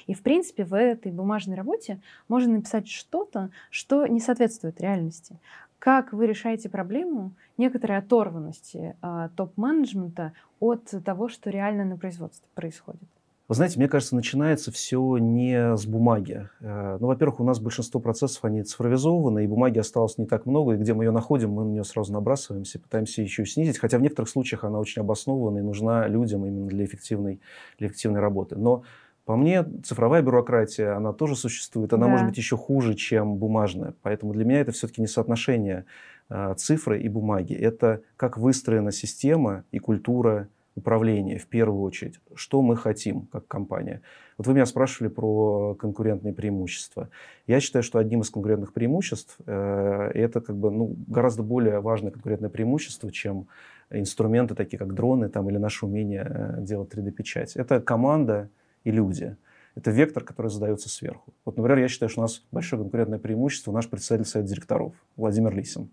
И, 0.08 0.14
в 0.14 0.22
принципе, 0.22 0.64
в 0.64 0.74
этой 0.74 1.12
бумажной 1.12 1.56
работе 1.56 2.00
можно 2.28 2.54
написать 2.54 2.88
что-то, 2.88 3.50
что 3.70 4.08
не 4.08 4.20
соответствует 4.20 4.82
реальности. 4.82 5.38
Как 5.78 6.12
вы 6.12 6.28
решаете 6.28 6.70
проблему 6.70 7.32
некоторой 7.58 7.98
оторванности 7.98 8.96
э, 9.02 9.30
топ-менеджмента 9.36 10.34
от 10.60 10.94
того, 11.06 11.30
что 11.30 11.50
реально 11.50 11.86
на 11.86 11.98
производстве 11.98 12.48
происходит? 12.54 13.08
Вы 13.50 13.56
знаете, 13.56 13.80
мне 13.80 13.88
кажется, 13.88 14.16
начинается 14.16 14.72
все 14.72 15.18
не 15.18 15.76
с 15.76 15.88
бумаги. 15.88 16.48
Э, 16.60 16.98
ну, 17.00 17.08
во-первых, 17.08 17.40
у 17.40 17.44
нас 17.44 17.60
большинство 17.60 18.00
процессов, 18.00 18.46
они 18.46 18.62
цифровизованы, 18.62 19.44
и 19.44 19.48
бумаги 19.48 19.80
осталось 19.80 20.20
не 20.20 20.28
так 20.28 20.46
много, 20.46 20.74
и 20.74 20.78
где 20.78 20.94
мы 20.94 21.06
ее 21.06 21.12
находим, 21.12 21.50
мы 21.50 21.66
на 21.66 21.70
нее 21.70 21.84
сразу 21.84 22.14
набрасываемся, 22.14 22.80
пытаемся 22.80 23.24
еще 23.24 23.48
снизить, 23.48 23.80
хотя 23.80 23.98
в 23.98 24.02
некоторых 24.02 24.30
случаях 24.30 24.66
она 24.66 24.78
очень 24.78 25.02
обоснована 25.02 25.58
и 25.58 25.62
нужна 25.64 26.08
людям 26.08 26.46
именно 26.46 26.68
для 26.68 26.86
эффективной, 26.86 27.42
для 27.80 27.88
эффективной 27.88 28.20
работы. 28.20 28.56
Но 28.56 28.84
по 29.26 29.36
мне, 29.36 29.66
цифровая 29.84 30.22
бюрократия, 30.22 30.96
она 30.96 31.12
тоже 31.12 31.36
существует, 31.36 31.92
она 31.92 32.06
да. 32.06 32.12
может 32.12 32.28
быть 32.28 32.38
еще 32.38 32.56
хуже, 32.56 32.94
чем 32.94 33.38
бумажная. 33.38 33.96
Поэтому 34.04 34.32
для 34.34 34.46
меня 34.46 34.62
это 34.62 34.74
все-таки 34.74 35.02
не 35.02 35.08
соотношение 35.08 35.86
э, 36.30 36.54
цифры 36.56 37.02
и 37.02 37.10
бумаги. 37.10 37.56
Это 37.56 38.02
как 38.16 38.38
выстроена 38.38 38.92
система 38.92 39.64
и 39.72 39.80
культура 39.80 40.50
управления 40.80 41.38
в 41.38 41.48
первую 41.48 41.82
очередь. 41.84 42.20
Что 42.36 42.62
мы 42.62 42.76
хотим 42.76 43.28
как 43.28 43.48
компания? 43.48 44.02
Вот 44.38 44.48
вы 44.48 44.54
меня 44.54 44.66
спрашивали 44.66 45.10
про 45.10 45.76
конкурентные 45.76 46.34
преимущества. 46.34 47.10
Я 47.48 47.60
считаю, 47.60 47.84
что 47.84 48.00
одним 48.00 48.22
из 48.22 48.30
конкурентных 48.30 48.74
преимуществ 48.74 49.38
э, 49.46 50.12
это 50.14 50.42
как 50.42 50.56
бы 50.56 50.72
ну, 50.72 50.96
гораздо 51.08 51.44
более 51.44 51.80
важное 51.80 52.12
конкурентное 52.12 52.50
преимущество, 52.50 53.12
чем 53.12 53.48
инструменты 53.90 54.56
такие 54.56 54.78
как 54.78 54.94
дроны 54.94 55.30
там, 55.30 55.50
или 55.50 55.58
наше 55.58 55.86
умение 55.86 56.26
э, 56.28 56.62
делать 56.62 56.94
3D-печать. 56.94 57.56
Это 57.56 57.82
команда 57.82 58.50
и 58.84 58.92
люди. 58.92 59.36
Это 59.76 59.92
вектор, 59.92 60.24
который 60.24 60.52
задается 60.52 60.90
сверху. 60.90 61.34
Вот, 61.46 61.58
например, 61.58 61.80
я 61.80 61.88
считаю, 61.88 62.10
что 62.10 62.22
у 62.22 62.24
нас 62.24 62.44
большое 62.52 62.82
конкурентное 62.82 63.20
преимущество 63.20 63.72
наш 63.72 63.88
председатель 63.88 64.26
совета 64.26 64.50
директоров 64.50 64.94
Владимир 65.16 65.56
Лисин. 65.56 65.90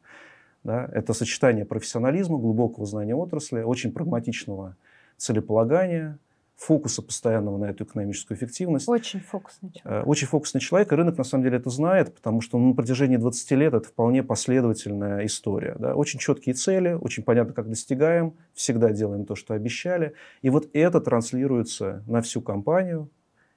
Да? 0.67 0.91
Это 0.93 1.15
сочетание 1.15 1.65
профессионализма, 1.65 2.39
глубокого 2.39 2.85
знания 2.87 3.15
отрасли, 3.15 3.63
очень 3.63 3.93
прагматичного 3.93 4.77
целеполагания, 5.17 6.19
фокуса 6.57 7.03
постоянного 7.03 7.57
на 7.59 7.67
эту 7.67 7.85
экономическую 7.85 8.37
эффективность. 8.37 8.89
Очень 8.89 9.21
фокусный 9.21 9.71
человек. 9.73 10.05
Э, 10.05 10.09
очень 10.09 10.27
фокусный 10.27 10.61
человек, 10.61 10.91
и 10.91 10.97
рынок 10.97 11.19
на 11.19 11.25
самом 11.25 11.45
деле 11.45 11.59
это 11.59 11.71
знает, 11.71 12.13
потому 12.13 12.41
что 12.41 12.59
ну, 12.59 12.71
на 12.71 12.75
протяжении 12.75 13.17
20 13.17 13.51
лет 13.53 13.75
это 13.75 13.87
вполне 13.87 14.25
последовательная 14.25 15.25
история. 15.25 15.77
Да? 15.79 15.95
Очень 15.95 16.19
четкие 16.19 16.57
цели, 16.57 16.99
очень 17.01 17.23
понятно, 17.23 17.55
как 17.55 17.69
достигаем, 17.69 18.35
всегда 18.53 18.91
делаем 18.91 19.25
то, 19.25 19.37
что 19.37 19.55
обещали. 19.55 20.15
И 20.43 20.51
вот 20.51 20.69
это 20.73 21.01
транслируется 21.01 22.03
на 22.09 22.23
всю 22.23 22.41
компанию, 22.41 23.09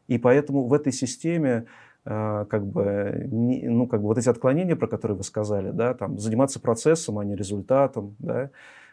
и 0.07 0.19
поэтому 0.19 0.67
в 0.67 0.73
этой 0.73 0.93
системе 0.93 1.65
как 2.03 2.65
бы, 2.65 3.27
ну, 3.31 3.87
как 3.87 4.01
бы 4.01 4.07
вот 4.07 4.17
эти 4.17 4.29
отклонения, 4.29 4.75
про 4.75 4.87
которые 4.87 5.17
вы 5.17 5.23
сказали, 5.23 5.71
да, 5.71 5.93
там, 5.93 6.17
заниматься 6.17 6.59
процессом, 6.59 7.19
а 7.19 7.25
не 7.25 7.35
результатом, 7.35 8.15
да, 8.19 8.49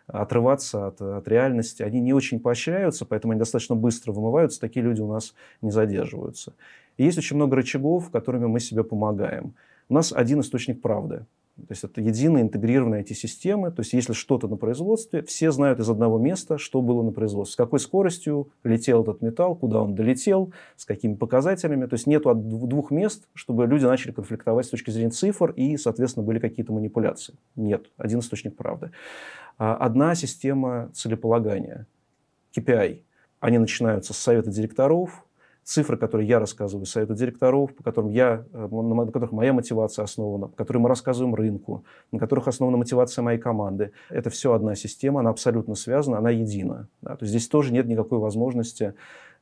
отрываться 0.06 0.88
от, 0.88 1.00
от 1.00 1.26
реальности, 1.28 1.82
они 1.82 2.00
не 2.00 2.12
очень 2.12 2.40
поощряются, 2.40 3.04
поэтому 3.04 3.32
они 3.32 3.38
достаточно 3.38 3.74
быстро 3.74 4.12
вымываются, 4.12 4.60
такие 4.60 4.84
люди 4.84 5.00
у 5.00 5.12
нас 5.12 5.34
не 5.62 5.70
задерживаются. 5.70 6.52
И 6.96 7.04
есть 7.04 7.18
очень 7.18 7.36
много 7.36 7.56
рычагов, 7.56 8.10
которыми 8.10 8.46
мы 8.46 8.60
себе 8.60 8.84
помогаем. 8.84 9.54
У 9.88 9.94
нас 9.94 10.12
один 10.12 10.40
источник 10.40 10.80
правды. 10.80 11.26
То 11.56 11.70
есть 11.70 11.84
это 11.84 12.02
единые 12.02 12.42
интегрированные 12.42 13.02
IT-системы. 13.02 13.70
То 13.70 13.80
есть 13.80 13.94
если 13.94 14.12
что-то 14.12 14.46
на 14.46 14.56
производстве, 14.56 15.22
все 15.22 15.50
знают 15.50 15.80
из 15.80 15.88
одного 15.88 16.18
места, 16.18 16.58
что 16.58 16.82
было 16.82 17.02
на 17.02 17.12
производстве. 17.12 17.54
С 17.54 17.56
какой 17.56 17.80
скоростью 17.80 18.50
летел 18.62 19.02
этот 19.02 19.22
металл, 19.22 19.56
куда 19.56 19.80
он 19.80 19.94
долетел, 19.94 20.52
с 20.76 20.84
какими 20.84 21.14
показателями. 21.14 21.86
То 21.86 21.94
есть 21.94 22.06
нет 22.06 22.24
двух 22.24 22.90
мест, 22.90 23.26
чтобы 23.32 23.66
люди 23.66 23.84
начали 23.84 24.12
конфликтовать 24.12 24.66
с 24.66 24.70
точки 24.70 24.90
зрения 24.90 25.10
цифр 25.10 25.50
и, 25.52 25.78
соответственно, 25.78 26.26
были 26.26 26.38
какие-то 26.38 26.72
манипуляции. 26.72 27.34
Нет. 27.56 27.86
Один 27.96 28.18
источник 28.18 28.54
правды. 28.54 28.90
А 29.56 29.76
одна 29.76 30.14
система 30.14 30.90
целеполагания. 30.92 31.86
KPI. 32.54 33.02
Они 33.40 33.58
начинаются 33.58 34.12
с 34.12 34.18
совета 34.18 34.50
директоров, 34.50 35.25
цифры, 35.66 35.96
которые 35.96 36.28
я 36.28 36.38
рассказываю 36.38 36.86
совету 36.86 37.14
директоров, 37.14 37.74
по 37.74 37.82
которым 37.82 38.10
я, 38.10 38.44
э, 38.52 38.68
на 38.70 39.06
которых 39.06 39.32
моя 39.32 39.52
мотивация 39.52 40.04
основана, 40.04 40.46
по 40.46 40.56
которым 40.56 40.82
мы 40.82 40.88
рассказываем 40.88 41.34
рынку, 41.34 41.84
на 42.12 42.20
которых 42.20 42.46
основана 42.46 42.76
мотивация 42.76 43.22
моей 43.22 43.38
команды. 43.38 43.90
Это 44.08 44.30
все 44.30 44.52
одна 44.52 44.76
система, 44.76 45.20
она 45.20 45.30
абсолютно 45.30 45.74
связана, 45.74 46.18
она 46.18 46.30
едина. 46.30 46.88
Да? 47.02 47.16
То 47.16 47.24
есть 47.24 47.30
здесь 47.30 47.48
тоже 47.48 47.72
нет 47.72 47.86
никакой 47.86 48.20
возможности 48.20 48.94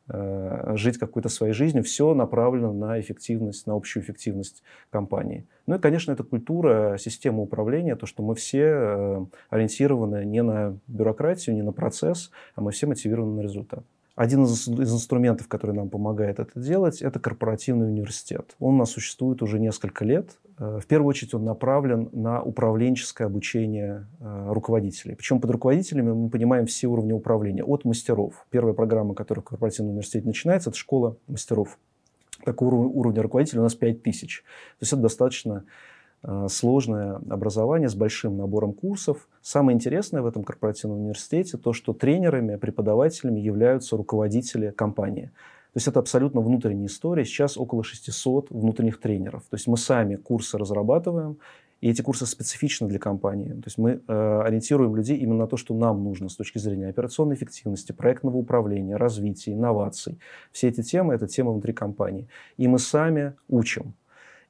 э, 0.09 0.73
жить 0.77 0.97
какой-то 0.97 1.29
своей 1.29 1.53
жизнью. 1.53 1.85
Все 1.85 2.15
направлено 2.15 2.73
на 2.73 2.99
эффективность, 2.99 3.67
на 3.67 3.75
общую 3.75 4.03
эффективность 4.03 4.63
компании. 4.89 5.47
Ну 5.67 5.75
и, 5.75 5.79
конечно, 5.79 6.11
это 6.11 6.25
культура, 6.25 6.97
система 6.99 7.43
управления, 7.43 7.97
то, 7.97 8.07
что 8.07 8.23
мы 8.23 8.35
все 8.35 8.65
э, 8.65 9.27
ориентированы 9.51 10.25
не 10.25 10.43
на 10.43 10.79
бюрократию, 10.87 11.55
не 11.55 11.63
на 11.63 11.73
процесс, 11.73 12.31
а 12.55 12.63
мы 12.63 12.71
все 12.71 12.87
мотивированы 12.87 13.37
на 13.37 13.41
результат. 13.43 13.85
Один 14.15 14.45
из, 14.45 14.69
из 14.69 14.95
инструментов, 14.95 15.49
который 15.49 15.75
нам 15.75 15.91
помогает 15.91 16.39
это 16.39 16.61
делать, 16.61 17.03
это 17.03 17.19
корпоративный 17.19 17.89
университет. 17.89 18.55
Он 18.61 18.75
у 18.75 18.79
нас 18.79 18.91
существует 18.91 19.43
уже 19.43 19.59
несколько 19.59 20.05
лет. 20.05 20.39
Э, 20.57 20.79
в 20.81 20.87
первую 20.87 21.09
очередь 21.09 21.35
он 21.35 21.45
направлен 21.45 22.11
на 22.13 22.41
управленческое 22.41 23.27
обучение 23.27 24.07
э, 24.21 24.53
руководителей. 24.53 25.17
Причем 25.17 25.41
под 25.41 25.51
руководителями 25.51 26.13
мы 26.13 26.31
понимаем 26.31 26.67
все 26.67 26.87
уровни 26.87 27.13
управления, 27.13 27.65
от 27.65 27.85
мастеров. 27.85 28.47
Первая 28.51 28.73
программа, 28.73 29.15
которая 29.15 29.43
в 29.43 29.47
корпоративном 29.47 29.95
университете 29.95 30.29
начинается, 30.29 30.71
это 30.71 30.79
школа 30.79 31.17
мастеров. 31.27 31.77
Такого 32.45 32.75
уровня 32.75 33.21
руководителя 33.21 33.61
у 33.61 33.65
нас 33.65 33.75
5000. 33.75 34.43
То 34.43 34.45
есть 34.81 34.93
это 34.93 35.03
достаточно 35.03 35.65
сложное 36.49 37.17
образование 37.29 37.89
с 37.89 37.95
большим 37.95 38.37
набором 38.37 38.73
курсов. 38.73 39.29
Самое 39.43 39.75
интересное 39.75 40.23
в 40.23 40.27
этом 40.27 40.45
корпоративном 40.45 41.01
университете 41.01 41.59
то, 41.59 41.73
что 41.73 41.93
тренерами, 41.93 42.57
преподавателями 42.57 43.41
являются 43.41 43.97
руководители 43.97 44.71
компании. 44.71 45.31
То 45.75 45.79
есть 45.79 45.89
это 45.89 45.99
абсолютно 45.99 46.41
внутренняя 46.41 46.87
история. 46.87 47.25
Сейчас 47.25 47.59
около 47.59 47.83
600 47.83 48.51
внутренних 48.51 49.01
тренеров. 49.01 49.43
То 49.51 49.57
есть 49.57 49.67
мы 49.67 49.77
сами 49.77 50.15
курсы 50.15 50.57
разрабатываем, 50.57 51.39
и 51.81 51.91
эти 51.91 52.01
курсы 52.01 52.25
специфичны 52.27 52.89
для 52.89 52.99
компании. 52.99 53.51
То 53.51 53.65
есть 53.67 53.77
мы 53.77 54.01
э, 54.07 54.41
ориентируем 54.43 54.97
людей 54.97 55.19
именно 55.19 55.41
на 55.41 55.47
то, 55.47 55.57
что 55.57 55.75
нам 55.75 56.03
нужно 56.03 56.29
с 56.29 56.37
точки 56.37 56.59
зрения 56.59 56.89
операционной 56.89 57.35
эффективности, 57.35 57.93
проектного 57.93 58.37
управления, 58.37 58.97
развития, 58.97 59.53
инноваций. 59.53 60.19
Все 60.53 60.69
эти 60.69 60.83
темы– 60.83 61.13
это 61.17 61.27
темы 61.27 61.53
внутри 61.53 61.73
компании. 61.73 62.29
И 62.57 62.69
мы 62.69 62.79
сами 62.79 63.35
учим. 63.49 63.95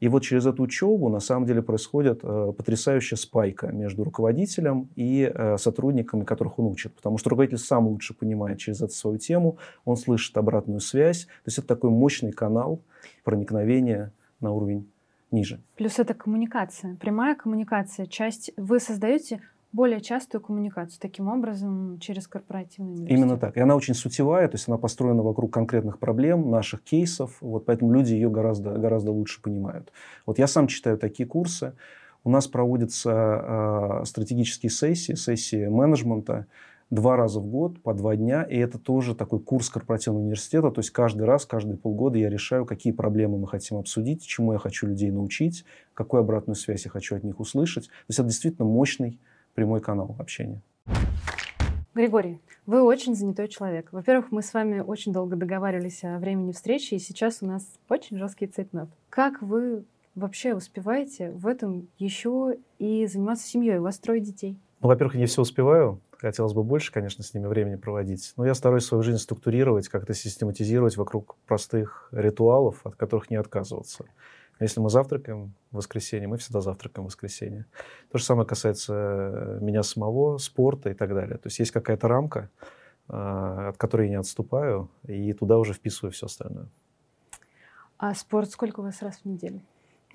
И 0.00 0.08
вот 0.08 0.22
через 0.22 0.46
эту 0.46 0.62
учебу 0.62 1.08
на 1.08 1.20
самом 1.20 1.46
деле 1.46 1.62
происходит 1.62 2.20
э, 2.22 2.52
потрясающая 2.56 3.16
спайка 3.16 3.68
между 3.68 4.04
руководителем 4.04 4.88
и 4.96 5.30
э, 5.32 5.56
сотрудниками, 5.58 6.24
которых 6.24 6.58
он 6.58 6.66
учит. 6.66 6.94
Потому 6.94 7.18
что 7.18 7.30
руководитель 7.30 7.58
сам 7.58 7.86
лучше 7.86 8.14
понимает 8.14 8.58
через 8.58 8.82
эту 8.82 8.92
свою 8.92 9.18
тему, 9.18 9.58
он 9.84 9.96
слышит 9.96 10.36
обратную 10.36 10.80
связь. 10.80 11.24
То 11.24 11.46
есть 11.46 11.58
это 11.58 11.66
такой 11.68 11.90
мощный 11.90 12.32
канал 12.32 12.80
проникновения 13.24 14.12
на 14.40 14.52
уровень 14.52 14.88
ниже. 15.30 15.60
Плюс 15.76 15.98
это 15.98 16.14
коммуникация, 16.14 16.96
прямая 16.96 17.34
коммуникация. 17.34 18.06
Часть 18.06 18.52
вы 18.56 18.80
создаете 18.80 19.40
более 19.74 20.00
частую 20.00 20.40
коммуникацию 20.40 21.00
таким 21.00 21.28
образом 21.28 21.98
через 21.98 22.28
корпоративный 22.28 22.92
университет. 22.92 23.18
Именно 23.18 23.36
так. 23.38 23.56
И 23.56 23.60
она 23.60 23.74
очень 23.74 23.94
сутевая, 23.94 24.46
то 24.46 24.54
есть 24.54 24.68
она 24.68 24.78
построена 24.78 25.22
вокруг 25.22 25.52
конкретных 25.52 25.98
проблем, 25.98 26.48
наших 26.48 26.84
кейсов, 26.84 27.36
вот 27.40 27.66
поэтому 27.66 27.92
люди 27.92 28.14
ее 28.14 28.30
гораздо, 28.30 28.70
гораздо 28.78 29.10
лучше 29.10 29.42
понимают. 29.42 29.92
Вот 30.26 30.38
я 30.38 30.46
сам 30.46 30.68
читаю 30.68 30.96
такие 30.96 31.28
курсы. 31.28 31.74
У 32.22 32.30
нас 32.30 32.46
проводятся 32.46 33.10
э, 34.02 34.04
стратегические 34.04 34.70
сессии, 34.70 35.14
сессии 35.14 35.66
менеджмента 35.66 36.46
два 36.90 37.16
раза 37.16 37.40
в 37.40 37.46
год, 37.46 37.82
по 37.82 37.94
два 37.94 38.14
дня, 38.14 38.44
и 38.44 38.56
это 38.56 38.78
тоже 38.78 39.16
такой 39.16 39.40
курс 39.40 39.70
корпоративного 39.70 40.22
университета, 40.22 40.70
то 40.70 40.78
есть 40.78 40.90
каждый 40.90 41.22
раз, 41.22 41.46
каждые 41.46 41.76
полгода 41.76 42.16
я 42.16 42.30
решаю, 42.30 42.64
какие 42.64 42.92
проблемы 42.92 43.38
мы 43.38 43.48
хотим 43.48 43.78
обсудить, 43.78 44.24
чему 44.24 44.52
я 44.52 44.58
хочу 44.60 44.86
людей 44.86 45.10
научить, 45.10 45.64
какую 45.94 46.20
обратную 46.20 46.54
связь 46.54 46.84
я 46.84 46.92
хочу 46.92 47.16
от 47.16 47.24
них 47.24 47.40
услышать. 47.40 47.88
То 47.88 48.04
есть 48.08 48.20
это 48.20 48.28
действительно 48.28 48.68
мощный 48.68 49.18
прямой 49.54 49.80
канал 49.80 50.16
общения. 50.18 50.60
Григорий, 51.94 52.40
вы 52.66 52.82
очень 52.82 53.14
занятой 53.14 53.46
человек. 53.46 53.92
Во-первых, 53.92 54.32
мы 54.32 54.42
с 54.42 54.52
вами 54.52 54.80
очень 54.80 55.12
долго 55.12 55.36
договаривались 55.36 56.02
о 56.02 56.18
времени 56.18 56.50
встречи, 56.52 56.94
и 56.94 56.98
сейчас 56.98 57.38
у 57.40 57.46
нас 57.46 57.64
очень 57.88 58.18
жесткий 58.18 58.46
цейтнот. 58.46 58.88
Как 59.10 59.40
вы 59.42 59.84
вообще 60.14 60.54
успеваете 60.54 61.30
в 61.30 61.46
этом 61.46 61.88
еще 61.98 62.56
и 62.78 63.06
заниматься 63.06 63.46
семьей? 63.46 63.78
У 63.78 63.82
вас 63.82 63.98
трое 63.98 64.20
детей. 64.20 64.58
Ну, 64.80 64.88
во-первых, 64.88 65.14
я 65.14 65.20
не 65.20 65.26
все 65.26 65.42
успеваю. 65.42 66.00
Хотелось 66.18 66.52
бы 66.52 66.62
больше, 66.62 66.90
конечно, 66.92 67.22
с 67.22 67.34
ними 67.34 67.46
времени 67.46 67.76
проводить. 67.76 68.32
Но 68.36 68.46
я 68.46 68.54
стараюсь 68.54 68.84
свою 68.84 69.02
жизнь 69.02 69.18
структурировать, 69.18 69.88
как-то 69.88 70.14
систематизировать 70.14 70.96
вокруг 70.96 71.36
простых 71.46 72.08
ритуалов, 72.12 72.80
от 72.84 72.96
которых 72.96 73.30
не 73.30 73.36
отказываться. 73.36 74.04
Если 74.60 74.80
мы 74.80 74.88
завтракаем 74.88 75.52
в 75.72 75.76
воскресенье, 75.76 76.28
мы 76.28 76.36
всегда 76.38 76.60
завтракаем 76.60 77.04
в 77.04 77.10
воскресенье. 77.10 77.66
То 78.10 78.18
же 78.18 78.24
самое 78.24 78.46
касается 78.46 78.94
э, 78.94 79.58
меня 79.60 79.82
самого, 79.82 80.38
спорта 80.38 80.90
и 80.90 80.94
так 80.94 81.12
далее. 81.12 81.38
То 81.38 81.48
есть 81.48 81.58
есть 81.58 81.72
какая-то 81.72 82.06
рамка, 82.06 82.50
э, 83.08 83.12
от 83.12 83.76
которой 83.76 84.06
я 84.06 84.10
не 84.10 84.20
отступаю, 84.20 84.88
и 85.08 85.32
туда 85.32 85.58
уже 85.58 85.72
вписываю 85.72 86.12
все 86.12 86.26
остальное. 86.26 86.68
А 87.98 88.14
спорт 88.14 88.50
сколько 88.50 88.80
у 88.80 88.82
вас 88.84 89.02
раз 89.02 89.20
в 89.22 89.24
неделю? 89.24 89.60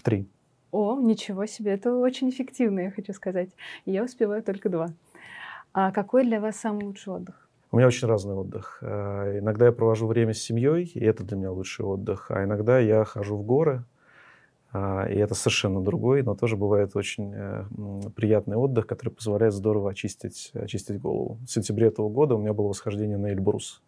Три. 0.04 0.28
О, 0.72 1.00
ничего 1.00 1.46
себе, 1.46 1.72
это 1.72 1.94
очень 1.96 2.30
эффективно, 2.30 2.82
я 2.82 2.92
хочу 2.92 3.14
сказать. 3.14 3.50
Я 3.86 4.04
успеваю 4.04 4.44
только 4.44 4.70
два. 4.70 4.90
А 5.74 5.92
какой 5.92 6.24
для 6.24 6.40
вас 6.40 6.58
самый 6.58 6.86
лучший 6.86 7.14
отдых? 7.14 7.50
У 7.72 7.78
меня 7.78 7.88
очень 7.88 8.08
разный 8.08 8.36
отдых. 8.36 8.80
Э, 8.82 9.40
иногда 9.40 9.66
я 9.66 9.72
провожу 9.72 10.08
время 10.08 10.34
с 10.34 10.40
семьей, 10.40 10.92
и 10.94 11.04
это 11.04 11.24
для 11.24 11.38
меня 11.38 11.52
лучший 11.52 11.86
отдых. 11.86 12.32
А 12.32 12.44
иногда 12.44 12.80
я 12.80 13.04
хожу 13.04 13.36
в 13.36 13.44
горы, 13.44 13.84
и 14.72 15.16
это 15.16 15.34
совершенно 15.34 15.82
другой, 15.82 16.22
но 16.22 16.36
тоже 16.36 16.56
бывает 16.56 16.96
очень 16.96 17.34
э, 17.34 17.66
приятный 18.16 18.56
отдых, 18.56 18.86
который 18.86 19.10
позволяет 19.10 19.54
здорово 19.54 19.90
очистить, 19.92 20.52
очистить 20.54 21.00
голову. 21.00 21.40
В 21.46 21.50
сентябре 21.50 21.88
этого 21.88 22.08
года 22.10 22.36
у 22.36 22.38
меня 22.40 22.54
было 22.54 22.68
восхождение 22.68 23.18
на 23.18 23.32
Эльбрус. 23.32 23.82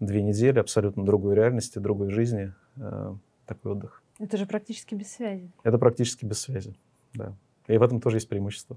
Две 0.00 0.22
недели 0.22 0.58
абсолютно 0.58 1.04
другой 1.04 1.36
реальности, 1.36 1.78
другой 1.78 2.10
жизни. 2.10 2.52
Э, 2.76 3.14
такой 3.46 3.72
отдых. 3.72 4.02
Это 4.18 4.36
же 4.36 4.46
практически 4.46 4.94
без 4.94 5.12
связи. 5.12 5.50
Это 5.62 5.78
практически 5.78 6.24
без 6.24 6.40
связи, 6.40 6.74
да. 7.14 7.32
И 7.68 7.78
в 7.78 7.82
этом 7.82 8.00
тоже 8.00 8.16
есть 8.16 8.28
преимущество. 8.28 8.76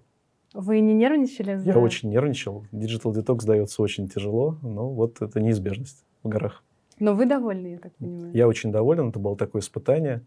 Вы 0.54 0.80
не 0.80 0.94
нервничали? 0.94 1.58
За... 1.58 1.66
Я 1.66 1.78
очень 1.78 2.10
нервничал. 2.10 2.66
Digital 2.72 3.14
Detox 3.14 3.46
дается 3.46 3.82
очень 3.82 4.08
тяжело, 4.08 4.58
но 4.62 4.90
вот 4.90 5.22
это 5.22 5.40
неизбежность 5.40 6.04
в 6.24 6.30
горах. 6.30 6.64
Но 7.00 7.14
вы 7.14 7.26
довольны, 7.26 7.68
я 7.68 7.78
так 7.78 7.94
понимаю. 7.96 8.34
Я 8.34 8.48
очень 8.48 8.72
доволен. 8.72 9.10
Это 9.10 9.20
было 9.20 9.38
такое 9.38 9.62
испытание. 9.62 10.26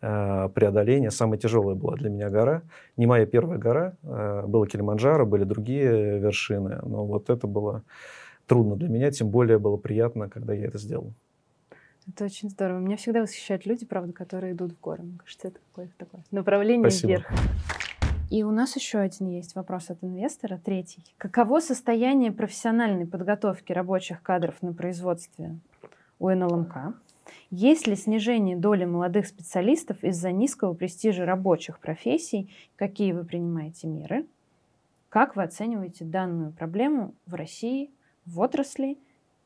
Э, 0.00 0.48
преодоления. 0.54 1.10
Самая 1.10 1.38
тяжелая 1.38 1.74
была 1.74 1.96
для 1.96 2.08
меня 2.08 2.30
гора. 2.30 2.62
Не 2.96 3.06
моя 3.06 3.26
первая 3.26 3.58
гора. 3.58 3.94
Э, 4.04 4.44
было 4.46 4.66
Килиманджаро, 4.66 5.26
были 5.26 5.42
другие 5.42 6.20
вершины. 6.20 6.78
Но 6.84 7.04
вот 7.04 7.30
это 7.30 7.48
было 7.48 7.82
трудно 8.46 8.76
для 8.76 8.88
меня. 8.88 9.10
Тем 9.10 9.28
более 9.28 9.58
было 9.58 9.76
приятно, 9.76 10.28
когда 10.28 10.54
я 10.54 10.66
это 10.66 10.78
сделал. 10.78 11.12
Это 12.06 12.24
очень 12.24 12.48
здорово. 12.48 12.78
Меня 12.78 12.96
всегда 12.96 13.22
восхищают 13.22 13.66
люди, 13.66 13.84
правда, 13.84 14.12
которые 14.12 14.52
идут 14.52 14.72
в 14.72 14.80
горы. 14.80 15.02
Мне 15.02 15.18
кажется, 15.18 15.48
это 15.48 15.58
какое-то 15.70 15.92
такое 15.98 16.22
направление 16.30 16.90
Спасибо. 16.90 17.08
вверх. 17.08 17.26
И 18.30 18.44
у 18.44 18.50
нас 18.52 18.76
еще 18.76 18.98
один 18.98 19.28
есть 19.28 19.54
вопрос 19.56 19.90
от 19.90 20.04
инвестора, 20.04 20.60
третий. 20.62 21.02
Каково 21.16 21.60
состояние 21.60 22.30
профессиональной 22.30 23.06
подготовки 23.06 23.72
рабочих 23.72 24.22
кадров 24.22 24.62
на 24.62 24.72
производстве? 24.72 25.58
у 26.18 26.28
НЛМК? 26.30 26.94
Есть 27.50 27.86
ли 27.86 27.96
снижение 27.96 28.56
доли 28.56 28.84
молодых 28.84 29.26
специалистов 29.26 30.02
из-за 30.04 30.32
низкого 30.32 30.74
престижа 30.74 31.24
рабочих 31.24 31.78
профессий? 31.78 32.50
Какие 32.76 33.12
вы 33.12 33.24
принимаете 33.24 33.86
меры? 33.86 34.26
Как 35.08 35.36
вы 35.36 35.42
оцениваете 35.42 36.04
данную 36.04 36.52
проблему 36.52 37.14
в 37.26 37.34
России, 37.34 37.90
в 38.26 38.40
отрасли 38.40 38.98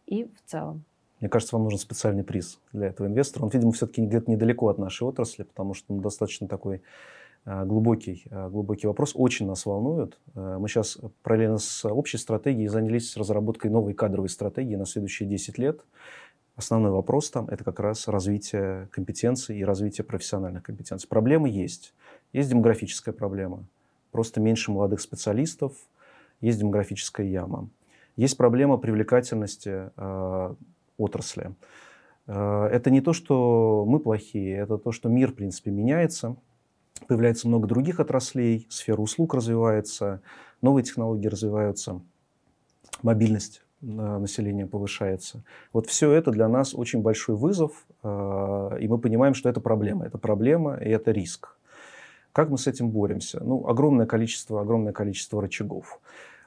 и 0.07 0.25
в 0.25 0.51
целом? 0.51 0.85
Мне 1.21 1.29
кажется, 1.29 1.55
вам 1.55 1.65
нужен 1.65 1.79
специальный 1.79 2.25
приз 2.25 2.59
для 2.73 2.89
этого 2.89 3.07
инвестора. 3.07 3.45
Он, 3.45 3.51
видимо, 3.51 3.71
все-таки 3.71 4.05
где-то 4.05 4.29
недалеко 4.29 4.69
от 4.69 4.79
нашей 4.79 5.05
отрасли, 5.05 5.45
потому 5.45 5.73
что 5.73 5.95
он 5.95 6.01
достаточно 6.01 6.49
такой 6.49 6.83
а, 7.45 7.65
глубокий, 7.65 8.25
а, 8.31 8.49
глубокий 8.49 8.89
вопрос, 8.89 9.13
очень 9.15 9.47
нас 9.47 9.65
волнует. 9.65 10.19
А, 10.35 10.59
мы 10.59 10.69
сейчас 10.69 10.99
параллельно 11.23 11.59
с 11.59 11.89
общей 11.89 12.19
стратегией 12.19 12.67
занялись 12.67 13.17
разработкой 13.17 13.71
новой 13.71 13.95
кадровой 13.95 14.29
стратегии 14.31 14.75
на 14.75 14.85
следующие 14.87 15.29
10 15.29 15.59
лет. 15.59 15.85
Основной 16.55 16.91
вопрос 16.91 17.31
там– 17.31 17.49
это 17.51 17.65
как 17.65 17.81
раз 17.81 18.09
развитие 18.09 18.89
компетенций 18.93 19.59
и 19.59 19.65
развитие 19.65 20.05
профессиональных 20.05 20.63
компетенций. 20.63 21.09
Проблемы 21.09 21.49
есть. 21.49 21.95
Есть 22.33 22.51
демографическая 22.51 23.15
проблема. 23.15 23.65
Просто 24.11 24.41
меньше 24.41 24.71
молодых 24.71 25.01
специалистов, 25.01 25.73
есть 26.43 26.59
демографическая 26.59 27.27
яма. 27.27 27.69
Есть 28.17 28.37
проблема 28.37 28.77
привлекательности 28.77 29.91
э, 29.97 30.55
отрасли. 30.99 31.55
Э, 32.27 32.69
это 32.71 32.91
не 32.91 33.01
то, 33.01 33.15
что 33.15 33.87
мы 33.89 33.99
плохие, 33.99 34.59
это 34.59 34.77
то, 34.77 34.93
что 34.93 35.09
мир, 35.09 35.33
в 35.33 35.35
принципе, 35.35 35.71
меняется. 35.71 36.37
Появляется 37.09 37.49
много 37.49 37.67
других 37.67 37.99
отраслей, 37.99 38.67
сфера 38.69 39.01
услуг 39.01 39.35
развивается, 39.35 40.21
новые 40.61 40.85
технологии 40.85 41.29
развиваются, 41.29 42.01
мобильность 43.03 43.63
населения 43.83 44.67
повышается. 44.67 45.43
Вот 45.73 45.87
все 45.87 46.13
это 46.13 46.31
для 46.31 46.49
нас 46.49 46.75
очень 46.75 47.03
большой 47.03 47.37
вызов, 47.37 47.87
а, 48.03 48.77
и 48.77 48.89
мы 48.89 48.99
понимаем, 48.99 49.35
что 49.35 49.49
это 49.49 49.61
проблема. 49.61 50.07
Это 50.07 50.19
проблема, 50.19 50.77
и 50.77 50.89
это 50.89 51.11
риск. 51.11 51.57
Как 52.33 52.49
мы 52.49 52.57
с 52.57 52.67
этим 52.67 52.91
боремся? 52.91 53.43
Ну, 53.45 53.67
огромное 53.67 54.07
количество, 54.07 54.63
огромное 54.63 54.93
количество 54.93 55.43
рычагов. 55.43 56.01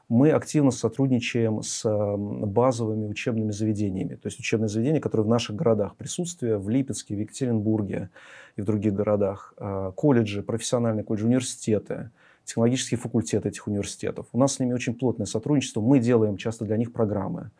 Мы 0.07 0.31
активно 0.31 0.71
сотрудничаем 0.71 1.63
с 1.63 1.83
базовыми 2.17 3.07
учебными 3.07 3.51
заведениями, 3.51 4.15
то 4.15 4.27
есть 4.27 4.39
учебные 4.39 4.69
заведения, 4.69 5.01
которые 5.01 5.25
в 5.25 5.29
наших 5.29 5.55
городах 5.55 5.95
присутствуют, 5.95 6.63
в 6.63 6.69
Липецке, 6.69 7.15
в 7.15 7.19
Екатеринбурге 7.19 8.09
и 8.55 8.61
в 8.61 8.65
других 8.65 8.93
городах, 8.93 9.53
а, 9.57 9.91
колледжи, 9.91 10.41
профессиональные 10.41 11.03
колледжи, 11.03 11.25
университеты– 11.25 12.11
технологические 12.45 12.97
факультеты 12.97 13.49
этих 13.49 13.67
университетов. 13.67 14.27
У 14.31 14.37
нас 14.37 14.53
с 14.53 14.59
ними 14.59 14.73
очень 14.73 14.93
плотное 14.93 15.25
сотрудничество. 15.25 15.81
Мы 15.81 15.99
делаем 15.99 16.37
часто 16.37 16.63
для 16.65 16.77
них 16.77 16.93
программы. 16.93 17.51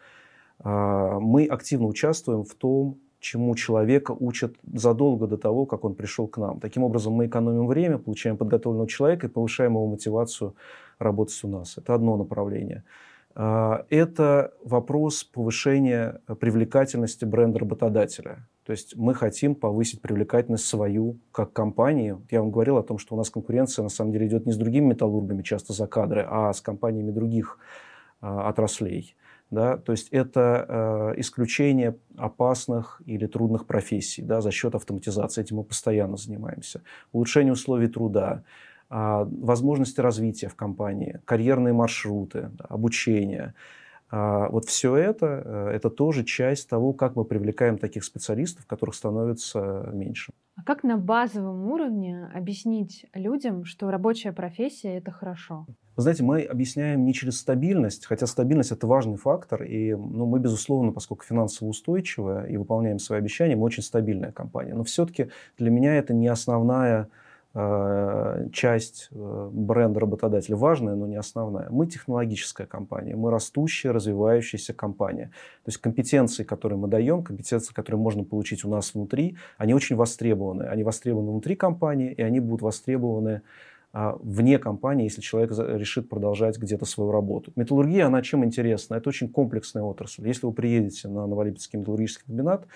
А, 0.59 1.19
мы 1.19 1.45
активно 1.45 1.88
участвуем 1.88 2.43
в 2.43 2.53
том, 2.55 2.99
чему 3.19 3.55
человека 3.55 4.11
учат 4.11 4.55
задолго 4.71 5.27
до 5.27 5.38
того, 5.38 5.65
как 5.65 5.83
он 5.83 5.95
пришел 5.95 6.27
к 6.27 6.38
нам. 6.38 6.59
Таким 6.59 6.83
образом, 6.83 7.13
мы 7.13 7.25
экономим 7.25 7.65
время, 7.67 7.97
получаем 7.97 8.38
подготовленного 8.38 8.88
человека 8.88 9.27
и 9.27 9.29
повышаем 9.29 9.71
его 9.71 9.88
мотивацию 9.88 10.55
работать 10.99 11.43
у 11.43 11.47
нас. 11.47 11.77
Это 11.77 11.95
одно 11.95 12.17
направление. 12.17 12.83
А, 13.33 13.86
это 13.89 14.53
вопрос 14.63 15.23
повышения 15.23 16.21
привлекательности 16.39 17.25
бренда 17.25 17.59
работодателя. 17.59 18.47
То 18.66 18.72
есть 18.72 18.95
мы 18.95 19.13
хотим 19.13 19.53
повысить 19.53 20.01
привлекательность 20.01 20.66
свою 20.66 21.20
как 21.32 21.53
компании. 21.53 22.18
Я 22.32 22.41
вам 22.41 22.49
говорил 22.49 22.78
о 22.78 22.84
том, 22.84 22.97
что 22.97 23.13
у 23.13 23.18
нас 23.18 23.30
конкуренция 23.30 23.84
на 23.84 23.89
самом 23.89 24.11
деле 24.11 24.26
идет 24.26 24.47
не 24.47 24.53
с 24.53 24.57
другими 24.57 24.88
металлургами 24.88 25.43
часто 25.43 25.74
за 25.74 25.86
кадры, 25.86 26.26
а 26.28 26.51
с 26.51 26.61
компаниями 26.61 27.11
других 27.11 27.59
а, 28.22 28.49
отраслей. 28.49 29.16
Да? 29.51 29.78
То 29.78 29.91
есть 29.91 30.09
это 30.09 31.13
э, 31.16 31.20
исключение 31.20 31.95
опасных 32.18 33.03
или 33.05 33.28
трудных 33.28 33.68
профессий 33.68 34.24
да, 34.24 34.41
за 34.41 34.49
счет 34.49 34.74
автоматизации. 34.74 35.41
Этим 35.41 35.57
мы 35.57 35.63
постоянно 35.63 36.18
занимаемся. 36.18 36.82
Улучшение 37.11 37.53
условий 37.53 37.88
труда, 37.88 38.43
э, 38.89 39.26
возможности 39.41 40.01
развития 40.01 40.47
в 40.47 40.55
компании, 40.55 41.22
карьерные 41.26 41.76
маршруты, 41.76 42.49
да, 42.57 42.66
обучение– 42.66 43.53
вот 44.12 44.66
все 44.66 44.95
это, 44.95 45.41
э, 45.43 45.70
это 45.76 45.89
тоже 45.89 46.24
часть 46.24 46.70
того, 46.70 46.93
как 46.93 47.16
мы 47.16 47.26
привлекаем 47.26 47.78
таких 47.78 48.03
специалистов, 48.03 48.66
которых 48.66 48.95
становится 48.95 49.89
меньше. 49.93 50.32
А 50.56 50.64
как 50.64 50.84
на 50.84 50.97
базовом 50.97 51.68
уровне 51.70 52.30
объяснить 52.34 53.06
людям, 53.14 53.66
что 53.66 53.91
рабочая 53.91 54.32
профессия— 54.32 54.97
это 54.97 55.12
хорошо? 55.12 55.66
Вы 55.95 56.01
знаете, 56.01 56.24
мы 56.24 56.43
объясняем 56.43 57.06
не 57.06 57.14
через 57.14 57.39
стабильность, 57.39 58.06
хотя 58.06 58.28
стабильность– 58.28 58.72
это 58.74 58.86
важный 58.86 59.18
фактор, 59.18 59.64
и 59.64 59.95
ну, 59.95 60.26
мы, 60.26 60.39
безусловно, 60.39 60.91
поскольку 60.91 61.24
финансово 61.24 61.70
устойчивая 61.70 62.45
и 62.45 62.58
выполняем 62.58 62.99
свои 62.99 63.20
обещания, 63.20 63.56
мы 63.56 63.64
очень 63.64 63.84
стабильная 63.84 64.32
компания. 64.32 64.74
Но 64.74 64.84
все-таки 64.84 65.30
для 65.58 65.72
меня 65.72 65.95
это 65.95 66.14
не 66.14 66.28
основная 66.28 67.10
часть 68.51 69.08
э, 69.12 69.49
бренда 69.53 70.01
работодателя 70.01 70.58
важная, 70.58 70.95
но 70.95 71.08
не 71.08 71.16
основная. 71.16 71.70
Мы 71.70 71.88
технологическая 71.88 72.68
компания, 72.68 73.16
мы 73.16 73.32
растущая, 73.32 73.91
развивающаяся 73.91 74.74
компания. 74.74 75.32
То 75.64 75.70
есть 75.70 75.78
компетенции, 75.78 76.43
которые 76.43 76.78
мы 76.78 76.89
даем, 76.89 77.24
компетенции, 77.24 77.74
которые 77.74 78.01
можно 78.01 78.26
получить 78.26 78.66
у 78.66 78.70
нас 78.70 78.93
внутри, 78.93 79.38
они 79.58 79.74
очень 79.74 79.95
востребованы. 79.95 80.64
Они 80.64 80.84
востребованы 80.84 81.32
внутри 81.32 81.56
компании, 81.56 82.12
и 82.12 82.22
они 82.22 82.41
будут 82.41 82.62
востребованы 82.62 83.41
а, 83.93 84.18
вне 84.22 84.60
компании, 84.60 85.06
если 85.06 85.22
человек 85.22 85.51
решит 85.51 86.10
продолжать 86.10 86.58
где-то 86.58 86.84
свою 86.84 87.12
работу. 87.12 87.53
Металлургия, 87.56 88.08
она 88.08 88.22
чем 88.22 88.43
интересна? 88.43 88.95
Это 88.95 89.08
очень 89.08 89.30
комплексная 89.30 89.84
отрасль. 89.84 90.28
Если 90.28 90.45
вы 90.45 90.51
приедете 90.51 91.08
на 91.08 91.26
Новолипецкий 91.26 91.80
металлургический 91.80 92.26
комбинат, 92.26 92.68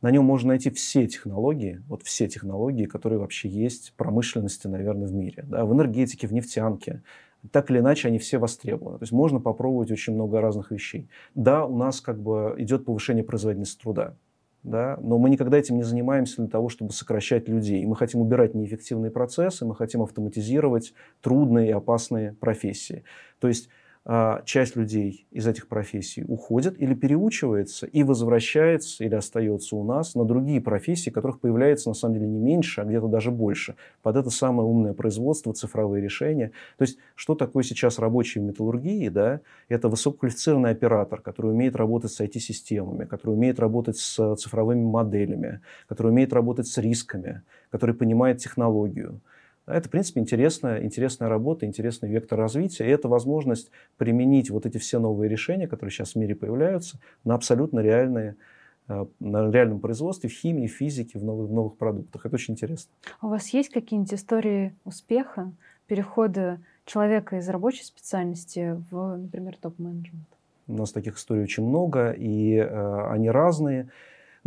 на 0.00 0.10
нем 0.10 0.24
можно 0.24 0.48
найти 0.48 0.70
все 0.70 1.06
технологии, 1.06 1.82
вот 1.88 2.02
все 2.02 2.28
технологии, 2.28 2.86
которые 2.86 3.18
вообще 3.18 3.48
есть 3.48 3.90
в 3.90 3.94
промышленности, 3.94 4.66
наверное, 4.66 5.08
в 5.08 5.12
мире. 5.12 5.44
Да, 5.46 5.64
в 5.64 5.72
энергетике, 5.72 6.26
в 6.26 6.32
нефтянке. 6.32 7.02
Так 7.52 7.70
или 7.70 7.78
иначе, 7.78 8.08
они 8.08 8.18
все 8.18 8.38
востребованы. 8.38 8.98
То 8.98 9.04
есть 9.04 9.12
можно 9.12 9.40
попробовать 9.40 9.90
очень 9.90 10.14
много 10.14 10.40
разных 10.40 10.70
вещей. 10.70 11.08
Да, 11.34 11.64
у 11.66 11.76
нас 11.76 12.00
как 12.00 12.20
бы 12.20 12.54
идет 12.58 12.84
повышение 12.84 13.24
производительности 13.24 13.80
труда. 13.80 14.14
Да, 14.64 14.98
но 15.00 15.18
мы 15.18 15.30
никогда 15.30 15.56
этим 15.56 15.76
не 15.76 15.84
занимаемся 15.84 16.42
для 16.42 16.48
того, 16.48 16.68
чтобы 16.68 16.92
сокращать 16.92 17.48
людей. 17.48 17.86
Мы 17.86 17.94
хотим 17.94 18.20
убирать 18.20 18.54
неэффективные 18.54 19.10
процессы, 19.10 19.64
мы 19.64 19.76
хотим 19.76 20.02
автоматизировать 20.02 20.94
трудные 21.20 21.68
и 21.68 21.72
опасные 21.72 22.32
профессии. 22.34 23.04
То 23.38 23.46
есть 23.46 23.68
часть 24.46 24.74
людей 24.74 25.26
из 25.30 25.46
этих 25.46 25.68
профессий 25.68 26.24
уходит 26.26 26.80
или 26.80 26.94
переучивается 26.94 27.86
и 27.86 28.02
возвращается 28.02 29.04
или 29.04 29.14
остается 29.14 29.76
у 29.76 29.84
нас 29.84 30.14
на 30.14 30.24
другие 30.24 30.62
профессии, 30.62 31.10
которых 31.10 31.40
появляется 31.40 31.90
на 31.90 31.94
самом 31.94 32.14
деле 32.14 32.26
не 32.26 32.38
меньше, 32.38 32.80
а 32.80 32.84
где-то 32.84 33.06
даже 33.06 33.30
больше. 33.30 33.74
Под 34.02 34.16
это 34.16 34.30
самое 34.30 34.66
умное 34.66 34.94
производство, 34.94 35.52
цифровые 35.52 36.02
решения. 36.02 36.52
То 36.78 36.84
есть, 36.84 36.98
что 37.16 37.34
такое 37.34 37.62
сейчас 37.64 37.98
рабочий 37.98 38.40
в 38.40 38.44
металлургии? 38.44 39.10
Да? 39.10 39.40
Это 39.68 39.90
высококвалифицированный 39.90 40.70
оператор, 40.70 41.20
который 41.20 41.50
умеет 41.50 41.76
работать 41.76 42.10
с 42.10 42.20
IT-системами, 42.20 43.04
который 43.04 43.32
умеет 43.32 43.60
работать 43.60 43.98
с 43.98 44.36
цифровыми 44.36 44.84
моделями, 44.84 45.60
который 45.86 46.12
умеет 46.12 46.32
работать 46.32 46.66
с 46.66 46.78
рисками, 46.78 47.42
который 47.70 47.94
понимает 47.94 48.38
технологию. 48.38 49.20
Это, 49.68 49.88
в 49.88 49.90
принципе, 49.90 50.20
интересная, 50.20 50.82
интересная 50.82 51.28
работа, 51.28 51.66
интересный 51.66 52.08
вектор 52.08 52.38
развития. 52.38 52.86
И 52.86 52.90
это 52.90 53.08
возможность 53.08 53.70
применить 53.96 54.50
вот 54.50 54.66
эти 54.66 54.78
все 54.78 54.98
новые 54.98 55.28
решения, 55.28 55.68
которые 55.68 55.92
сейчас 55.92 56.12
в 56.12 56.16
мире 56.16 56.34
появляются, 56.34 56.98
на 57.24 57.34
абсолютно 57.34 57.80
реальные 57.80 58.36
э, 58.88 59.06
на 59.20 59.50
реальном 59.50 59.80
производстве, 59.80 60.28
в 60.28 60.32
химии, 60.32 60.66
в 60.66 60.72
физике, 60.72 61.18
в 61.18 61.24
новых, 61.24 61.48
в 61.50 61.52
новых 61.52 61.76
продуктах. 61.76 62.26
Это 62.26 62.34
очень 62.34 62.54
интересно. 62.54 62.90
А 63.20 63.26
у 63.26 63.30
вас 63.30 63.48
есть 63.50 63.70
какие-нибудь 63.70 64.14
истории 64.14 64.74
успеха, 64.84 65.52
перехода 65.86 66.60
человека 66.84 67.36
из 67.36 67.48
рабочей 67.48 67.84
специальности 67.84 68.76
в, 68.90 69.16
например, 69.16 69.56
топ-менеджмент? 69.60 70.26
У 70.66 70.74
нас 70.74 70.92
таких 70.92 71.16
историй 71.16 71.42
очень 71.42 71.66
много, 71.66 72.10
и 72.10 72.56
э, 72.56 73.10
они 73.10 73.30
разные. 73.30 73.88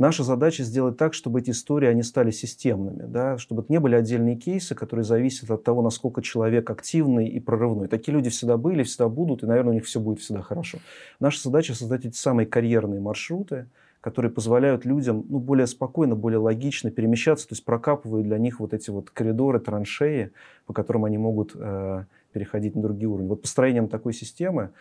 Наша 0.01 0.23
задача 0.23 0.63
сделать 0.63 0.97
так, 0.97 1.13
чтобы 1.13 1.41
эти 1.41 1.51
истории 1.51 1.87
они 1.87 2.01
стали 2.01 2.31
системными, 2.31 3.03
да, 3.03 3.37
чтобы 3.37 3.61
это 3.61 3.71
не 3.71 3.79
были 3.79 3.93
отдельные 3.93 4.35
кейсы, 4.35 4.73
которые 4.73 5.03
зависят 5.03 5.51
от 5.51 5.63
того, 5.63 5.83
насколько 5.83 6.23
человек 6.23 6.67
активный 6.71 7.27
и 7.27 7.39
прорывной. 7.39 7.87
Такие 7.87 8.11
люди 8.11 8.31
всегда 8.31 8.57
были, 8.57 8.81
всегда 8.81 9.09
будут, 9.09 9.43
и, 9.43 9.45
наверное, 9.45 9.73
у 9.73 9.73
них 9.75 9.85
все 9.85 9.99
будет 9.99 10.19
всегда 10.19 10.41
хорошо. 10.41 10.79
Наша 11.19 11.43
задача 11.43 11.75
создать 11.75 12.03
эти 12.03 12.15
самые 12.15 12.47
карьерные 12.47 12.99
маршруты, 12.99 13.67
которые 14.01 14.31
позволяют 14.31 14.85
людям 14.85 15.23
ну, 15.29 15.37
более 15.37 15.67
спокойно, 15.67 16.15
более 16.15 16.39
логично 16.39 16.89
перемещаться, 16.89 17.47
то 17.47 17.53
есть 17.53 17.63
прокапывают 17.63 18.25
для 18.25 18.39
них 18.39 18.59
вот 18.59 18.73
эти 18.73 18.89
вот 18.89 19.11
коридоры, 19.11 19.59
траншеи, 19.59 20.31
по 20.65 20.73
которым 20.73 21.05
они 21.05 21.19
могут 21.19 21.51
э, 21.53 22.05
переходить 22.33 22.75
на 22.75 22.81
другие 22.81 23.07
уровни. 23.07 23.27
Вот 23.27 23.43
построением 23.43 23.87
такой 23.87 24.13
системы 24.13 24.71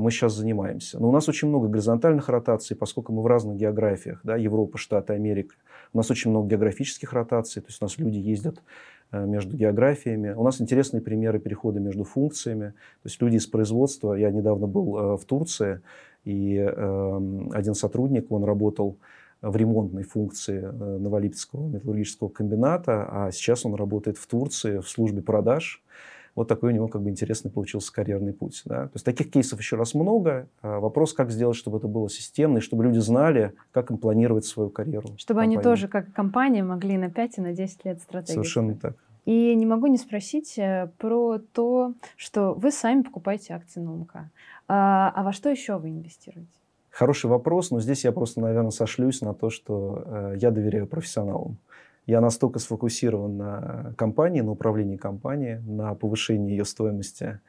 мы 0.00 0.10
сейчас 0.10 0.34
занимаемся. 0.34 0.98
Но 0.98 1.08
у 1.08 1.12
нас 1.12 1.28
очень 1.28 1.48
много 1.48 1.68
горизонтальных 1.68 2.28
ротаций, 2.28 2.76
поскольку 2.76 3.12
мы 3.12 3.22
в 3.22 3.26
разных 3.26 3.56
географиях, 3.56 4.20
да, 4.24 4.36
Европа, 4.36 4.78
Штаты, 4.78 5.12
Америка. 5.12 5.54
У 5.92 5.98
нас 5.98 6.10
очень 6.10 6.30
много 6.30 6.48
географических 6.48 7.12
ротаций, 7.12 7.60
то 7.60 7.68
есть 7.68 7.82
у 7.82 7.84
нас 7.84 7.98
люди 7.98 8.18
ездят 8.18 8.62
э, 9.10 9.24
между 9.26 9.56
географиями. 9.56 10.30
У 10.30 10.42
нас 10.42 10.60
интересные 10.60 11.02
примеры 11.02 11.38
перехода 11.38 11.80
между 11.80 12.04
функциями. 12.04 12.68
То 13.02 13.08
есть 13.08 13.20
люди 13.20 13.36
из 13.36 13.46
производства. 13.46 14.14
Я 14.14 14.30
недавно 14.30 14.66
был 14.66 14.96
э, 14.96 15.16
в 15.18 15.24
Турции, 15.24 15.80
и 16.24 16.56
эм, 16.56 17.50
один 17.52 17.74
сотрудник, 17.74 18.30
он 18.30 18.44
работал 18.44 18.96
в 19.40 19.56
ремонтной 19.56 20.04
функции 20.04 20.60
Новолипецкого 20.60 21.68
металлургического 21.68 22.28
комбината, 22.28 23.08
а 23.10 23.32
сейчас 23.32 23.66
он 23.66 23.74
работает 23.74 24.16
в 24.16 24.26
Турции 24.28 24.78
в 24.78 24.88
службе 24.88 25.20
продаж. 25.20 25.82
Вот 26.34 26.48
такой 26.48 26.70
у 26.70 26.74
него 26.74 26.88
как 26.88 27.02
бы 27.02 27.10
интересный 27.10 27.50
получился 27.50 27.92
карьерный 27.92 28.32
путь. 28.32 28.62
Да? 28.64 28.84
То 28.86 28.92
есть 28.94 29.04
таких 29.04 29.30
кейсов 29.30 29.58
еще 29.58 29.76
раз 29.76 29.94
много. 29.94 30.48
А 30.62 30.80
вопрос, 30.80 31.12
как 31.12 31.30
сделать, 31.30 31.56
чтобы 31.56 31.78
это 31.78 31.88
было 31.88 32.08
системно, 32.08 32.58
и 32.58 32.60
чтобы 32.60 32.84
люди 32.84 32.98
знали, 32.98 33.52
как 33.70 33.90
им 33.90 33.98
планировать 33.98 34.44
свою 34.44 34.70
карьеру. 34.70 35.10
Чтобы 35.18 35.40
они 35.42 35.58
тоже, 35.58 35.88
как 35.88 36.12
компания, 36.12 36.62
могли 36.62 36.96
на 36.96 37.10
5 37.10 37.38
и 37.38 37.40
на 37.42 37.52
10 37.52 37.84
лет 37.84 38.00
стратегии. 38.00 38.34
Совершенно 38.34 38.74
так. 38.74 38.96
И 39.24 39.54
не 39.54 39.66
могу 39.66 39.86
не 39.86 39.98
спросить 39.98 40.58
э, 40.58 40.90
про 40.98 41.38
то, 41.38 41.94
что 42.16 42.54
вы 42.54 42.72
сами 42.72 43.02
покупаете 43.02 43.54
акции 43.54 43.80
Нумка. 43.80 44.30
А, 44.66 45.12
а 45.14 45.22
во 45.22 45.32
что 45.32 45.48
еще 45.48 45.78
вы 45.78 45.90
инвестируете? 45.90 46.50
Хороший 46.90 47.30
вопрос, 47.30 47.70
но 47.70 47.80
здесь 47.80 48.04
я 48.04 48.12
просто, 48.12 48.40
наверное, 48.40 48.70
сошлюсь 48.70 49.22
на 49.22 49.32
то, 49.32 49.48
что 49.48 50.02
э, 50.04 50.34
я 50.38 50.50
доверяю 50.50 50.86
профессионалам. 50.86 51.56
Я 52.06 52.20
настолько 52.20 52.58
сфокусирован 52.58 53.36
на 53.36 53.94
компании, 53.96 54.40
на 54.40 54.52
управлении 54.52 54.96
компанией, 54.96 55.60
на 55.60 55.94
повышении 55.94 56.50
ее 56.50 56.64
стоимости, 56.64 57.40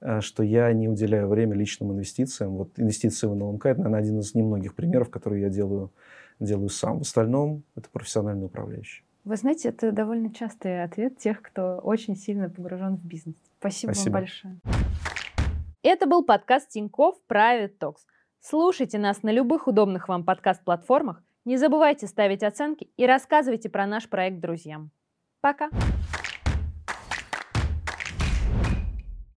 э, 0.00 0.20
что 0.20 0.42
я 0.42 0.72
не 0.72 0.88
уделяю 0.88 1.28
время 1.28 1.54
личным 1.54 1.92
инвестициям. 1.92 2.56
Вот 2.56 2.70
инвестиции 2.76 3.28
в 3.28 3.34
НЛМК– 3.34 3.66
это, 3.66 3.80
наверное, 3.82 4.00
один 4.00 4.18
из 4.18 4.34
немногих 4.34 4.74
примеров, 4.74 5.10
которые 5.10 5.42
я 5.42 5.48
делаю, 5.48 5.92
делаю 6.40 6.68
сам. 6.70 6.98
В 6.98 7.02
остальном 7.02 7.62
это 7.76 7.88
профессиональный 7.90 8.46
управляющий. 8.46 9.04
Вы 9.24 9.36
знаете, 9.36 9.68
это 9.68 9.92
довольно 9.92 10.32
частый 10.32 10.82
ответ 10.82 11.18
тех, 11.18 11.40
кто 11.42 11.76
очень 11.76 12.16
сильно 12.16 12.48
погружен 12.48 12.96
в 12.96 13.04
бизнес. 13.04 13.36
Спасибо, 13.58 13.92
Спасибо. 13.92 14.14
вам 14.14 14.22
большое. 14.22 14.60
Это 15.82 16.06
был 16.06 16.24
подкаст 16.24 16.70
Тинькофф 16.70 17.16
Private 17.28 17.78
Talks. 17.78 18.00
Слушайте 18.40 18.98
нас 18.98 19.22
на 19.22 19.30
любых 19.30 19.68
удобных 19.68 20.08
вам 20.08 20.24
подкаст-платформах. 20.24 21.22
Не 21.44 21.56
забывайте 21.56 22.06
ставить 22.06 22.42
оценки 22.42 22.90
и 22.96 23.06
рассказывайте 23.06 23.68
про 23.70 23.86
наш 23.86 24.08
проект 24.08 24.40
друзьям. 24.40 24.90
Пока! 25.40 25.70